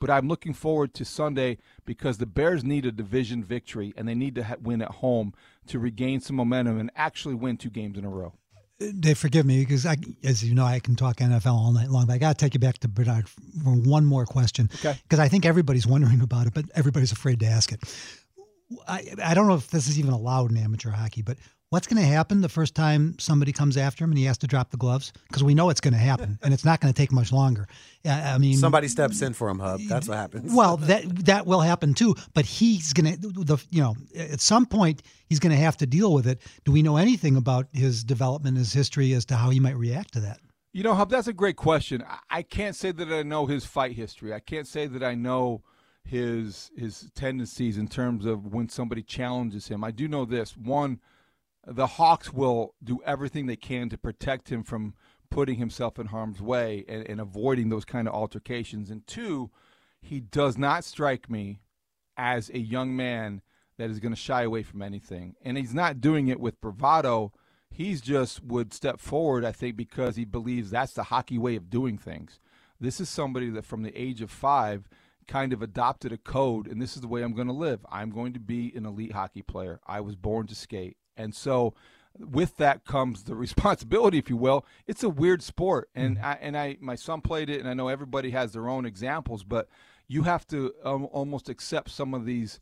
But 0.00 0.10
I'm 0.10 0.28
looking 0.28 0.54
forward 0.54 0.94
to 0.94 1.04
Sunday 1.04 1.58
because 1.84 2.18
the 2.18 2.26
Bears 2.26 2.62
need 2.62 2.86
a 2.86 2.92
division 2.92 3.42
victory 3.42 3.92
and 3.96 4.08
they 4.08 4.14
need 4.14 4.34
to 4.36 4.44
ha- 4.44 4.56
win 4.60 4.80
at 4.80 4.92
home 4.92 5.34
to 5.66 5.78
regain 5.78 6.20
some 6.20 6.36
momentum 6.36 6.78
and 6.78 6.90
actually 6.94 7.34
win 7.34 7.56
two 7.56 7.70
games 7.70 7.98
in 7.98 8.04
a 8.04 8.08
row. 8.08 8.32
They 8.80 9.14
forgive 9.14 9.44
me 9.44 9.58
because, 9.58 9.84
I, 9.84 9.96
as 10.22 10.44
you 10.44 10.54
know, 10.54 10.64
I 10.64 10.78
can 10.78 10.94
talk 10.94 11.16
NFL 11.16 11.46
all 11.52 11.72
night 11.72 11.88
long. 11.88 12.06
But 12.06 12.12
I 12.12 12.18
got 12.18 12.38
to 12.38 12.44
take 12.44 12.54
you 12.54 12.60
back 12.60 12.78
to 12.78 12.88
Bedard 12.88 13.28
for 13.28 13.70
one 13.70 14.04
more 14.04 14.24
question. 14.24 14.70
Okay. 14.76 14.96
Because 15.02 15.18
I 15.18 15.26
think 15.26 15.44
everybody's 15.44 15.86
wondering 15.86 16.20
about 16.20 16.46
it, 16.46 16.54
but 16.54 16.66
everybody's 16.76 17.10
afraid 17.10 17.40
to 17.40 17.46
ask 17.46 17.72
it. 17.72 17.82
I, 18.86 19.14
I 19.22 19.34
don't 19.34 19.48
know 19.48 19.54
if 19.54 19.70
this 19.70 19.88
is 19.88 19.98
even 19.98 20.12
allowed 20.12 20.52
in 20.52 20.58
amateur 20.58 20.90
hockey, 20.90 21.22
but 21.22 21.38
what's 21.70 21.86
going 21.86 22.00
to 22.00 22.08
happen 22.08 22.40
the 22.40 22.48
first 22.48 22.74
time 22.74 23.18
somebody 23.18 23.52
comes 23.52 23.76
after 23.76 24.04
him 24.04 24.10
and 24.10 24.18
he 24.18 24.24
has 24.24 24.38
to 24.38 24.46
drop 24.46 24.70
the 24.70 24.76
gloves? 24.76 25.12
Because 25.28 25.44
we 25.44 25.54
know 25.54 25.70
it's 25.70 25.80
going 25.80 25.92
to 25.94 25.98
happen, 26.00 26.38
and 26.42 26.54
it's 26.54 26.64
not 26.64 26.80
going 26.80 26.92
to 26.92 26.96
take 26.96 27.12
much 27.12 27.32
longer. 27.32 27.66
I 28.04 28.32
I 28.34 28.38
mean, 28.38 28.56
Somebody 28.56 28.88
steps 28.88 29.20
in 29.22 29.34
for 29.34 29.48
him, 29.48 29.58
Hub. 29.58 29.80
That's 29.88 30.08
what 30.08 30.16
happens. 30.16 30.52
well, 30.54 30.76
that 30.78 31.04
that 31.26 31.46
will 31.46 31.60
happen 31.60 31.94
too. 31.94 32.14
But 32.34 32.46
he's 32.46 32.92
gonna 32.92 33.16
the 33.18 33.58
you 33.70 33.80
know 33.82 33.96
at 34.16 34.40
some 34.40 34.66
point 34.66 35.02
he's 35.28 35.38
gonna 35.38 35.56
have 35.56 35.76
to 35.78 35.86
deal 35.86 36.12
with 36.14 36.26
it. 36.26 36.40
Do 36.64 36.72
we 36.72 36.82
know 36.82 36.96
anything 36.96 37.36
about 37.36 37.66
his 37.72 38.04
development, 38.04 38.56
his 38.56 38.72
history, 38.72 39.12
as 39.12 39.24
to 39.26 39.36
how 39.36 39.50
he 39.50 39.60
might 39.60 39.76
react 39.76 40.12
to 40.14 40.20
that? 40.20 40.40
You 40.72 40.82
know, 40.84 40.94
Hub, 40.94 41.10
that's 41.10 41.28
a 41.28 41.32
great 41.32 41.56
question. 41.56 42.02
I- 42.06 42.18
I 42.38 42.42
can't 42.42 42.76
say 42.76 42.92
that 42.92 43.08
I 43.12 43.22
know 43.22 43.46
his 43.46 43.64
fight 43.64 43.92
history. 43.96 44.32
I 44.32 44.38
can't 44.40 44.66
say 44.66 44.86
that 44.86 45.02
I 45.02 45.14
know 45.14 45.62
his 46.04 46.70
his 46.76 47.10
tendencies 47.14 47.76
in 47.76 47.88
terms 47.88 48.24
of 48.26 48.46
when 48.46 48.68
somebody 48.68 49.02
challenges 49.02 49.68
him. 49.68 49.82
I 49.84 49.90
do 49.90 50.08
know 50.08 50.24
this. 50.24 50.56
One, 50.56 51.00
the 51.66 51.86
Hawks 51.86 52.32
will 52.32 52.74
do 52.82 53.00
everything 53.04 53.46
they 53.46 53.56
can 53.56 53.88
to 53.90 53.98
protect 53.98 54.50
him 54.50 54.62
from 54.62 54.94
putting 55.30 55.56
himself 55.56 55.98
in 55.98 56.06
harm's 56.06 56.40
way 56.40 56.84
and, 56.88 57.06
and 57.06 57.20
avoiding 57.20 57.68
those 57.68 57.84
kind 57.84 58.08
of 58.08 58.14
altercations. 58.14 58.90
And 58.90 59.06
two, 59.06 59.50
he 60.00 60.20
does 60.20 60.56
not 60.56 60.84
strike 60.84 61.28
me 61.28 61.60
as 62.16 62.50
a 62.50 62.58
young 62.58 62.96
man 62.96 63.42
that 63.76 63.90
is 63.90 64.00
going 64.00 64.12
to 64.12 64.20
shy 64.20 64.42
away 64.42 64.62
from 64.62 64.82
anything. 64.82 65.34
And 65.42 65.56
he's 65.56 65.74
not 65.74 66.00
doing 66.00 66.28
it 66.28 66.40
with 66.40 66.60
bravado. 66.60 67.32
He's 67.70 68.00
just 68.00 68.42
would 68.42 68.74
step 68.74 68.98
forward, 69.00 69.44
I 69.44 69.52
think, 69.52 69.76
because 69.76 70.16
he 70.16 70.24
believes 70.24 70.70
that's 70.70 70.94
the 70.94 71.04
hockey 71.04 71.38
way 71.38 71.56
of 71.56 71.70
doing 71.70 71.98
things. 71.98 72.40
This 72.80 73.00
is 73.00 73.08
somebody 73.08 73.50
that 73.50 73.64
from 73.64 73.82
the 73.82 73.96
age 73.96 74.20
of 74.20 74.30
five 74.30 74.88
kind 75.26 75.52
of 75.52 75.62
adopted 75.62 76.12
a 76.12 76.16
code, 76.16 76.66
and 76.66 76.80
this 76.80 76.96
is 76.96 77.02
the 77.02 77.08
way 77.08 77.22
I'm 77.22 77.34
going 77.34 77.48
to 77.48 77.52
live. 77.52 77.84
I'm 77.90 78.10
going 78.10 78.32
to 78.32 78.40
be 78.40 78.72
an 78.74 78.86
elite 78.86 79.12
hockey 79.12 79.42
player. 79.42 79.78
I 79.86 80.00
was 80.00 80.16
born 80.16 80.46
to 80.48 80.54
skate. 80.54 80.96
And 81.18 81.34
so 81.34 81.74
with 82.18 82.56
that 82.56 82.84
comes 82.84 83.24
the 83.24 83.34
responsibility, 83.46 84.18
if 84.18 84.30
you 84.30 84.36
will. 84.36 84.64
It's 84.86 85.02
a 85.02 85.08
weird 85.08 85.42
sport, 85.42 85.90
and 85.94 86.18
I 86.18 86.38
and 86.40 86.56
I 86.56 86.78
my 86.80 86.94
son 86.94 87.20
played 87.20 87.50
it, 87.50 87.60
and 87.60 87.68
I 87.68 87.74
know 87.74 87.88
everybody 87.88 88.30
has 88.30 88.52
their 88.52 88.68
own 88.68 88.86
examples, 88.86 89.44
but 89.44 89.68
you 90.06 90.22
have 90.22 90.46
to 90.48 90.74
um, 90.84 91.06
almost 91.12 91.48
accept 91.48 91.90
some 91.90 92.14
of 92.14 92.24
these 92.24 92.58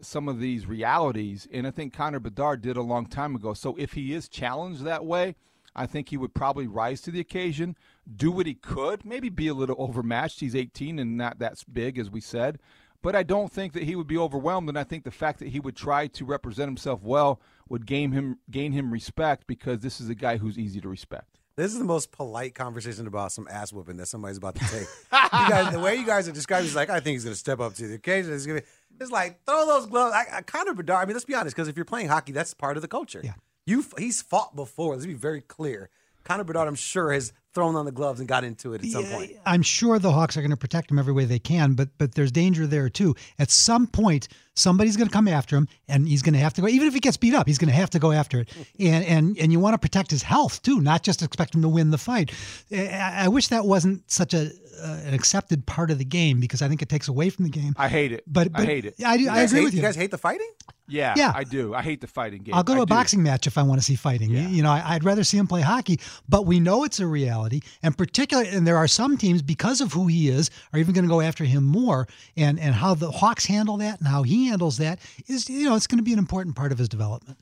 some 0.00 0.28
of 0.28 0.40
these 0.40 0.66
realities, 0.66 1.46
and 1.52 1.66
I 1.66 1.70
think 1.70 1.92
Connor 1.92 2.20
Bedard 2.20 2.62
did 2.62 2.76
a 2.76 2.82
long 2.82 3.06
time 3.06 3.34
ago. 3.34 3.52
So 3.52 3.76
if 3.76 3.92
he 3.92 4.14
is 4.14 4.28
challenged 4.28 4.82
that 4.84 5.04
way, 5.04 5.34
I 5.74 5.86
think 5.86 6.08
he 6.08 6.16
would 6.16 6.34
probably 6.34 6.66
rise 6.66 7.00
to 7.02 7.10
the 7.10 7.20
occasion, 7.20 7.76
do 8.16 8.30
what 8.30 8.46
he 8.46 8.54
could, 8.54 9.04
maybe 9.04 9.28
be 9.28 9.48
a 9.48 9.54
little 9.54 9.76
overmatched. 9.78 10.40
He's 10.40 10.56
18 10.56 10.98
and 10.98 11.16
not 11.16 11.38
that 11.38 11.62
big, 11.70 11.98
as 11.98 12.10
we 12.10 12.20
said. 12.20 12.58
But 13.02 13.14
I 13.14 13.22
don't 13.22 13.52
think 13.52 13.74
that 13.74 13.84
he 13.84 13.94
would 13.94 14.08
be 14.08 14.18
overwhelmed, 14.18 14.68
and 14.68 14.78
I 14.78 14.84
think 14.84 15.04
the 15.04 15.10
fact 15.10 15.38
that 15.38 15.48
he 15.48 15.60
would 15.60 15.76
try 15.76 16.08
to 16.08 16.24
represent 16.24 16.68
himself 16.68 17.02
well 17.02 17.40
would 17.68 17.86
gain 17.86 18.12
him 18.12 18.38
gain 18.50 18.72
him 18.72 18.90
respect 18.90 19.46
because 19.46 19.80
this 19.80 20.00
is 20.00 20.08
a 20.08 20.14
guy 20.14 20.36
who's 20.36 20.58
easy 20.58 20.80
to 20.80 20.88
respect. 20.88 21.38
This 21.54 21.72
is 21.72 21.78
the 21.78 21.84
most 21.84 22.12
polite 22.12 22.54
conversation 22.54 23.08
about 23.08 23.32
some 23.32 23.48
ass 23.50 23.72
whooping 23.72 23.96
that 23.96 24.06
somebody's 24.06 24.36
about 24.36 24.54
to 24.54 24.60
take. 24.60 24.86
you 25.12 25.48
guys, 25.48 25.72
the 25.72 25.80
way 25.80 25.96
you 25.96 26.06
guys 26.06 26.28
are 26.28 26.32
describing, 26.32 26.66
is 26.66 26.76
like 26.76 26.88
I 26.88 27.00
think 27.00 27.14
he's 27.14 27.24
going 27.24 27.34
to 27.34 27.38
step 27.38 27.58
up 27.60 27.74
to 27.74 27.86
the 27.88 27.94
occasion. 27.94 28.32
It's, 28.32 28.46
gonna 28.46 28.60
be, 28.60 28.66
it's 29.00 29.10
like 29.10 29.44
throw 29.44 29.66
those 29.66 29.86
gloves. 29.86 30.14
I, 30.14 30.38
I, 30.38 30.42
Connor 30.42 30.74
Bedard. 30.74 31.02
I 31.02 31.06
mean, 31.06 31.14
let's 31.14 31.24
be 31.24 31.34
honest, 31.34 31.54
because 31.54 31.68
if 31.68 31.76
you're 31.76 31.84
playing 31.84 32.08
hockey, 32.08 32.32
that's 32.32 32.54
part 32.54 32.76
of 32.76 32.82
the 32.82 32.88
culture. 32.88 33.20
Yeah, 33.24 33.34
you 33.66 33.84
he's 33.96 34.22
fought 34.22 34.56
before. 34.56 34.94
Let's 34.94 35.06
be 35.06 35.14
very 35.14 35.40
clear. 35.40 35.90
Connor 36.24 36.44
Bedard, 36.44 36.68
I'm 36.68 36.74
sure, 36.74 37.12
has 37.12 37.32
thrown 37.54 37.74
on 37.76 37.84
the 37.84 37.92
gloves 37.92 38.20
and 38.20 38.28
got 38.28 38.44
into 38.44 38.74
it 38.74 38.84
at 38.84 38.90
some 38.90 39.04
point. 39.04 39.32
I'm 39.46 39.62
sure 39.62 39.98
the 39.98 40.12
Hawks 40.12 40.36
are 40.36 40.40
going 40.42 40.50
to 40.50 40.56
protect 40.56 40.90
him 40.90 40.98
every 40.98 41.12
way 41.12 41.24
they 41.24 41.38
can, 41.38 41.74
but 41.74 41.88
but 41.98 42.14
there's 42.14 42.30
danger 42.30 42.66
there 42.66 42.88
too. 42.88 43.14
At 43.38 43.50
some 43.50 43.86
point, 43.86 44.28
somebody's 44.54 44.96
going 44.96 45.08
to 45.08 45.12
come 45.12 45.28
after 45.28 45.56
him, 45.56 45.68
and 45.88 46.06
he's 46.06 46.22
going 46.22 46.34
to 46.34 46.40
have 46.40 46.54
to 46.54 46.60
go. 46.60 46.68
Even 46.68 46.88
if 46.88 46.94
he 46.94 47.00
gets 47.00 47.16
beat 47.16 47.34
up, 47.34 47.46
he's 47.46 47.58
going 47.58 47.68
to 47.68 47.74
have 47.74 47.90
to 47.90 47.98
go 47.98 48.12
after 48.12 48.40
it. 48.40 48.48
And 48.80 49.04
and 49.04 49.38
and 49.38 49.50
you 49.52 49.58
want 49.58 49.74
to 49.74 49.78
protect 49.78 50.10
his 50.10 50.22
health 50.22 50.62
too, 50.62 50.80
not 50.80 51.02
just 51.02 51.22
expect 51.22 51.54
him 51.54 51.62
to 51.62 51.68
win 51.68 51.90
the 51.90 51.98
fight. 51.98 52.32
I, 52.70 53.24
I 53.24 53.28
wish 53.28 53.48
that 53.48 53.64
wasn't 53.64 54.08
such 54.10 54.34
a 54.34 54.50
uh, 54.82 55.00
an 55.06 55.14
accepted 55.14 55.66
part 55.66 55.90
of 55.90 55.98
the 55.98 56.04
game 56.04 56.40
because 56.40 56.62
I 56.62 56.68
think 56.68 56.82
it 56.82 56.88
takes 56.88 57.08
away 57.08 57.30
from 57.30 57.44
the 57.44 57.50
game. 57.50 57.74
I 57.76 57.88
hate 57.88 58.12
it. 58.12 58.24
But, 58.26 58.48
I 58.54 58.64
hate 58.64 58.84
it. 58.84 58.94
I, 59.04 59.16
do- 59.16 59.28
I 59.28 59.42
agree 59.42 59.58
hate- 59.58 59.64
with 59.64 59.74
you. 59.74 59.80
You 59.80 59.86
guys 59.86 59.96
hate 59.96 60.10
the 60.10 60.18
fighting? 60.18 60.50
Yeah, 60.90 61.12
Yeah. 61.18 61.32
I 61.34 61.44
do. 61.44 61.74
I 61.74 61.82
hate 61.82 62.00
the 62.00 62.06
fighting 62.06 62.42
game. 62.42 62.54
I'll 62.54 62.62
go 62.62 62.72
to 62.74 62.80
a 62.80 62.84
a 62.84 62.86
boxing 62.86 63.22
match 63.22 63.46
if 63.46 63.58
I 63.58 63.62
want 63.62 63.78
to 63.80 63.84
see 63.84 63.94
fighting. 63.94 64.30
You- 64.30 64.40
You 64.48 64.62
know, 64.62 64.70
I, 64.70 64.94
I'd 64.94 65.04
rather 65.04 65.22
see 65.22 65.36
him 65.36 65.46
play 65.46 65.60
hockey, 65.60 66.00
but 66.28 66.46
we 66.46 66.60
know 66.60 66.84
it's 66.84 66.98
a 66.98 67.06
reality. 67.06 67.60
And 67.82 67.96
particularly, 67.96 68.48
and 68.50 68.66
there 68.66 68.76
are 68.78 68.88
some 68.88 69.16
teams 69.18 69.42
because 69.42 69.80
of 69.82 69.92
who 69.92 70.06
he 70.06 70.28
is 70.28 70.50
are 70.72 70.78
even 70.78 70.94
going 70.94 71.04
to 71.04 71.08
go 71.10 71.20
after 71.20 71.44
him 71.44 71.64
more. 71.64 72.08
And 72.36 72.58
and 72.58 72.74
how 72.74 72.94
the 72.94 73.10
Hawks 73.10 73.44
handle 73.46 73.76
that 73.78 73.98
and 73.98 74.08
how 74.08 74.22
he 74.22 74.46
handles 74.48 74.78
that 74.78 74.98
is, 75.26 75.48
you 75.50 75.64
know, 75.68 75.76
it's 75.76 75.86
going 75.86 75.98
to 75.98 76.04
be 76.04 76.12
an 76.14 76.18
important 76.18 76.56
part 76.56 76.72
of 76.72 76.78
his 76.78 76.88
development. 76.88 77.38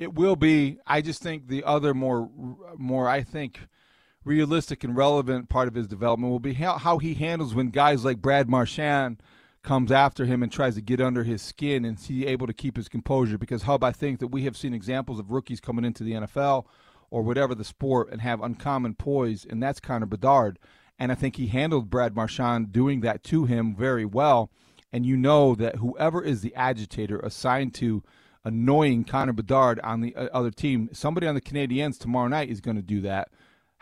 It 0.00 0.14
will 0.14 0.34
be. 0.34 0.78
I 0.86 1.00
just 1.00 1.22
think 1.22 1.46
the 1.46 1.62
other 1.62 1.94
more, 1.94 2.28
more 2.76 3.08
I 3.08 3.22
think, 3.22 3.60
realistic 4.24 4.84
and 4.84 4.96
relevant 4.96 5.48
part 5.48 5.68
of 5.68 5.74
his 5.74 5.86
development 5.86 6.30
will 6.30 6.40
be 6.40 6.54
how, 6.54 6.98
he 6.98 7.14
handles 7.14 7.54
when 7.54 7.68
guys 7.68 8.04
like 8.04 8.22
Brad 8.22 8.48
Marchand 8.48 9.22
comes 9.62 9.90
after 9.90 10.26
him 10.26 10.42
and 10.42 10.52
tries 10.52 10.74
to 10.74 10.80
get 10.80 11.00
under 11.00 11.24
his 11.24 11.42
skin 11.42 11.84
and 11.84 11.98
he 11.98 12.26
able 12.26 12.46
to 12.46 12.52
keep 12.52 12.76
his 12.76 12.88
composure. 12.88 13.38
Because 13.38 13.62
Hub, 13.62 13.82
I 13.82 13.92
think 13.92 14.20
that 14.20 14.28
we 14.28 14.44
have 14.44 14.56
seen 14.56 14.74
examples 14.74 15.18
of 15.18 15.30
rookies 15.30 15.60
coming 15.60 15.84
into 15.84 16.04
the 16.04 16.12
NFL 16.12 16.66
or 17.10 17.22
whatever 17.22 17.54
the 17.54 17.64
sport 17.64 18.10
and 18.10 18.20
have 18.20 18.42
uncommon 18.42 18.94
poise, 18.94 19.46
and 19.48 19.62
that's 19.62 19.80
Connor 19.80 20.06
Bedard. 20.06 20.58
And 20.98 21.10
I 21.10 21.14
think 21.14 21.36
he 21.36 21.48
handled 21.48 21.90
Brad 21.90 22.14
Marchand 22.14 22.72
doing 22.72 23.00
that 23.00 23.24
to 23.24 23.44
him 23.46 23.74
very 23.74 24.04
well. 24.04 24.50
And 24.92 25.04
you 25.04 25.16
know 25.16 25.54
that 25.56 25.76
whoever 25.76 26.22
is 26.22 26.40
the 26.40 26.54
agitator 26.54 27.18
assigned 27.18 27.74
to 27.74 28.02
annoying 28.44 29.04
Connor 29.04 29.32
Bedard 29.32 29.80
on 29.80 30.02
the 30.02 30.14
uh, 30.14 30.28
other 30.32 30.50
team, 30.50 30.90
somebody 30.92 31.26
on 31.26 31.34
the 31.34 31.40
Canadiens 31.40 31.98
tomorrow 31.98 32.28
night 32.28 32.50
is 32.50 32.60
going 32.60 32.76
to 32.76 32.82
do 32.82 33.00
that. 33.00 33.28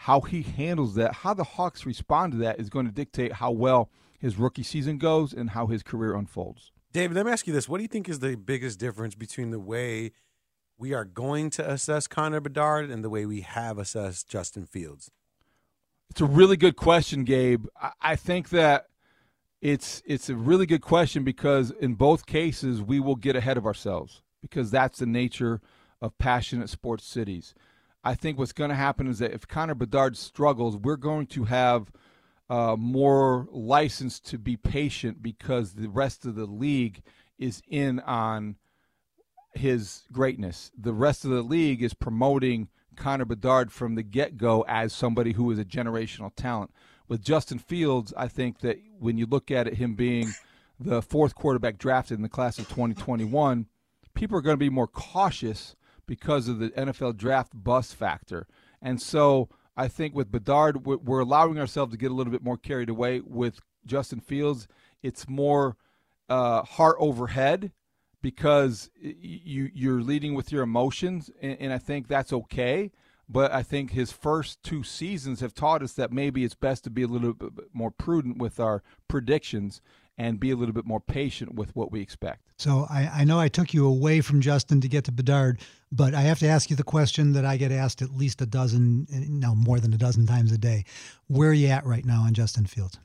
How 0.03 0.21
he 0.21 0.43
handles 0.43 0.97
that, 0.97 1.15
how 1.15 1.33
the 1.33 1.45
Hawks 1.45 1.87
respond 1.87 2.33
to 2.33 2.39
that 2.39 2.59
is 2.59 2.69
going 2.69 2.87
to 2.87 2.93
dictate 2.93 3.35
how 3.35 3.53
well 3.53 3.89
his 4.19 4.37
rookie 4.37 4.65
season 4.65 4.99
goes 4.99 5.33
and 5.33 5.51
how 5.51 5.69
his 5.69 5.85
career 5.85 6.17
unfolds. 6.17 6.73
David, 6.93 7.17
let 7.17 7.25
me 7.25 7.31
ask 7.31 7.47
you 7.47 7.53
this. 7.53 7.69
What 7.69 7.79
do 7.79 7.85
you 7.85 7.89
think 7.89 8.09
is 8.09 8.19
the 8.19 8.35
biggest 8.35 8.81
difference 8.81 9.15
between 9.15 9.51
the 9.51 9.61
way 9.61 10.11
we 10.77 10.93
are 10.93 11.05
going 11.05 11.51
to 11.51 11.71
assess 11.71 12.09
Connor 12.09 12.41
Bedard 12.41 12.91
and 12.91 13.05
the 13.05 13.11
way 13.11 13.27
we 13.27 13.43
have 13.43 13.79
assessed 13.79 14.29
Justin 14.29 14.67
Fields? 14.67 15.09
It's 16.11 16.21
a 16.21 16.27
really 16.27 16.57
good 16.57 16.75
question, 16.75 17.23
Gabe. 17.23 17.67
I, 17.81 17.93
I 18.01 18.17
think 18.17 18.49
that 18.49 18.87
it's 19.61 20.03
it's 20.05 20.29
a 20.29 20.35
really 20.35 20.67
good 20.67 20.83
question 20.83 21.23
because 21.23 21.71
in 21.71 21.95
both 21.95 22.27
cases 22.27 22.83
we 22.83 22.99
will 22.99 23.15
get 23.15 23.37
ahead 23.37 23.57
of 23.57 23.67
ourselves 23.67 24.23
because 24.41 24.73
that's 24.73 24.99
the 24.99 25.07
nature 25.07 25.61
of 26.01 26.19
passionate 26.19 26.71
sports 26.71 27.05
cities. 27.05 27.55
I 28.05 28.15
think 28.15 28.39
what's 28.39 28.53
going 28.53 28.71
to 28.71 28.77
happen 28.77 29.07
is 29.07 29.19
that 29.21 29.33
if 29.33 29.47
Connor 29.47 29.75
Bedard 29.75 30.17
struggles, 30.17 30.77
we're 30.77 30.97
going 30.97 31.27
to 31.29 31.45
have 31.45 31.93
uh, 32.51 32.77
more 32.77 33.47
license 33.51 34.19
to 34.21 34.39
be 34.39 34.57
patient 34.57 35.23
because 35.23 35.75
the 35.75 35.89
rest 35.89 36.27
of 36.27 36.35
the 36.35 36.47
league 36.47 37.03
is 37.39 37.63
in 37.69 38.01
on 38.01 38.57
his 39.55 40.03
greatness. 40.13 40.73
The 40.77 40.93
rest 40.93 41.25
of 41.25 41.31
the 41.31 41.43
league 41.43 41.83
is 41.83 41.95
promoting 41.95 42.69
Connor 42.97 43.25
Bedard 43.25 43.73
from 43.73 43.95
the 43.95 44.03
get 44.03 44.37
go 44.37 44.65
as 44.69 44.93
somebody 44.93 45.33
who 45.33 45.51
is 45.51 45.59
a 45.59 45.65
generational 45.65 46.33
talent. 46.35 46.73
With 47.09 47.23
Justin 47.23 47.59
Fields, 47.59 48.13
I 48.17 48.29
think 48.29 48.61
that 48.61 48.79
when 48.99 49.17
you 49.19 49.27
look 49.27 49.51
at 49.51 49.67
it, 49.67 49.75
him 49.75 49.95
being 49.95 50.33
the 50.79 51.03
fourth 51.03 51.35
quarterback 51.35 51.79
drafted 51.79 52.17
in 52.19 52.23
the 52.23 52.29
class 52.29 52.59
of 52.59 52.69
2021, 52.69 53.67
people 54.15 54.37
are 54.37 54.43
going 54.43 54.55
to 54.55 54.59
be 54.59 54.71
more 54.71 54.87
cautious 54.87 55.77
because 56.07 56.49
of 56.49 56.59
the 56.59 56.71
NFL 56.71 57.17
draft 57.17 57.53
bust 57.55 57.95
factor. 57.95 58.47
And 58.81 59.01
so 59.01 59.49
I 59.77 59.89
think 59.89 60.15
with 60.15 60.31
Bedard, 60.31 60.85
we're 60.85 61.21
allowing 61.21 61.59
ourselves 61.59 61.93
to 61.93 61.99
get 61.99 62.11
a 62.11 62.15
little 62.15 62.33
bit 62.33 62.43
more 62.43 62.59
carried 62.59 62.91
away. 62.91 63.21
With 63.21 63.61
Justin 63.87 64.21
Fields, 64.21 64.69
it's 65.03 65.29
more 65.29 65.77
uh, 66.29 66.63
heart 66.63 66.97
over 66.99 67.29
head 67.29 67.73
because 68.21 68.91
you 69.01 69.71
you're 69.75 70.03
leading 70.03 70.35
with 70.35 70.53
your 70.53 70.63
emotions, 70.63 71.31
and, 71.41 71.57
and 71.59 71.73
I 71.73 71.79
think 71.79 72.09
that's 72.09 72.33
okay. 72.33 72.93
But 73.29 73.53
I 73.53 73.63
think 73.63 73.93
his 73.93 74.13
first 74.13 74.63
two 74.63 74.83
seasons 74.83 75.41
have 75.41 75.55
taught 75.55 75.83
us 75.83 75.95
that 75.95 76.13
maybe 76.13 76.45
it's 76.45 76.55
best 76.55 76.85
to 76.85 76.91
be 76.91 77.03
a 77.03 77.07
little 77.07 77.33
bit 77.33 77.51
more 77.73 77.91
prudent 77.91 78.39
with 78.39 78.61
our 78.61 78.83
predictions 79.09 79.81
and 80.19 80.39
be 80.39 80.51
a 80.51 80.57
little 80.57 80.75
bit 80.75 80.85
more 80.85 81.01
patient 81.01 81.55
with 81.55 81.75
what 81.75 81.91
we 81.91 82.01
expect. 82.01 82.43
So 82.59 82.87
I, 82.91 83.11
I 83.13 83.25
know 83.25 83.41
I 83.41 83.49
took 83.49 83.75
you 83.75 83.87
away 83.87 84.21
from 84.21 84.41
Justin 84.41 84.81
to 84.83 84.89
get 84.89 85.05
to 85.05 85.13
Bedard, 85.13 85.61
but 85.91 86.15
I 86.15 86.21
have 86.23 86.39
to 86.41 86.47
ask 86.47 86.71
you 86.71 86.77
the 86.77 86.85
question 86.85 87.33
that 87.33 87.45
I 87.45 87.57
get 87.57 87.73
asked 87.73 88.03
at 88.03 88.11
least 88.11 88.41
a 88.43 88.47
dozen, 88.47 89.07
no 89.11 89.55
more 89.55 89.81
than 89.81 89.93
a 89.93 89.99
dozen 89.99 90.27
times 90.27 90.53
a 90.53 90.59
day. 90.59 90.85
Where 91.29 91.51
are 91.51 91.55
you 91.55 91.69
at 91.69 91.87
right 91.87 92.05
now 92.05 92.23
on 92.23 92.35
Justin 92.35 92.67
Fields? 92.67 92.99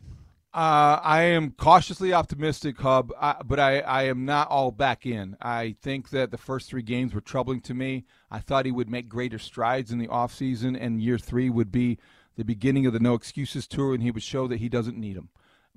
Uh, 0.53 0.99
I 1.03 1.21
am 1.21 1.51
cautiously 1.51 2.13
optimistic, 2.13 2.79
Hub, 2.79 3.11
uh, 3.19 3.35
but 3.45 3.59
I, 3.59 3.79
I 3.81 4.03
am 4.03 4.25
not 4.25 4.49
all 4.49 4.71
back 4.71 5.05
in. 5.05 5.37
I 5.39 5.75
think 5.81 6.09
that 6.09 6.31
the 6.31 6.37
first 6.37 6.69
three 6.69 6.81
games 6.81 7.13
were 7.13 7.21
troubling 7.21 7.61
to 7.61 7.75
me. 7.75 8.05
I 8.31 8.39
thought 8.39 8.65
he 8.65 8.71
would 8.71 8.89
make 8.89 9.07
greater 9.07 9.37
strides 9.37 9.91
in 9.91 9.99
the 9.99 10.07
offseason, 10.07 10.75
and 10.79 11.01
year 11.01 11.19
three 11.19 11.49
would 11.49 11.71
be 11.71 11.99
the 12.37 12.43
beginning 12.43 12.87
of 12.87 12.93
the 12.93 12.99
No 12.99 13.13
Excuses 13.13 13.67
Tour, 13.67 13.93
and 13.93 14.01
he 14.01 14.09
would 14.09 14.23
show 14.23 14.47
that 14.47 14.57
he 14.57 14.67
doesn't 14.67 14.97
need 14.97 15.15
them. 15.15 15.29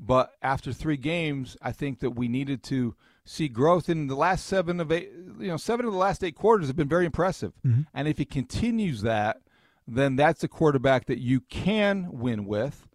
But 0.03 0.33
after 0.41 0.73
three 0.73 0.97
games, 0.97 1.59
I 1.61 1.73
think 1.73 2.01
that 2.01 2.13
we 2.13 2.27
needed 2.27 2.63
to 2.65 2.95
see 3.25 3.49
growth 3.49 3.91
in 3.91 4.07
the 4.07 4.15
last 4.17 4.47
seven 4.47 4.81
of 4.81 4.91
eight. 4.91 5.11
You 5.39 5.49
know, 5.49 5.57
seven 5.59 5.85
of 5.85 5.93
the 5.93 5.99
last 5.99 6.25
eight 6.25 6.35
quarters 6.35 6.69
have 6.69 6.77
been 6.77 6.89
very 6.89 7.05
impressive, 7.05 7.53
Mm-hmm. 7.67 7.83
and 7.93 8.09
if 8.09 8.17
he 8.19 8.25
continues 8.25 9.03
that, 9.03 9.43
then 9.87 10.17
that's 10.17 10.43
a 10.43 10.49
quarterback 10.49 11.05
that 11.07 11.19
you 11.19 11.41
can 11.41 12.09
win 12.11 12.47
with. 12.47 12.89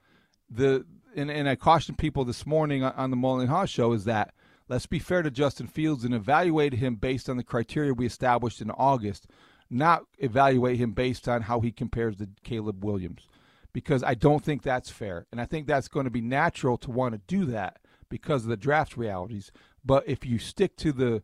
The 0.49 0.85
and, 1.15 1.29
and 1.29 1.47
I 1.47 1.55
cautioned 1.55 1.97
people 1.99 2.25
this 2.25 2.45
morning 2.45 2.83
on, 2.83 3.11
the 3.11 3.17
Mully 3.17 3.41
and 3.41 3.49
Haugh 3.49 3.67
show 3.69 3.93
is 3.93 4.03
that 4.05 4.33
let's 4.67 4.85
be 4.87 4.99
fair 4.99 5.21
to 5.21 5.29
Justin 5.31 5.67
Fields 5.67 6.03
and 6.03 6.13
evaluate 6.13 6.73
him 6.73 6.95
based 6.95 7.29
on 7.29 7.37
the 7.37 7.43
criteria 7.43 7.93
we 7.93 8.05
established 8.07 8.61
in 8.61 8.71
August, 8.71 9.27
not 9.69 10.03
evaluate 10.17 10.77
him 10.77 10.91
based 10.91 11.27
on 11.29 11.43
how 11.43 11.59
he 11.61 11.71
compares 11.71 12.17
to 12.17 12.27
Caleb 12.43 12.83
Williams, 12.83 13.27
because 13.75 14.05
I 14.05 14.13
don't 14.13 14.41
think 14.41 14.61
that's 14.61 14.89
fair, 14.89 15.27
and 15.33 15.41
I 15.41 15.43
think 15.43 15.67
that's 15.67 15.89
going 15.89 16.05
to 16.05 16.09
be 16.09 16.21
natural 16.21 16.77
to 16.77 16.89
want 16.89 17.13
to 17.13 17.19
do 17.27 17.43
that 17.47 17.79
because 18.07 18.43
of 18.43 18.49
the 18.49 18.55
draft 18.55 18.95
realities. 18.95 19.51
But 19.83 20.07
if 20.07 20.25
you 20.25 20.39
stick 20.39 20.77
to 20.77 20.93
the 20.93 21.23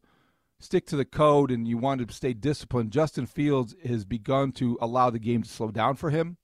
stick 0.60 0.86
to 0.88 0.98
the 0.98 1.06
code 1.06 1.50
and 1.50 1.66
you 1.66 1.78
want 1.78 2.06
to 2.06 2.14
stay 2.14 2.34
disciplined, 2.34 2.92
Justin 2.92 3.26
Fields 3.26 3.74
has 3.86 4.04
begun 4.04 4.52
to 4.52 4.78
allow 4.82 5.10
the 5.10 5.18
game 5.18 5.44
to 5.44 5.50
slow 5.50 5.72
down 5.72 5.96
for 5.96 6.10
him. 6.10 6.36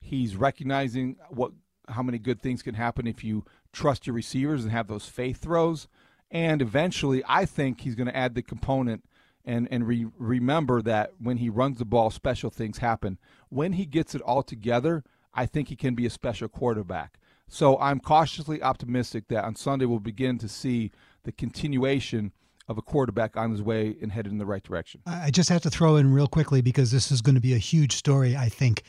He's 0.00 0.34
recognizing 0.34 1.16
what 1.28 1.52
how 1.88 2.02
many 2.02 2.18
good 2.18 2.40
things 2.40 2.62
can 2.62 2.74
happen 2.74 3.06
if 3.06 3.22
you 3.22 3.44
trust 3.70 4.06
your 4.06 4.14
receivers 4.14 4.62
and 4.62 4.72
have 4.72 4.86
those 4.86 5.08
faith 5.08 5.42
throws. 5.42 5.88
And 6.30 6.62
eventually, 6.62 7.22
I 7.28 7.44
think 7.44 7.82
he's 7.82 7.96
going 7.96 8.06
to 8.06 8.16
add 8.16 8.34
the 8.34 8.40
component 8.42 9.04
and 9.44 9.68
and 9.70 9.86
re- 9.86 10.06
remember 10.16 10.80
that 10.80 11.12
when 11.18 11.36
he 11.36 11.50
runs 11.50 11.76
the 11.76 11.84
ball, 11.84 12.08
special 12.10 12.48
things 12.48 12.78
happen. 12.78 13.18
When 13.50 13.74
he 13.74 13.84
gets 13.84 14.14
it 14.14 14.22
all 14.22 14.42
together, 14.42 15.04
I 15.34 15.46
think 15.46 15.68
he 15.68 15.76
can 15.76 15.94
be 15.94 16.06
a 16.06 16.10
special 16.10 16.48
quarterback. 16.48 17.18
So 17.48 17.78
I'm 17.78 17.98
cautiously 18.00 18.62
optimistic 18.62 19.28
that 19.28 19.44
on 19.44 19.56
Sunday 19.56 19.84
we'll 19.84 19.98
begin 20.00 20.38
to 20.38 20.48
see 20.48 20.92
the 21.24 21.32
continuation 21.32 22.32
of 22.68 22.78
a 22.78 22.82
quarterback 22.82 23.36
on 23.36 23.50
his 23.50 23.60
way 23.60 23.96
and 24.00 24.12
headed 24.12 24.30
in 24.30 24.38
the 24.38 24.46
right 24.46 24.62
direction. 24.62 25.00
I 25.06 25.30
just 25.32 25.48
have 25.48 25.62
to 25.62 25.70
throw 25.70 25.96
in 25.96 26.12
real 26.12 26.28
quickly 26.28 26.60
because 26.62 26.92
this 26.92 27.10
is 27.10 27.20
going 27.20 27.34
to 27.34 27.40
be 27.40 27.54
a 27.54 27.58
huge 27.58 27.96
story. 27.96 28.36
I 28.36 28.48
think 28.48 28.82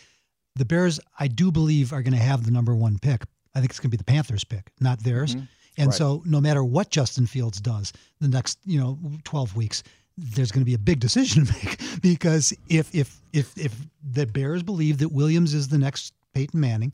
the 0.56 0.66
Bears, 0.66 1.00
I 1.20 1.28
do 1.28 1.52
believe, 1.52 1.92
are 1.92 2.04
going 2.04 2.14
to 2.14 2.20
have 2.20 2.46
the 2.46 2.52
number 2.52 2.76
one 2.76 3.00
pick. 3.00 3.24
I 3.56 3.60
think 3.60 3.72
it's 3.72 3.80
going 3.80 3.90
to 3.90 3.98
be 3.98 3.98
the 3.98 4.04
Panthers' 4.04 4.44
pick, 4.44 4.72
not 4.80 5.04
theirs. 5.04 5.36
Mhm. 5.36 5.48
And 5.78 5.88
Right. 5.88 5.96
so, 5.98 6.22
no 6.26 6.40
matter 6.42 6.64
what 6.64 6.92
Justin 6.92 7.26
Fields 7.26 7.60
does 7.62 7.94
the 8.20 8.28
next, 8.28 8.60
you 8.66 8.78
know, 8.80 9.00
twelve 9.24 9.56
weeks, 9.56 9.82
there's 10.18 10.52
going 10.52 10.62
to 10.62 10.66
be 10.66 10.74
a 10.74 10.78
big 10.80 11.00
decision 11.00 11.46
to 11.46 11.54
make 11.54 11.80
because 12.02 12.54
if 12.68 12.94
if 12.94 13.22
if 13.34 13.58
if 13.58 13.76
the 14.04 14.28
Bears 14.28 14.62
believe 14.64 14.98
that 15.00 15.10
Williams 15.10 15.54
is 15.54 15.70
the 15.70 15.78
next 15.78 16.14
Peyton 16.34 16.60
Manning, 16.60 16.94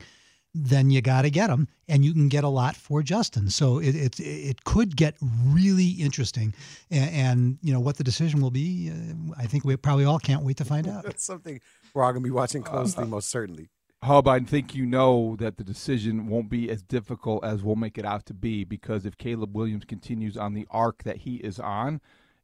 then 0.54 0.90
you 0.90 1.00
got 1.00 1.22
to 1.22 1.30
get 1.30 1.50
him, 1.50 1.68
and 1.88 2.04
you 2.04 2.12
can 2.12 2.28
get 2.28 2.44
a 2.44 2.48
lot 2.48 2.74
for 2.74 3.02
Justin. 3.02 3.50
So 3.50 3.78
it 3.78 3.94
it, 3.94 4.20
it 4.20 4.64
could 4.64 4.96
get 4.96 5.14
really 5.20 5.88
interesting, 5.88 6.54
and, 6.90 7.10
and 7.10 7.58
you 7.62 7.72
know 7.72 7.80
what 7.80 7.96
the 7.96 8.04
decision 8.04 8.40
will 8.40 8.50
be. 8.50 8.90
Uh, 8.90 9.34
I 9.36 9.46
think 9.46 9.64
we 9.64 9.76
probably 9.76 10.04
all 10.04 10.18
can't 10.18 10.42
wait 10.42 10.56
to 10.58 10.64
find 10.64 10.88
out. 10.88 11.04
That's 11.04 11.24
something 11.24 11.60
we're 11.94 12.02
all 12.02 12.12
going 12.12 12.22
to 12.22 12.26
be 12.26 12.32
watching 12.32 12.62
closely, 12.62 13.06
most 13.06 13.28
certainly. 13.30 13.68
Hub, 14.02 14.28
I 14.28 14.38
think 14.40 14.76
you 14.76 14.86
know 14.86 15.34
that 15.40 15.56
the 15.56 15.64
decision 15.64 16.28
won't 16.28 16.48
be 16.48 16.70
as 16.70 16.82
difficult 16.82 17.44
as 17.44 17.64
we'll 17.64 17.74
make 17.74 17.98
it 17.98 18.04
out 18.04 18.26
to 18.26 18.34
be 18.34 18.62
because 18.62 19.04
if 19.04 19.18
Caleb 19.18 19.56
Williams 19.56 19.84
continues 19.84 20.36
on 20.36 20.54
the 20.54 20.68
arc 20.70 21.02
that 21.02 21.16
he 21.16 21.36
is 21.36 21.58
on, 21.58 22.00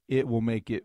it 0.08 0.26
will 0.26 0.40
make 0.40 0.68
it 0.68 0.84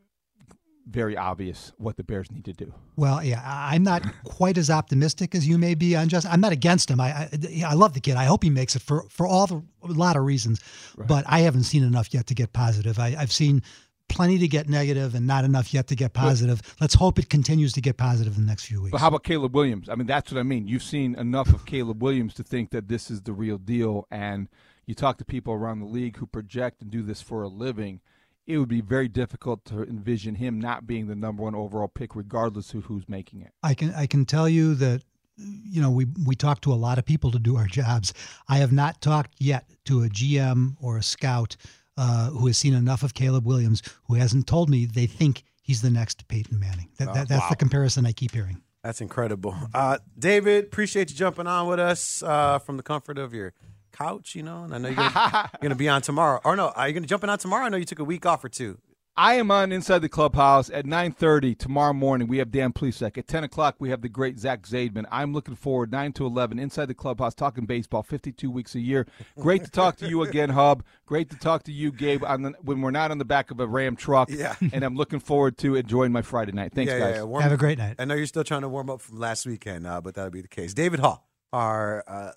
very 0.88 1.16
obvious 1.16 1.72
what 1.78 1.98
the 1.98 2.04
Bears 2.04 2.32
need 2.32 2.46
to 2.46 2.54
do. 2.54 2.74
Well, 2.96 3.24
yeah, 3.24 3.42
I'm 3.46 3.84
not 3.84 4.04
quite 4.24 4.58
as 4.58 4.70
optimistic 4.70 5.36
as 5.36 5.48
you 5.48 5.58
may 5.58 5.76
be 5.76 5.96
on 5.96 6.10
Justin. 6.10 6.32
I'm 6.32 6.42
not 6.42 6.52
against 6.52 6.90
him. 6.90 7.00
I 7.00 7.10
I, 7.12 7.64
I 7.68 7.74
love 7.74 7.94
the 7.94 8.00
kid. 8.00 8.16
I 8.16 8.26
hope 8.26 8.44
he 8.44 8.50
makes 8.50 8.76
it 8.76 8.82
for 8.82 9.06
for 9.10 9.28
all 9.28 9.48
the 9.48 9.64
a 9.84 9.88
lot 9.88 10.16
of 10.16 10.24
reasons, 10.24 10.62
but 10.98 11.24
I 11.28 11.40
haven't 11.42 11.64
seen 11.64 11.84
enough 11.84 12.14
yet 12.14 12.28
to 12.28 12.34
get 12.34 12.54
positive. 12.54 13.00
I, 13.00 13.16
I've 13.18 13.32
seen 13.32 13.62
plenty 14.10 14.40
to 14.40 14.48
get 14.48 14.68
negative 14.68 15.16
and 15.16 15.26
not 15.26 15.46
enough 15.46 15.74
yet 15.74 15.88
to 15.88 15.96
get 15.96 16.14
positive. 16.14 16.62
Let's 16.82 16.96
hope 16.96 17.20
it 17.20 17.30
continues 17.30 17.72
to 17.74 17.82
get 17.82 17.96
positive 17.96 18.36
in 18.36 18.44
the 18.44 18.50
next 18.50 18.66
few 18.66 18.82
weeks. 18.82 18.92
But 18.92 19.02
how 19.02 19.08
about 19.08 19.24
Caleb 19.24 19.56
Williams? 19.56 19.88
I 19.88 19.96
mean, 19.96 20.08
that's 20.08 20.32
what 20.32 20.40
I 20.40 20.44
mean. 20.44 20.68
You've 20.68 20.84
seen 20.84 21.16
enough 21.16 21.54
of 21.54 21.66
Caleb 21.66 22.02
Williams 22.02 22.34
to 22.34 22.44
think 22.44 22.72
that 22.72 22.88
this 22.88 23.10
is 23.10 23.22
the 23.22 23.34
real 23.34 23.58
deal. 23.58 24.08
And 24.12 24.50
you 24.86 24.96
talk 24.96 25.20
to 25.20 25.26
people 25.26 25.54
around 25.54 25.80
the 25.80 25.86
league 25.86 26.18
who 26.18 26.26
project 26.26 26.82
and 26.82 26.92
do 26.92 27.04
this 27.04 27.22
for 27.22 27.44
a 27.44 27.48
living. 27.48 28.02
It 28.50 28.58
would 28.58 28.68
be 28.68 28.82
very 28.82 29.08
difficult 29.08 29.64
to 29.66 29.84
envision 29.84 30.34
him 30.34 30.60
not 30.60 30.88
being 30.88 31.06
the 31.06 31.14
number 31.14 31.44
one 31.44 31.54
overall 31.54 31.88
pick, 31.88 32.16
regardless 32.16 32.74
of 32.74 32.86
who's 32.86 33.08
making 33.08 33.42
it. 33.42 33.52
I 33.62 33.76
can 33.76 33.94
I 33.94 34.08
can 34.08 34.26
tell 34.26 34.50
you 34.50 34.74
that 34.76 35.04
you 35.38 35.80
know 35.80 35.92
we 35.92 36.08
we 36.26 36.36
talk 36.36 36.60
to 36.62 36.74
a 36.74 36.76
lot 36.76 36.98
of 36.98 37.06
people 37.06 37.30
to 37.30 37.38
do 37.38 37.58
our 37.58 37.68
jobs. 37.68 38.12
I 38.48 38.58
have 38.58 38.72
not 38.72 39.02
talked 39.02 39.36
yet 39.38 39.70
to 39.86 40.02
a 40.02 40.10
GM 40.10 40.78
or 40.82 40.98
a 40.98 41.04
scout 41.04 41.58
uh, 41.96 42.32
who 42.32 42.48
has 42.48 42.58
seen 42.58 42.74
enough 42.74 43.04
of 43.04 43.14
Caleb 43.14 43.46
Williams 43.46 43.84
who 44.06 44.16
hasn't 44.16 44.48
told 44.48 44.68
me 44.68 44.88
they 44.88 45.06
think 45.06 45.44
he's 45.62 45.84
the 45.84 45.92
next 45.92 46.28
Peyton 46.28 46.60
Manning. 46.60 46.90
That, 46.98 47.14
that, 47.14 47.28
that's 47.30 47.42
wow. 47.42 47.50
the 47.52 47.56
comparison 47.56 48.08
I 48.08 48.14
keep 48.14 48.32
hearing. 48.32 48.64
That's 48.84 49.02
incredible. 49.02 49.56
Uh, 49.76 50.00
David, 50.18 50.66
appreciate 50.66 51.12
you 51.12 51.16
jumping 51.16 51.46
on 51.46 51.68
with 51.68 51.80
us 51.80 52.24
uh, 52.24 52.58
from 52.58 52.78
the 52.78 52.84
comfort 52.84 53.20
of 53.20 53.32
your 53.32 53.54
couch, 53.90 54.36
you 54.36 54.44
know. 54.44 54.64
And 54.64 54.74
I 54.74 54.78
know 54.78 54.90
you're 54.90 54.96
gonna, 54.96 55.12
you're 55.54 55.60
gonna 55.62 55.76
be 55.76 55.90
on 55.90 56.02
tomorrow. 56.02 56.40
Or 56.44 56.56
no, 56.56 56.70
are 56.70 56.88
you 56.88 56.94
gonna 56.94 57.08
jump 57.08 57.24
in 57.24 57.30
on 57.30 57.38
tomorrow? 57.38 57.66
I 57.66 57.70
know 57.70 57.78
you 57.78 57.86
took 57.86 58.00
a 58.00 58.04
week 58.04 58.26
off 58.26 58.44
or 58.44 58.50
two. 58.50 58.80
I 59.22 59.34
am 59.34 59.52
on 59.52 59.74
Inside 59.74 60.00
the 60.00 60.08
Clubhouse 60.08 60.70
at 60.70 60.86
9.30 60.86 61.58
tomorrow 61.58 61.92
morning. 61.92 62.30
We 62.30 62.38
have 62.38 62.52
Dan 62.52 62.72
Plesac. 62.72 63.18
At 63.18 63.28
10 63.28 63.44
o'clock, 63.44 63.76
we 63.78 63.90
have 63.90 64.02
the 64.02 64.08
great 64.08 64.40
Zach 64.40 64.62
Zaidman. 64.62 65.04
I'm 65.12 65.34
looking 65.34 65.56
forward, 65.56 65.92
9 65.92 66.14
to 66.14 66.26
11, 66.26 66.58
Inside 66.58 66.86
the 66.86 66.94
Clubhouse, 66.94 67.36
talking 67.36 67.66
baseball 67.66 68.02
52 68.02 68.50
weeks 68.50 68.76
a 68.76 68.80
year. 68.80 69.08
Great 69.38 69.66
to 69.66 69.72
talk 69.72 69.98
to 69.98 70.08
you 70.08 70.24
again, 70.24 70.52
Hub. 70.52 70.86
Great 71.06 71.30
to 71.32 71.36
talk 71.36 71.64
to 71.64 71.74
you, 71.74 71.92
Gabe, 71.92 72.24
on 72.24 72.44
the, 72.44 72.54
when 72.62 72.80
we're 72.80 72.92
not 72.92 73.12
on 73.12 73.18
the 73.18 73.26
back 73.26 73.52
of 73.52 73.60
a 73.60 73.68
Ram 73.68 73.98
truck. 73.98 74.30
Yeah. 74.30 74.56
and 74.72 74.86
I'm 74.86 74.96
looking 74.96 75.20
forward 75.20 75.58
to 75.58 75.76
enjoying 75.76 76.14
my 76.14 76.22
Friday 76.22 76.54
night. 76.54 76.72
Thanks, 76.74 76.94
yeah, 76.94 77.00
guys. 77.00 77.10
Yeah, 77.10 77.16
yeah. 77.18 77.24
Warm- 77.24 77.44
Have 77.44 77.52
a 77.52 77.58
great 77.58 77.78
night. 77.78 77.98
I 78.00 78.06
know 78.06 78.16
you're 78.16 78.26
still 78.26 78.46
trying 78.46 78.62
to 78.62 78.70
warm 78.70 78.90
up 78.90 79.02
from 79.02 79.20
last 79.20 79.46
weekend, 79.46 79.86
uh, 79.86 80.00
but 80.00 80.16
that'll 80.16 80.32
be 80.32 80.42
the 80.42 80.48
case. 80.48 80.74
David 80.74 81.02
Haugh, 81.02 81.20
our 81.52 82.06
uh, 82.08 82.32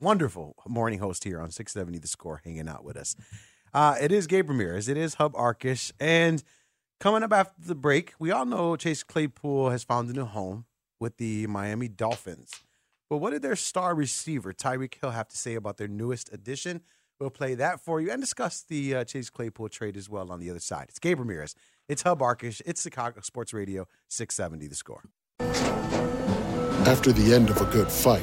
wonderful 0.00 0.54
morning 0.66 0.98
host 0.98 1.24
here 1.24 1.40
on 1.40 1.50
670 1.50 1.98
The 1.98 2.08
Score, 2.08 2.40
hanging 2.44 2.68
out 2.68 2.84
with 2.84 2.96
us. 2.96 3.16
Uh, 3.74 3.96
it 4.00 4.12
is 4.12 4.26
Gabe 4.26 4.48
Ramirez. 4.48 4.88
It 4.88 4.96
is 4.96 5.14
Hub 5.14 5.34
Arkush. 5.34 5.92
And 6.00 6.42
coming 7.00 7.22
up 7.22 7.32
after 7.32 7.54
the 7.60 7.74
break, 7.74 8.14
we 8.18 8.30
all 8.30 8.46
know 8.46 8.76
Chase 8.76 9.02
Claypool 9.02 9.70
has 9.70 9.84
found 9.84 10.08
a 10.10 10.12
new 10.12 10.24
home 10.24 10.66
with 11.00 11.16
the 11.16 11.46
Miami 11.46 11.88
Dolphins. 11.88 12.52
But 13.10 13.18
what 13.18 13.30
did 13.30 13.42
their 13.42 13.56
star 13.56 13.94
receiver, 13.94 14.52
Tyreek 14.52 14.94
Hill, 15.00 15.10
have 15.10 15.28
to 15.28 15.36
say 15.36 15.54
about 15.54 15.76
their 15.78 15.88
newest 15.88 16.32
addition? 16.32 16.82
We'll 17.18 17.30
play 17.30 17.54
that 17.54 17.80
for 17.80 18.00
you 18.00 18.10
and 18.10 18.20
discuss 18.20 18.62
the 18.62 18.96
uh, 18.96 19.04
Chase 19.04 19.30
Claypool 19.30 19.70
trade 19.70 19.96
as 19.96 20.08
well 20.08 20.30
on 20.30 20.38
the 20.38 20.50
other 20.50 20.60
side. 20.60 20.86
It's 20.88 20.98
Gabe 20.98 21.18
Ramirez. 21.18 21.54
It's 21.88 22.02
Hub 22.02 22.20
Arkush. 22.20 22.62
It's 22.64 22.82
Chicago 22.82 23.20
Sports 23.22 23.52
Radio 23.52 23.88
670 24.08 24.68
The 24.68 24.74
Score. 24.74 25.02
After 26.86 27.12
the 27.12 27.34
end 27.34 27.50
of 27.50 27.60
a 27.60 27.64
good 27.66 27.90
fight, 27.90 28.22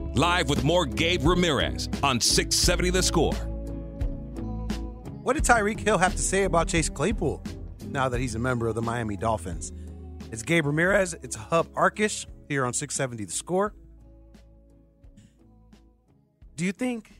live 0.13 0.49
with 0.49 0.63
more 0.63 0.85
Gabe 0.85 1.23
Ramirez 1.23 1.87
on 2.03 2.19
670 2.19 2.89
The 2.89 3.03
Score. 3.03 3.33
What 5.23 5.33
did 5.33 5.43
Tyreek 5.43 5.79
Hill 5.79 5.97
have 5.97 6.13
to 6.13 6.21
say 6.21 6.43
about 6.43 6.67
Chase 6.67 6.89
Claypool 6.89 7.43
now 7.87 8.09
that 8.09 8.19
he's 8.19 8.35
a 8.35 8.39
member 8.39 8.67
of 8.67 8.75
the 8.75 8.81
Miami 8.81 9.15
Dolphins? 9.15 9.71
It's 10.31 10.43
Gabe 10.43 10.65
Ramirez. 10.65 11.13
It's 11.21 11.35
Hub 11.35 11.67
Arkush 11.73 12.25
here 12.49 12.65
on 12.65 12.73
670 12.73 13.25
The 13.25 13.31
Score. 13.31 13.73
Do 16.55 16.65
you 16.65 16.71
think 16.71 17.11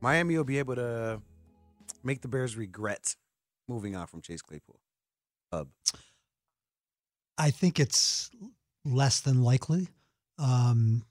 Miami 0.00 0.36
will 0.36 0.44
be 0.44 0.58
able 0.58 0.76
to 0.76 1.20
make 2.04 2.20
the 2.20 2.28
Bears 2.28 2.56
regret 2.56 3.16
moving 3.68 3.96
on 3.96 4.06
from 4.06 4.22
Chase 4.22 4.42
Claypool? 4.42 4.80
Hub. 5.52 5.68
I 7.38 7.50
think 7.50 7.80
it's 7.80 8.30
less 8.84 9.20
than 9.20 9.42
likely. 9.42 9.88
Um, 10.38 11.02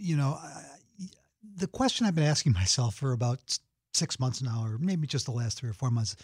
you 0.00 0.16
know, 0.16 0.38
I, 0.40 0.62
the 1.56 1.66
question 1.66 2.06
I've 2.06 2.14
been 2.14 2.24
asking 2.24 2.52
myself 2.52 2.94
for 2.94 3.12
about 3.12 3.38
six 3.92 4.18
months 4.18 4.42
now, 4.42 4.62
or 4.64 4.78
maybe 4.78 5.06
just 5.06 5.26
the 5.26 5.32
last 5.32 5.58
three 5.58 5.70
or 5.70 5.74
four 5.74 5.90
months, 5.90 6.16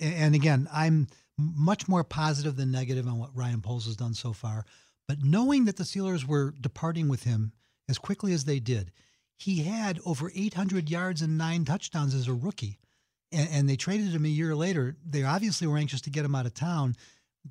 and 0.00 0.34
again, 0.34 0.68
I'm 0.72 1.08
much 1.38 1.88
more 1.88 2.04
positive 2.04 2.56
than 2.56 2.70
negative 2.70 3.06
on 3.06 3.18
what 3.18 3.36
Ryan 3.36 3.60
Poles 3.60 3.86
has 3.86 3.96
done 3.96 4.14
so 4.14 4.32
far. 4.32 4.64
But 5.08 5.22
knowing 5.22 5.64
that 5.64 5.76
the 5.76 5.84
Steelers 5.84 6.24
were 6.24 6.54
departing 6.60 7.08
with 7.08 7.24
him 7.24 7.52
as 7.88 7.98
quickly 7.98 8.32
as 8.32 8.44
they 8.44 8.60
did, 8.60 8.92
he 9.36 9.64
had 9.64 10.00
over 10.06 10.30
800 10.34 10.88
yards 10.88 11.22
and 11.22 11.36
nine 11.36 11.64
touchdowns 11.64 12.14
as 12.14 12.28
a 12.28 12.32
rookie. 12.32 12.78
And, 13.32 13.48
and 13.50 13.68
they 13.68 13.76
traded 13.76 14.14
him 14.14 14.24
a 14.24 14.28
year 14.28 14.54
later. 14.54 14.96
They 15.04 15.24
obviously 15.24 15.66
were 15.66 15.76
anxious 15.76 16.00
to 16.02 16.10
get 16.10 16.24
him 16.24 16.34
out 16.34 16.46
of 16.46 16.54
town. 16.54 16.94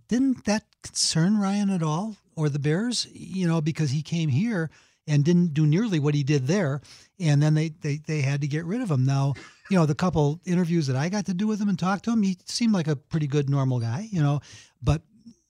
Didn't 0.08 0.46
that 0.46 0.64
concern 0.82 1.38
Ryan 1.38 1.70
at 1.70 1.84
all 1.84 2.16
or 2.36 2.50
the 2.50 2.58
Bears? 2.58 3.06
You 3.12 3.48
know, 3.48 3.62
because 3.62 3.92
he 3.92 4.02
came 4.02 4.30
here 4.30 4.72
and 5.08 5.24
didn't 5.24 5.54
do 5.54 5.66
nearly 5.66 6.00
what 6.00 6.16
he 6.16 6.24
did 6.24 6.48
there. 6.48 6.82
And 7.20 7.42
then 7.42 7.54
they, 7.54 7.70
they, 7.82 8.00
they 8.06 8.22
had 8.22 8.42
to 8.42 8.48
get 8.48 8.66
rid 8.66 8.82
of 8.82 8.90
him. 8.90 9.06
Now, 9.06 9.34
you 9.70 9.78
know, 9.78 9.86
the 9.86 9.96
couple 9.96 10.40
interviews 10.46 10.88
that 10.88 10.96
I 10.96 11.10
got 11.10 11.26
to 11.28 11.34
do 11.34 11.48
with 11.48 11.62
him 11.62 11.70
and 11.70 11.78
talk 11.78 12.02
to 12.04 12.12
him, 12.12 12.24
he 12.24 12.38
seemed 12.46 12.74
like 12.74 12.88
a 12.88 12.96
pretty 12.96 13.28
good, 13.28 13.50
normal 13.50 13.80
guy, 13.80 14.08
you 14.12 14.22
know. 14.22 14.40
But 14.82 15.02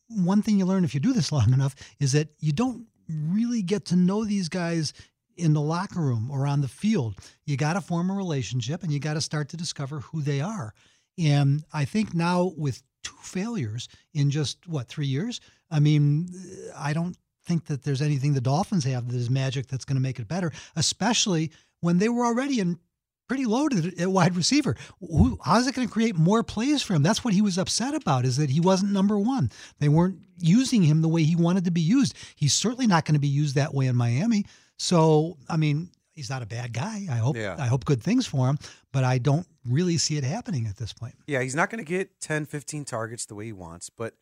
one 0.07 0.41
thing 0.41 0.57
you 0.57 0.65
learn 0.65 0.83
if 0.83 0.93
you 0.93 0.99
do 0.99 1.13
this 1.13 1.31
long 1.31 1.53
enough 1.53 1.75
is 1.99 2.11
that 2.13 2.29
you 2.39 2.51
don't 2.51 2.87
really 3.09 3.61
get 3.61 3.85
to 3.85 3.95
know 3.95 4.23
these 4.23 4.49
guys 4.49 4.93
in 5.35 5.53
the 5.53 5.61
locker 5.61 5.99
room 5.99 6.29
or 6.31 6.45
on 6.45 6.61
the 6.61 6.67
field. 6.67 7.15
You 7.45 7.57
got 7.57 7.73
to 7.73 7.81
form 7.81 8.09
a 8.09 8.13
relationship 8.13 8.83
and 8.83 8.91
you 8.91 8.99
got 8.99 9.15
to 9.15 9.21
start 9.21 9.49
to 9.49 9.57
discover 9.57 9.99
who 9.99 10.21
they 10.21 10.41
are. 10.41 10.73
And 11.17 11.63
I 11.73 11.85
think 11.85 12.13
now 12.13 12.53
with 12.55 12.81
two 13.03 13.15
failures 13.21 13.89
in 14.13 14.31
just 14.31 14.67
what, 14.67 14.87
three 14.87 15.07
years? 15.07 15.41
I 15.69 15.79
mean, 15.79 16.29
I 16.75 16.93
don't 16.93 17.17
think 17.45 17.65
that 17.65 17.83
there's 17.83 18.01
anything 18.01 18.33
the 18.33 18.41
Dolphins 18.41 18.85
have 18.85 19.07
that 19.09 19.15
is 19.15 19.29
magic 19.29 19.67
that's 19.67 19.85
going 19.85 19.95
to 19.97 20.01
make 20.01 20.19
it 20.19 20.27
better, 20.27 20.51
especially 20.75 21.51
when 21.81 21.97
they 21.97 22.09
were 22.09 22.25
already 22.25 22.59
in 22.59 22.79
pretty 23.27 23.45
loaded 23.45 23.99
at 23.99 24.09
wide 24.09 24.35
receiver. 24.35 24.75
Who, 24.99 25.39
how's 25.43 25.65
it 25.67 25.75
going 25.75 25.87
to 25.87 25.93
create 25.93 26.15
more 26.15 26.43
plays 26.43 26.81
for 26.83 26.93
him? 26.93 27.03
That's 27.03 27.23
what 27.23 27.33
he 27.33 27.41
was 27.41 27.57
upset 27.57 27.95
about 27.95 28.25
is 28.25 28.37
that 28.37 28.49
he 28.49 28.59
wasn't 28.59 28.91
number 28.91 29.17
one. 29.17 29.51
They 29.79 29.89
weren't 29.89 30.19
using 30.39 30.83
him 30.83 31.01
the 31.01 31.07
way 31.07 31.23
he 31.23 31.35
wanted 31.35 31.65
to 31.65 31.71
be 31.71 31.81
used. 31.81 32.15
He's 32.35 32.53
certainly 32.53 32.87
not 32.87 33.05
going 33.05 33.15
to 33.15 33.19
be 33.19 33.27
used 33.27 33.55
that 33.55 33.73
way 33.73 33.87
in 33.87 33.95
Miami. 33.95 34.45
So, 34.77 35.37
I 35.49 35.57
mean, 35.57 35.89
he's 36.11 36.29
not 36.29 36.41
a 36.41 36.45
bad 36.45 36.73
guy. 36.73 37.07
I 37.09 37.15
hope 37.15 37.37
Yeah. 37.37 37.55
I 37.57 37.67
hope 37.67 37.85
good 37.85 38.03
things 38.03 38.25
for 38.25 38.47
him, 38.47 38.57
but 38.91 39.03
I 39.03 39.17
don't 39.17 39.47
really 39.65 39.97
see 39.97 40.17
it 40.17 40.23
happening 40.23 40.67
at 40.67 40.77
this 40.77 40.93
point. 40.93 41.15
Yeah, 41.25 41.41
he's 41.41 41.55
not 41.55 41.69
going 41.69 41.83
to 41.83 41.89
get 41.89 42.19
10, 42.19 42.45
15 42.45 42.85
targets 42.85 43.25
the 43.25 43.35
way 43.35 43.45
he 43.45 43.53
wants, 43.53 43.89
but 43.89 44.15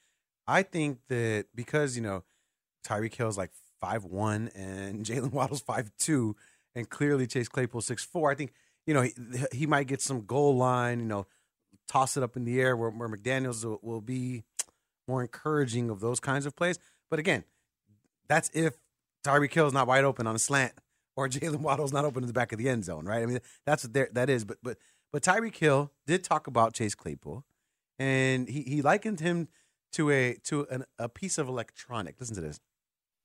I 0.47 0.63
think 0.63 0.99
that 1.09 1.45
because, 1.55 1.95
you 1.95 2.01
know, 2.03 2.23
Tyreek 2.85 3.13
Hill's 3.15 3.37
like 3.37 3.51
five 3.79 4.03
one 4.03 4.49
and 4.55 5.05
Jaylen 5.05 5.31
Waddle's 5.31 5.61
five 5.61 5.91
two, 5.97 6.35
and 6.75 6.89
clearly 6.89 7.27
Chase 7.27 7.47
Claypool 7.47 7.81
six 7.81 8.03
four. 8.03 8.31
I 8.31 8.35
think, 8.35 8.53
you 8.85 8.93
know, 8.93 9.01
he, 9.01 9.13
he 9.51 9.67
might 9.67 9.87
get 9.87 10.01
some 10.01 10.25
goal 10.25 10.55
line, 10.55 10.99
you 10.99 11.05
know, 11.05 11.25
toss 11.87 12.17
it 12.17 12.23
up 12.23 12.35
in 12.35 12.45
the 12.45 12.61
air 12.61 12.75
where, 12.77 12.89
where 12.89 13.09
McDaniels 13.09 13.65
will, 13.65 13.79
will 13.81 14.01
be 14.01 14.43
more 15.07 15.21
encouraging 15.21 15.89
of 15.89 15.99
those 15.99 16.19
kinds 16.19 16.45
of 16.45 16.55
plays. 16.55 16.79
But 17.09 17.19
again, 17.19 17.43
that's 18.27 18.49
if 18.53 18.75
Tyreek 19.23 19.53
Hill's 19.53 19.73
not 19.73 19.87
wide 19.87 20.03
open 20.03 20.27
on 20.27 20.35
a 20.35 20.39
slant 20.39 20.73
or 21.15 21.27
Jaylen 21.27 21.59
Waddle's 21.59 21.93
not 21.93 22.05
open 22.05 22.23
in 22.23 22.27
the 22.27 22.33
back 22.33 22.51
of 22.51 22.57
the 22.57 22.69
end 22.69 22.85
zone, 22.85 23.05
right? 23.05 23.21
I 23.21 23.25
mean, 23.25 23.39
that's 23.65 23.83
what 23.83 23.93
there 23.93 24.09
that 24.13 24.29
is. 24.29 24.45
But 24.45 24.57
but 24.63 24.77
but 25.11 25.23
Tyreek 25.23 25.57
Hill 25.57 25.91
did 26.07 26.23
talk 26.23 26.47
about 26.47 26.73
Chase 26.73 26.95
Claypool, 26.95 27.43
and 27.99 28.47
he, 28.47 28.61
he 28.61 28.81
likened 28.81 29.19
him 29.19 29.49
to 29.93 30.09
a 30.09 30.35
to 30.45 30.65
an, 30.69 30.85
a 30.97 31.09
piece 31.09 31.37
of 31.37 31.47
electronic. 31.47 32.15
Listen 32.19 32.35
to 32.35 32.41
this. 32.41 32.59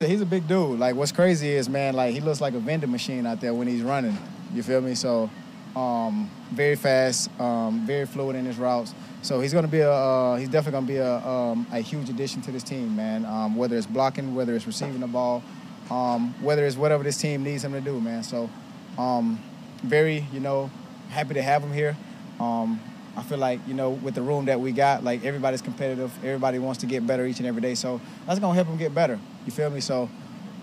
He's 0.05 0.21
a 0.21 0.27
big 0.27 0.47
dude. 0.47 0.79
Like 0.79 0.95
what's 0.95 1.11
crazy 1.11 1.53
is, 1.53 1.71
man, 1.71 1.95
like 1.95 2.13
he 2.13 2.21
looks 2.21 2.39
like 2.39 2.53
a 2.53 2.59
vending 2.59 2.91
machine 2.91 3.25
out 3.25 3.41
there 3.41 3.55
when 3.55 3.67
he's 3.67 3.81
running. 3.81 4.15
You 4.53 4.63
feel 4.63 4.83
me? 4.83 4.95
So, 4.95 5.31
um, 5.75 6.31
very 6.53 6.77
fast, 6.77 7.31
um, 7.41 7.87
very 7.87 8.05
fluid 8.05 8.37
in 8.37 8.45
his 8.45 8.59
routes. 8.59 8.95
So 9.23 9.41
he's 9.41 9.55
gonna 9.55 9.69
be 9.69 9.81
a 9.81 9.91
uh, 9.91 10.37
he's 10.37 10.51
definitely 10.51 10.73
gonna 10.73 10.87
be 10.87 10.97
a 10.99 11.27
um, 11.27 11.67
a 11.73 11.81
huge 11.81 12.11
addition 12.11 12.43
to 12.43 12.53
this 12.53 12.63
team, 12.63 12.95
man. 12.95 13.25
Um, 13.25 13.57
whether 13.57 13.75
it's 13.75 13.87
blocking, 13.87 14.35
whether 14.35 14.55
it's 14.55 14.67
receiving 14.67 15.01
the 15.01 15.07
ball, 15.07 15.43
um, 15.91 16.35
whether 16.43 16.67
it's 16.67 16.77
whatever 16.77 17.03
this 17.03 17.17
team 17.17 17.43
needs 17.43 17.65
him 17.65 17.73
to 17.73 17.81
do, 17.81 17.99
man. 17.99 18.23
So, 18.23 18.51
um, 18.99 19.43
very 19.83 20.27
you 20.31 20.41
know 20.41 20.71
happy 21.09 21.33
to 21.33 21.43
have 21.43 21.63
him 21.63 21.73
here. 21.73 21.97
I 22.39 23.23
feel 23.23 23.39
like 23.39 23.61
you 23.67 23.73
know 23.73 23.93
with 23.93 24.15
the 24.15 24.21
room 24.21 24.45
that 24.45 24.61
we 24.61 24.73
got, 24.73 25.05
like 25.05 25.25
everybody's 25.25 25.63
competitive. 25.63 26.13
Everybody 26.23 26.59
wants 26.59 26.81
to 26.81 26.87
get 26.87 27.07
better 27.07 27.25
each 27.25 27.39
and 27.39 27.47
every 27.47 27.63
day. 27.63 27.75
So 27.75 27.99
that's 28.27 28.39
gonna 28.39 28.55
help 28.55 28.69
him 28.69 28.77
get 28.77 28.95
better. 28.95 29.19
You 29.47 29.53
feel 29.53 29.71
me? 29.71 29.81
So 29.81 30.11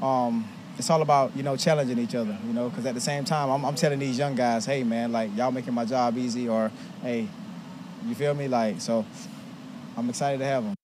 um, 0.02 0.48
it's 0.78 0.90
all 0.90 1.02
about 1.02 1.36
you 1.36 1.44
know 1.44 1.56
challenging 1.56 1.98
each 1.98 2.16
other. 2.16 2.38
You 2.46 2.54
know, 2.54 2.70
because 2.70 2.86
at 2.86 2.94
the 2.94 3.02
same 3.02 3.24
time, 3.26 3.50
I'm, 3.50 3.66
I'm 3.66 3.76
telling 3.76 4.00
these 4.00 4.18
young 4.18 4.36
guys, 4.36 4.66
hey 4.66 4.84
man, 4.84 5.12
like 5.12 5.36
y'all 5.36 5.52
making 5.52 5.74
my 5.74 5.86
job 5.86 6.18
easy, 6.18 6.48
or 6.48 6.72
hey, 7.02 7.28
you 8.06 8.16
feel 8.16 8.34
me? 8.34 8.48
Like 8.48 8.82
so, 8.82 9.06
I'm 9.98 10.10
excited 10.10 10.40
to 10.40 10.46
have 10.46 10.64
him. 10.64 10.76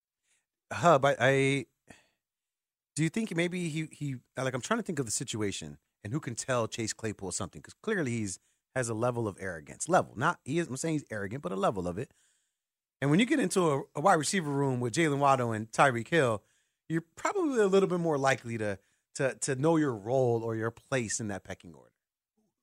Hub, 0.72 1.04
I, 1.06 1.16
I 1.20 1.66
do 2.96 3.04
you 3.04 3.10
think 3.10 3.36
maybe 3.36 3.70
he 3.70 3.88
he 3.92 4.16
like 4.38 4.54
I'm 4.54 4.62
trying 4.62 4.80
to 4.80 4.84
think 4.84 5.00
of 5.00 5.06
the 5.06 5.12
situation 5.12 5.78
and 6.04 6.14
who 6.14 6.20
can 6.20 6.36
tell 6.36 6.68
Chase 6.68 6.94
Claypool 6.94 7.32
something 7.32 7.60
because 7.60 7.74
clearly 7.82 8.12
he's 8.12 8.40
has 8.76 8.90
a 8.90 8.94
level 8.94 9.28
of 9.28 9.38
arrogance. 9.40 9.90
Level, 9.90 10.14
not 10.16 10.40
he 10.44 10.60
is. 10.60 10.68
I'm 10.68 10.78
saying 10.78 10.96
he's 10.96 11.06
arrogant, 11.12 11.42
but 11.42 11.52
a 11.52 11.56
level 11.56 11.88
of 11.88 11.98
it. 11.98 12.12
And 13.02 13.10
when 13.10 13.20
you 13.20 13.26
get 13.26 13.40
into 13.40 13.72
a, 13.72 13.82
a 13.96 14.02
wide 14.02 14.16
receiver 14.16 14.52
room 14.52 14.80
with 14.80 14.94
Jaylen 14.94 15.20
Waddle 15.20 15.52
and 15.52 15.72
Tyreek 15.72 16.10
Hill, 16.10 16.44
you're 16.90 17.06
probably 17.16 17.62
a 17.62 17.68
little 17.68 17.88
bit 17.88 18.00
more 18.00 18.18
likely 18.18 18.58
to 18.58 18.78
to 19.16 19.36
to 19.42 19.56
know 19.56 19.78
your 19.78 19.94
role 19.96 20.42
or 20.44 20.56
your 20.56 20.72
place 20.72 21.20
in 21.20 21.28
that 21.30 21.44
pecking 21.44 21.74
order. 21.74 21.92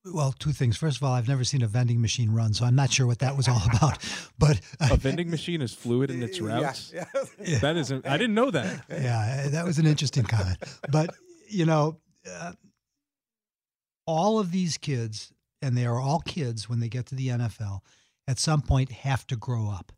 Well, 0.05 0.31
two 0.37 0.53
things. 0.53 0.77
First 0.77 0.97
of 0.97 1.03
all, 1.03 1.11
I've 1.13 1.27
never 1.27 1.43
seen 1.43 1.61
a 1.61 1.67
vending 1.67 1.99
machine 2.01 2.31
run, 2.31 2.53
so 2.53 2.63
I'm 2.63 2.75
not 2.75 2.91
sure 2.91 3.05
what 3.05 3.19
that 3.19 3.35
was 3.35 3.47
all 3.49 3.61
about. 3.75 3.97
But 4.37 4.61
A 4.79 4.95
vending 4.95 5.29
machine 5.29 5.61
is 5.61 5.73
fluid 5.73 6.09
in 6.11 6.23
its 6.23 6.39
routes. 6.39 6.93
Yeah, 6.93 7.05
yeah. 7.43 7.59
That 7.59 7.75
isn't. 7.75 8.07
I 8.07 8.17
didn't 8.17 8.35
know 8.35 8.51
that. 8.51 8.85
yeah, 8.89 9.47
that 9.49 9.65
was 9.65 9.79
an 9.79 9.85
interesting 9.85 10.23
comment. 10.23 10.57
But 10.91 11.09
you 11.49 11.65
know, 11.65 11.97
uh, 12.29 12.53
all 14.05 14.39
of 14.39 14.51
these 14.51 14.77
kids, 14.77 15.33
and 15.61 15.75
they 15.75 15.85
are 15.85 15.99
all 15.99 16.19
kids 16.19 16.69
when 16.69 16.79
they 16.79 16.89
get 16.89 17.05
to 17.07 17.15
the 17.15 17.29
NFL, 17.29 17.79
at 18.27 18.39
some 18.39 18.61
point 18.61 18.91
have 18.91 19.27
to 19.27 19.35
grow 19.35 19.69
up. 19.69 19.91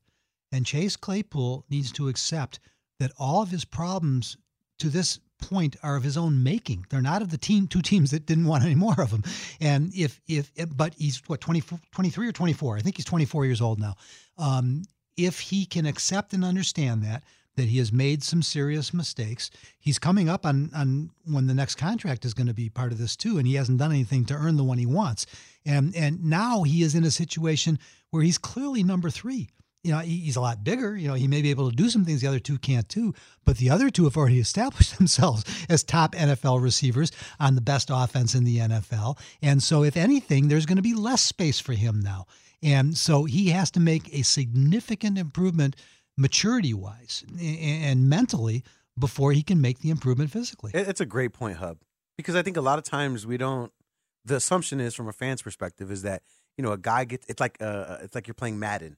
And 0.52 0.66
Chase 0.66 0.96
Claypool 0.96 1.66
needs 1.70 1.92
to 1.94 2.08
accept 2.10 2.60
that 3.00 3.12
all 3.18 3.42
of 3.42 3.50
his 3.50 3.66
problems 3.66 4.38
to 4.80 4.90
this 4.90 5.20
point 5.40 5.76
are 5.84 5.96
of 5.96 6.04
his 6.04 6.18
own 6.18 6.44
making. 6.44 6.86
They're 6.90 7.02
not 7.02 7.22
of 7.22 7.32
the 7.32 7.38
team, 7.38 7.68
two 7.68 7.82
teams 7.82 8.12
that 8.12 8.26
didn't 8.26 8.46
want 8.46 8.64
any 8.64 8.76
more 8.76 9.00
of 9.00 9.12
him. 9.12 9.24
And 9.60 9.92
if, 9.96 10.22
if, 10.28 10.52
but 10.76 10.94
he's 10.98 11.22
what, 11.28 11.42
20, 11.42 11.64
23 11.92 12.28
or 12.28 12.32
24? 12.32 12.78
I 12.78 12.82
think 12.82 12.98
he's 12.98 13.06
24 13.06 13.46
years 13.46 13.62
old 13.62 13.80
now. 13.80 13.96
Um, 14.38 14.84
if 15.18 15.40
he 15.40 15.66
can 15.66 15.86
accept 15.86 16.34
and 16.34 16.46
understand 16.46 17.04
that, 17.04 17.24
that 17.60 17.68
he 17.68 17.78
has 17.78 17.92
made 17.92 18.24
some 18.24 18.42
serious 18.42 18.94
mistakes. 18.94 19.52
He's 19.80 20.00
coming 20.00 20.30
up 20.30 20.46
on 20.46 20.72
on 20.74 21.10
when 21.26 21.48
the 21.48 21.54
next 21.54 21.76
contract 21.76 22.24
is 22.24 22.34
going 22.34 22.48
to 22.48 22.54
be 22.54 22.70
part 22.70 22.94
of 22.94 22.98
this 22.98 23.18
too, 23.18 23.38
and 23.38 23.46
he 23.46 23.56
hasn't 23.56 23.80
done 23.80 23.92
anything 23.92 24.24
to 24.26 24.34
earn 24.34 24.56
the 24.56 24.64
one 24.64 24.78
he 24.78 24.86
wants. 24.86 25.26
And 25.66 25.94
and 25.94 26.24
now 26.24 26.64
he 26.64 26.84
is 26.84 26.96
in 26.96 27.04
a 27.04 27.12
situation 27.12 27.78
where 28.12 28.24
he's 28.24 28.38
clearly 28.38 28.82
number 28.82 29.10
three. 29.10 29.50
You 29.84 29.92
know, 29.92 30.00
he's 30.00 30.36
a 30.36 30.42
lot 30.42 30.64
bigger. 30.64 30.98
You 30.98 31.08
know, 31.08 31.14
he 31.14 31.28
may 31.28 31.42
be 31.42 31.52
able 31.52 31.70
to 31.70 31.76
do 31.76 31.90
some 31.90 32.04
things 32.04 32.22
the 32.22 32.28
other 32.28 32.40
two 32.40 32.58
can't 32.58 32.88
do, 32.90 33.14
but 33.46 33.58
the 33.58 33.70
other 33.70 33.90
two 33.90 34.04
have 34.04 34.18
already 34.18 34.40
established 34.48 34.98
themselves 34.98 35.44
as 35.70 35.84
top 35.84 36.16
NFL 36.16 36.62
receivers 36.62 37.12
on 37.40 37.56
the 37.56 37.62
best 37.62 37.90
offense 37.92 38.36
in 38.36 38.44
the 38.44 38.58
NFL. 38.58 39.18
And 39.42 39.64
so, 39.64 39.84
if 39.84 39.96
anything, 39.96 40.48
there's 40.48 40.66
going 40.66 40.76
to 40.78 40.82
be 40.82 40.94
less 40.94 41.22
space 41.22 41.60
for 41.60 41.74
him 41.74 42.02
now. 42.02 42.26
And 42.62 42.98
so 42.98 43.26
he 43.26 43.50
has 43.50 43.72
to 43.72 43.80
make 43.80 44.14
a 44.14 44.24
significant 44.24 45.18
improvement 45.18 45.76
maturity 46.18 46.74
wise 46.74 47.24
and 47.40 48.10
mentally 48.10 48.64
before 48.98 49.32
he 49.32 49.42
can 49.42 49.62
make 49.62 49.80
the 49.80 49.90
improvement 49.90 50.32
physically. 50.32 50.72
It's 50.74 51.00
a 51.00 51.06
great 51.06 51.34
point, 51.34 51.58
Hub, 51.58 51.78
because 52.18 52.36
I 52.36 52.42
think 52.42 52.58
a 52.58 52.62
lot 52.62 52.78
of 52.78 52.84
times 52.84 53.26
we 53.26 53.38
don't. 53.38 53.72
The 54.26 54.36
assumption 54.36 54.82
is, 54.82 54.94
from 54.94 55.08
a 55.08 55.14
fan's 55.14 55.42
perspective, 55.42 55.90
is 55.90 56.02
that 56.02 56.22
you 56.58 56.64
know 56.64 56.74
a 56.74 56.78
guy 56.78 57.06
gets. 57.06 57.26
It's 57.30 57.40
like 57.40 57.58
uh, 57.62 57.98
it's 58.02 58.14
like 58.14 58.28
you're 58.28 58.34
playing 58.34 58.60
Madden. 58.60 58.98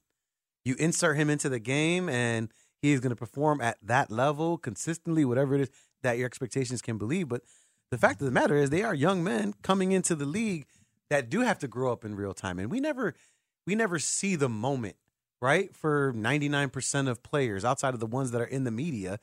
You 0.64 0.76
insert 0.78 1.16
him 1.16 1.28
into 1.28 1.48
the 1.48 1.58
game, 1.58 2.08
and 2.08 2.50
he 2.80 2.92
is 2.92 3.00
going 3.00 3.10
to 3.10 3.16
perform 3.16 3.60
at 3.60 3.78
that 3.82 4.10
level 4.10 4.58
consistently, 4.58 5.24
whatever 5.24 5.54
it 5.54 5.62
is 5.62 5.70
that 6.02 6.18
your 6.18 6.26
expectations 6.26 6.82
can 6.82 6.98
believe. 6.98 7.28
But 7.28 7.42
the 7.90 7.98
fact 7.98 8.20
of 8.20 8.26
the 8.26 8.32
matter 8.32 8.56
is, 8.56 8.70
they 8.70 8.82
are 8.82 8.94
young 8.94 9.22
men 9.22 9.54
coming 9.62 9.92
into 9.92 10.14
the 10.14 10.24
league 10.24 10.66
that 11.10 11.28
do 11.28 11.40
have 11.40 11.58
to 11.58 11.68
grow 11.68 11.92
up 11.92 12.04
in 12.04 12.14
real 12.14 12.34
time, 12.34 12.58
and 12.58 12.70
we 12.70 12.80
never, 12.80 13.14
we 13.66 13.74
never 13.74 13.98
see 13.98 14.34
the 14.34 14.48
moment, 14.48 14.96
right? 15.40 15.74
For 15.76 16.12
ninety 16.16 16.48
nine 16.48 16.70
percent 16.70 17.08
of 17.08 17.22
players, 17.22 17.64
outside 17.64 17.94
of 17.94 18.00
the 18.00 18.06
ones 18.06 18.30
that 18.30 18.40
are 18.40 18.46
in 18.46 18.64
the 18.64 18.70
media, 18.70 19.18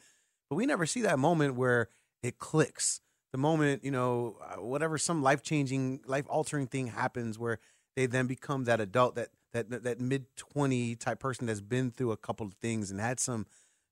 but 0.49 0.55
we 0.55 0.65
never 0.65 0.85
see 0.85 1.01
that 1.01 1.19
moment 1.19 1.55
where 1.55 1.87
it 2.21 2.37
clicks. 2.37 3.01
The 3.31 3.37
moment, 3.37 3.83
you 3.83 3.91
know, 3.91 4.37
uh, 4.41 4.61
whatever 4.61 4.97
some 4.97 5.21
life 5.21 5.43
changing, 5.43 6.01
life 6.05 6.25
altering 6.27 6.67
thing 6.67 6.87
happens 6.87 7.37
where 7.37 7.59
they 7.95 8.07
then 8.07 8.27
become 8.27 8.63
that 8.65 8.81
adult, 8.81 9.15
that 9.15 9.29
that 9.53 9.69
that, 9.69 9.83
that 9.83 9.99
mid 9.99 10.35
twenty 10.35 10.95
type 10.95 11.19
person 11.19 11.47
that's 11.47 11.61
been 11.61 11.91
through 11.91 12.11
a 12.11 12.17
couple 12.17 12.45
of 12.45 12.53
things 12.53 12.91
and 12.91 12.99
had 12.99 13.19
some 13.19 13.45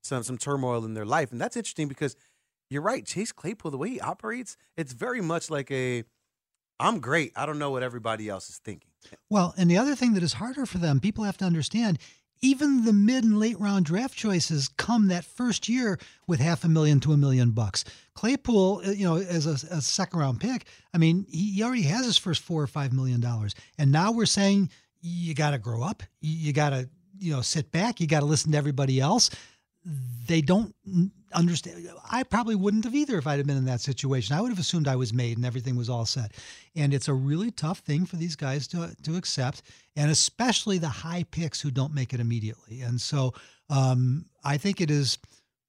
some 0.03 0.23
some 0.23 0.37
turmoil 0.37 0.85
in 0.85 0.93
their 0.93 1.05
life, 1.05 1.31
and 1.31 1.39
that's 1.39 1.57
interesting 1.57 1.87
because 1.87 2.15
you're 2.69 2.81
right. 2.81 3.05
Chase 3.05 3.31
Claypool, 3.31 3.71
the 3.71 3.77
way 3.77 3.89
he 3.89 3.99
operates, 4.01 4.57
it's 4.75 4.93
very 4.93 5.21
much 5.21 5.49
like 5.49 5.71
a 5.71 6.03
I'm 6.79 6.99
great. 6.99 7.31
I 7.35 7.45
don't 7.45 7.59
know 7.59 7.71
what 7.71 7.83
everybody 7.83 8.29
else 8.29 8.49
is 8.49 8.57
thinking. 8.57 8.91
Well, 9.29 9.53
and 9.57 9.69
the 9.69 9.77
other 9.77 9.95
thing 9.95 10.13
that 10.13 10.23
is 10.23 10.33
harder 10.33 10.65
for 10.65 10.77
them, 10.77 10.99
people 10.99 11.23
have 11.23 11.37
to 11.37 11.45
understand, 11.45 11.97
even 12.41 12.85
the 12.85 12.93
mid 12.93 13.23
and 13.23 13.39
late 13.39 13.59
round 13.59 13.85
draft 13.85 14.15
choices 14.15 14.67
come 14.67 15.07
that 15.07 15.25
first 15.25 15.67
year 15.67 15.97
with 16.27 16.39
half 16.39 16.63
a 16.63 16.67
million 16.67 16.99
to 16.99 17.13
a 17.13 17.17
million 17.17 17.51
bucks. 17.51 17.83
Claypool, 18.13 18.81
uh, 18.85 18.91
you 18.91 19.05
know, 19.05 19.17
as 19.17 19.47
a, 19.47 19.75
a 19.75 19.81
second 19.81 20.19
round 20.19 20.39
pick, 20.39 20.67
I 20.93 20.97
mean, 20.97 21.25
he, 21.29 21.53
he 21.53 21.63
already 21.63 21.83
has 21.83 22.05
his 22.05 22.17
first 22.17 22.43
four 22.43 22.61
or 22.61 22.67
five 22.67 22.93
million 22.93 23.21
dollars, 23.21 23.55
and 23.77 23.91
now 23.91 24.11
we're 24.11 24.25
saying 24.25 24.69
you 25.07 25.33
got 25.33 25.51
to 25.51 25.57
grow 25.57 25.83
up, 25.83 26.03
you 26.21 26.53
got 26.53 26.71
to, 26.71 26.89
you 27.19 27.33
know, 27.33 27.41
sit 27.41 27.71
back, 27.71 27.99
you 27.99 28.07
got 28.07 28.19
to 28.19 28.25
listen 28.25 28.51
to 28.51 28.57
everybody 28.57 28.99
else. 28.99 29.29
They 30.27 30.41
don't 30.41 30.75
understand. 31.33 31.87
I 32.11 32.23
probably 32.23 32.55
wouldn't 32.55 32.83
have 32.83 32.95
either 32.95 33.17
if 33.17 33.27
I'd 33.27 33.37
have 33.37 33.47
been 33.47 33.57
in 33.57 33.65
that 33.65 33.81
situation. 33.81 34.35
I 34.35 34.41
would 34.41 34.49
have 34.49 34.59
assumed 34.59 34.87
I 34.87 34.95
was 34.95 35.13
made 35.13 35.37
and 35.37 35.45
everything 35.45 35.75
was 35.75 35.89
all 35.89 36.05
set. 36.05 36.33
And 36.75 36.93
it's 36.93 37.07
a 37.07 37.13
really 37.13 37.51
tough 37.51 37.79
thing 37.79 38.05
for 38.05 38.17
these 38.17 38.35
guys 38.35 38.67
to 38.69 38.95
to 39.03 39.15
accept, 39.15 39.61
and 39.95 40.11
especially 40.11 40.77
the 40.77 40.89
high 40.89 41.23
picks 41.31 41.61
who 41.61 41.71
don't 41.71 41.93
make 41.93 42.13
it 42.13 42.19
immediately. 42.19 42.81
And 42.81 42.99
so 42.99 43.33
um, 43.69 44.25
I 44.43 44.57
think 44.57 44.81
it 44.81 44.91
is 44.91 45.17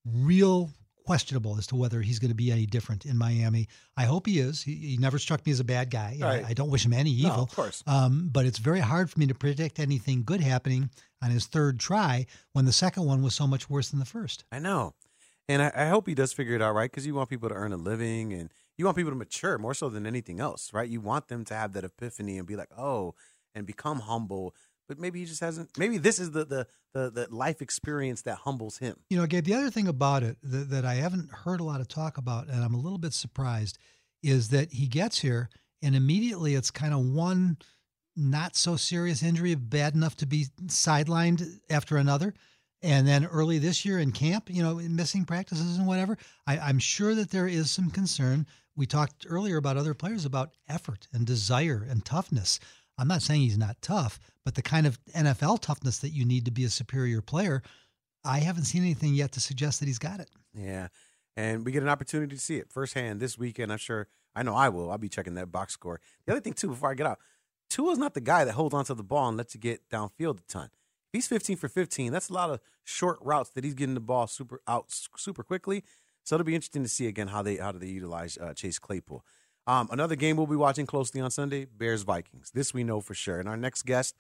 real 0.05 0.71
questionable 1.09 1.57
as 1.57 1.67
to 1.67 1.75
whether 1.75 2.03
he's 2.03 2.19
going 2.19 2.29
to 2.29 2.35
be 2.35 2.53
any 2.53 2.67
different 2.67 3.07
in 3.07 3.17
Miami. 3.17 3.67
I 3.97 4.05
hope 4.05 4.27
he 4.27 4.41
is. 4.41 4.63
He, 4.63 4.75
he 4.75 4.97
never 4.99 5.19
struck 5.19 5.45
me 5.47 5.53
as 5.53 5.59
a 5.59 5.65
bad 5.65 5.89
guy. 5.89 6.19
Right. 6.21 6.45
I, 6.45 6.49
I, 6.51 6.53
don't 6.53 6.69
wish 6.69 6.85
him 6.85 6.93
any 6.93 7.09
evil. 7.09 7.37
No, 7.39 7.43
of 7.45 7.57
course. 7.57 7.83
Um, 7.87 8.29
but 8.31 8.45
it's 8.45 8.59
very 8.59 8.81
hard 8.81 9.11
for 9.11 9.19
me 9.19 9.27
to 9.29 9.35
predict 9.35 9.79
anything 9.79 10.23
good 10.23 10.43
happening 10.43 10.91
on 11.23 11.31
his 11.31 11.47
third 11.47 11.81
try 11.81 12.27
when 12.53 12.67
the 12.67 12.75
second 12.75 13.07
one 13.07 13.23
was 13.23 13.35
so 13.35 13.47
much 13.47 13.71
worse 13.71 13.89
than 13.89 14.01
the 14.01 14.05
first. 14.05 14.45
I 14.53 14.59
know. 14.59 14.93
And 15.49 15.63
I, 15.63 15.73
I 15.75 15.87
hope 15.87 16.07
he 16.07 16.15
does 16.15 16.35
figure 16.35 16.55
it 16.55 16.61
out, 16.61 16.75
right? 16.75 16.91
Because 16.91 17.07
you 17.07 17.15
want 17.15 17.31
people 17.31 17.49
to 17.49 17.55
earn 17.55 17.73
a 17.73 17.79
living 17.79 18.35
and 18.35 18.53
you 18.77 18.85
want 18.85 18.99
people 18.99 19.13
to 19.13 19.17
mature 19.17 19.57
more 19.57 19.73
so 19.73 19.89
than 19.89 20.05
anything 20.05 20.41
else, 20.41 20.75
right? 20.75 20.91
You 20.91 21.01
want 21.01 21.29
them 21.29 21.43
to 21.47 21.55
have 21.55 21.73
that 21.73 21.85
epiphany 21.85 22.37
and 22.37 22.47
be 22.47 22.55
like, 22.55 22.69
oh, 22.77 23.15
and 23.55 23.67
become 23.67 24.01
humble. 24.01 24.55
But 24.89 24.99
maybe 24.99 25.21
he 25.21 25.27
just 25.27 25.41
hasn't. 25.41 25.77
Maybe 25.77 25.99
this 25.99 26.19
is 26.19 26.31
the 26.31 26.45
the 26.45 26.67
the, 26.95 27.11
the 27.11 27.27
life 27.31 27.61
experience 27.61 28.23
that 28.23 28.37
humbles 28.37 28.79
him. 28.79 28.97
You 29.11 29.19
know, 29.19 29.27
Gabe, 29.27 29.45
the 29.45 29.55
other 29.55 29.71
thing 29.71 29.89
about 29.89 30.23
it 30.23 30.39
that, 30.43 30.71
that 30.71 30.85
I 30.85 30.95
haven't 30.95 31.31
heard 31.31 31.61
a 31.61 31.65
lot 31.65 31.81
of 31.81 31.89
talk 31.89 32.17
about, 32.17 32.49
and 32.49 32.65
I'm 32.65 32.75
a 32.75 32.81
little 32.81 32.99
bit 32.99 33.13
surprised, 33.13 33.79
is 34.23 34.49
that 34.49 34.73
he 34.73 34.87
gets 34.87 35.21
here 35.21 35.51
and 35.83 35.95
immediately 35.95 36.55
it's 36.55 36.71
kind 36.71 36.93
of 36.93 37.01
one 37.01 37.59
not 38.17 38.57
so 38.57 38.77
serious 38.77 39.23
injury, 39.23 39.55
bad 39.55 39.95
enough 39.95 40.17
to 40.17 40.27
be 40.27 40.47
sidelined 40.67 41.61
after 41.71 41.97
another. 41.97 42.35
And 42.83 43.07
then 43.07 43.27
early 43.27 43.59
this 43.59 43.85
year 43.85 43.99
in 43.99 44.13
camp, 44.13 44.51
you 44.51 44.63
know, 44.63 44.77
missing 44.77 45.25
practices 45.25 45.77
and 45.77 45.87
whatever, 45.87 46.17
I, 46.47 46.59
I'm 46.59 46.79
sure 46.79 47.15
that 47.15 47.31
there 47.31 47.47
is 47.47 47.71
some 47.71 47.91
concern. 47.91 48.47
We 48.77 48.87
talked 48.87 49.27
earlier 49.29 49.57
about 49.57 49.77
other 49.77 49.95
players 49.95 50.25
about 50.25 50.55
effort 50.69 51.09
and 51.13 51.27
desire 51.27 51.87
and 51.89 52.05
toughness. 52.05 52.59
I'm 52.99 53.09
not 53.09 53.23
saying 53.23 53.43
he's 53.43 53.57
not 53.57 53.81
tough, 53.81 54.19
but 54.45 54.57
the 54.57 54.63
kind 54.63 54.87
of 54.87 54.99
NFL 55.15 55.61
toughness 55.61 56.01
that 56.01 56.11
you 56.11 56.25
need 56.25 56.45
to 56.47 56.51
be 56.51 56.65
a 56.65 56.69
superior 56.69 57.23
player, 57.23 57.63
I 58.25 58.41
haven't 58.41 58.65
seen 58.65 58.83
anything 58.83 59.15
yet 59.15 59.33
to 59.33 59.41
suggest 59.41 59.81
that 59.81 59.87
he's 59.87 59.99
got 59.99 60.21
it. 60.21 60.29
Yeah. 60.53 60.89
And 61.37 61.65
we 61.65 61.71
get 61.71 61.85
an 61.85 61.89
opportunity 61.89 62.35
to 62.35 62.43
see 62.43 62.57
it 62.57 62.69
firsthand 62.69 63.21
this 63.21 63.39
weekend. 63.39 63.71
I'm 63.71 63.79
sure, 63.79 64.09
I 64.35 64.43
know 64.43 64.57
I 64.57 64.69
will. 64.69 64.91
I'll 64.91 64.99
be 64.99 65.09
checking 65.09 65.35
that 65.35 65.53
box 65.53 65.73
score. 65.75 66.01
The 66.27 66.33
other 66.33 66.41
thing, 66.41 66.55
too, 66.55 66.69
before 66.69 66.91
I 66.91 66.95
get 66.95 67.07
out, 67.07 67.21
Tua's 67.71 67.99
not 67.99 68.15
the 68.15 68.21
guy 68.21 68.45
that 68.45 68.55
holds 68.55 68.75
onto 68.75 68.95
the 68.95 69.05
ball 69.05 69.29
and 69.29 69.37
lets 69.37 69.55
you 69.55 69.61
get 69.61 69.89
downfield 69.89 70.41
a 70.41 70.43
ton. 70.49 70.71
If 71.09 71.13
he's 71.13 71.29
15 71.29 71.57
for 71.57 71.69
15, 71.69 72.13
that's 72.13 72.29
a 72.29 72.35
lot 72.35 72.51
of 72.51 72.61
short 72.85 73.19
routes 73.23 73.51
that 73.51 73.65
he's 73.65 73.75
getting 73.75 73.95
the 73.95 74.01
ball 74.01 74.27
super 74.27 74.61
out 74.67 74.87
super 74.89 75.43
quickly. 75.43 75.85
So 76.25 76.35
it'll 76.35 76.45
be 76.45 76.55
interesting 76.55 76.83
to 76.83 76.89
see 76.89 77.07
again 77.07 77.29
how 77.29 77.43
they 77.43 77.57
how 77.57 77.73
do 77.73 77.79
they 77.79 77.87
utilize 77.87 78.37
uh, 78.37 78.53
Chase 78.53 78.79
Claypool. 78.79 79.25
Um, 79.69 79.87
another 79.93 80.17
game 80.17 80.39
we'll 80.39 80.47
be 80.47 80.57
watching 80.57 80.87
closely 80.87 81.21
on 81.21 81.31
Sunday: 81.31 81.67
Bears 81.67 82.03
Vikings. 82.03 82.51
This 82.55 82.73
we 82.73 82.85
know 82.85 83.03
for 83.03 83.15
sure. 83.15 83.39
And 83.39 83.49
our 83.49 83.57
next 83.57 83.83
guest 83.83 84.17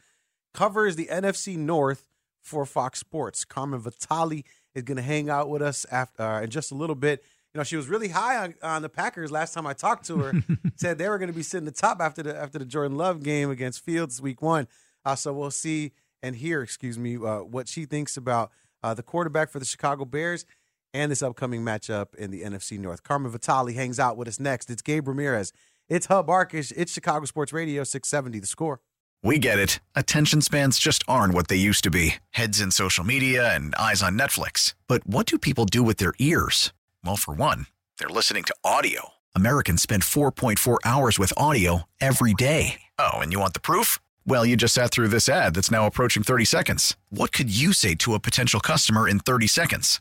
covers 0.52 0.94
the 0.94 1.06
NFC 1.06 1.56
North 1.56 2.04
for 2.42 2.66
Fox 2.66 3.00
Sports. 3.00 3.46
Carmen 3.46 3.80
Vitali 3.80 4.44
is 4.74 4.82
going 4.82 4.98
to 4.98 5.02
hang 5.02 5.30
out 5.30 5.48
with 5.48 5.62
us 5.62 5.86
after 5.90 6.22
uh, 6.22 6.42
in 6.42 6.50
just 6.50 6.70
a 6.70 6.74
little 6.74 6.94
bit. 6.94 7.24
You 7.54 7.58
know, 7.58 7.64
she 7.64 7.76
was 7.76 7.88
really 7.88 8.08
high 8.08 8.36
on, 8.36 8.54
on 8.62 8.82
the 8.82 8.90
Packers 8.90 9.32
last 9.32 9.54
time 9.54 9.66
I 9.66 9.72
talked 9.72 10.04
to 10.08 10.18
her. 10.18 10.32
said 10.76 10.98
they 10.98 11.08
were 11.08 11.16
going 11.16 11.30
to 11.30 11.36
be 11.36 11.42
sitting 11.42 11.64
the 11.64 11.72
top 11.72 11.98
after 11.98 12.22
the 12.22 12.36
after 12.36 12.58
the 12.58 12.66
Jordan 12.66 12.98
Love 12.98 13.22
game 13.22 13.50
against 13.50 13.82
Fields 13.82 14.20
Week 14.20 14.42
One. 14.42 14.68
Uh, 15.02 15.14
so 15.14 15.32
we'll 15.32 15.50
see 15.50 15.92
and 16.22 16.36
hear, 16.36 16.60
excuse 16.60 16.98
me, 16.98 17.16
uh, 17.16 17.38
what 17.38 17.68
she 17.68 17.86
thinks 17.86 18.18
about 18.18 18.50
uh, 18.82 18.92
the 18.92 19.02
quarterback 19.02 19.48
for 19.50 19.58
the 19.58 19.64
Chicago 19.64 20.04
Bears 20.04 20.44
and 20.92 21.10
this 21.10 21.22
upcoming 21.22 21.62
matchup 21.62 22.14
in 22.14 22.30
the 22.30 22.42
NFC 22.42 22.78
North. 22.78 23.02
Carmen 23.02 23.30
Vitali 23.30 23.74
hangs 23.74 23.98
out 23.98 24.16
with 24.16 24.28
us 24.28 24.40
next. 24.40 24.70
It's 24.70 24.82
Gabe 24.82 25.08
Ramirez. 25.08 25.52
It's 25.88 26.06
Hub 26.06 26.28
Arkush. 26.28 26.72
It's 26.76 26.92
Chicago 26.92 27.24
Sports 27.24 27.52
Radio 27.52 27.84
670. 27.84 28.40
The 28.40 28.46
score. 28.46 28.80
We 29.22 29.38
get 29.38 29.58
it. 29.58 29.80
Attention 29.96 30.40
spans 30.42 30.78
just 30.78 31.02
aren't 31.08 31.34
what 31.34 31.48
they 31.48 31.56
used 31.56 31.82
to 31.84 31.90
be 31.90 32.16
heads 32.30 32.60
in 32.60 32.70
social 32.70 33.04
media 33.04 33.52
and 33.54 33.74
eyes 33.74 34.02
on 34.02 34.18
Netflix. 34.18 34.74
But 34.86 35.06
what 35.06 35.26
do 35.26 35.38
people 35.38 35.64
do 35.64 35.82
with 35.82 35.96
their 35.96 36.14
ears? 36.18 36.72
Well, 37.04 37.16
for 37.16 37.34
one, 37.34 37.66
they're 37.98 38.08
listening 38.08 38.44
to 38.44 38.54
audio. 38.64 39.14
Americans 39.34 39.82
spend 39.82 40.02
4.4 40.02 40.78
hours 40.84 41.18
with 41.18 41.32
audio 41.36 41.82
every 42.00 42.32
day. 42.32 42.80
Oh, 42.98 43.18
and 43.18 43.32
you 43.32 43.40
want 43.40 43.54
the 43.54 43.60
proof? 43.60 43.98
Well, 44.24 44.44
you 44.46 44.56
just 44.56 44.74
sat 44.74 44.90
through 44.90 45.08
this 45.08 45.28
ad 45.28 45.54
that's 45.54 45.70
now 45.70 45.86
approaching 45.86 46.22
30 46.22 46.44
seconds. 46.44 46.96
What 47.10 47.32
could 47.32 47.54
you 47.54 47.72
say 47.72 47.94
to 47.96 48.14
a 48.14 48.20
potential 48.20 48.60
customer 48.60 49.08
in 49.08 49.18
30 49.18 49.46
seconds? 49.46 50.00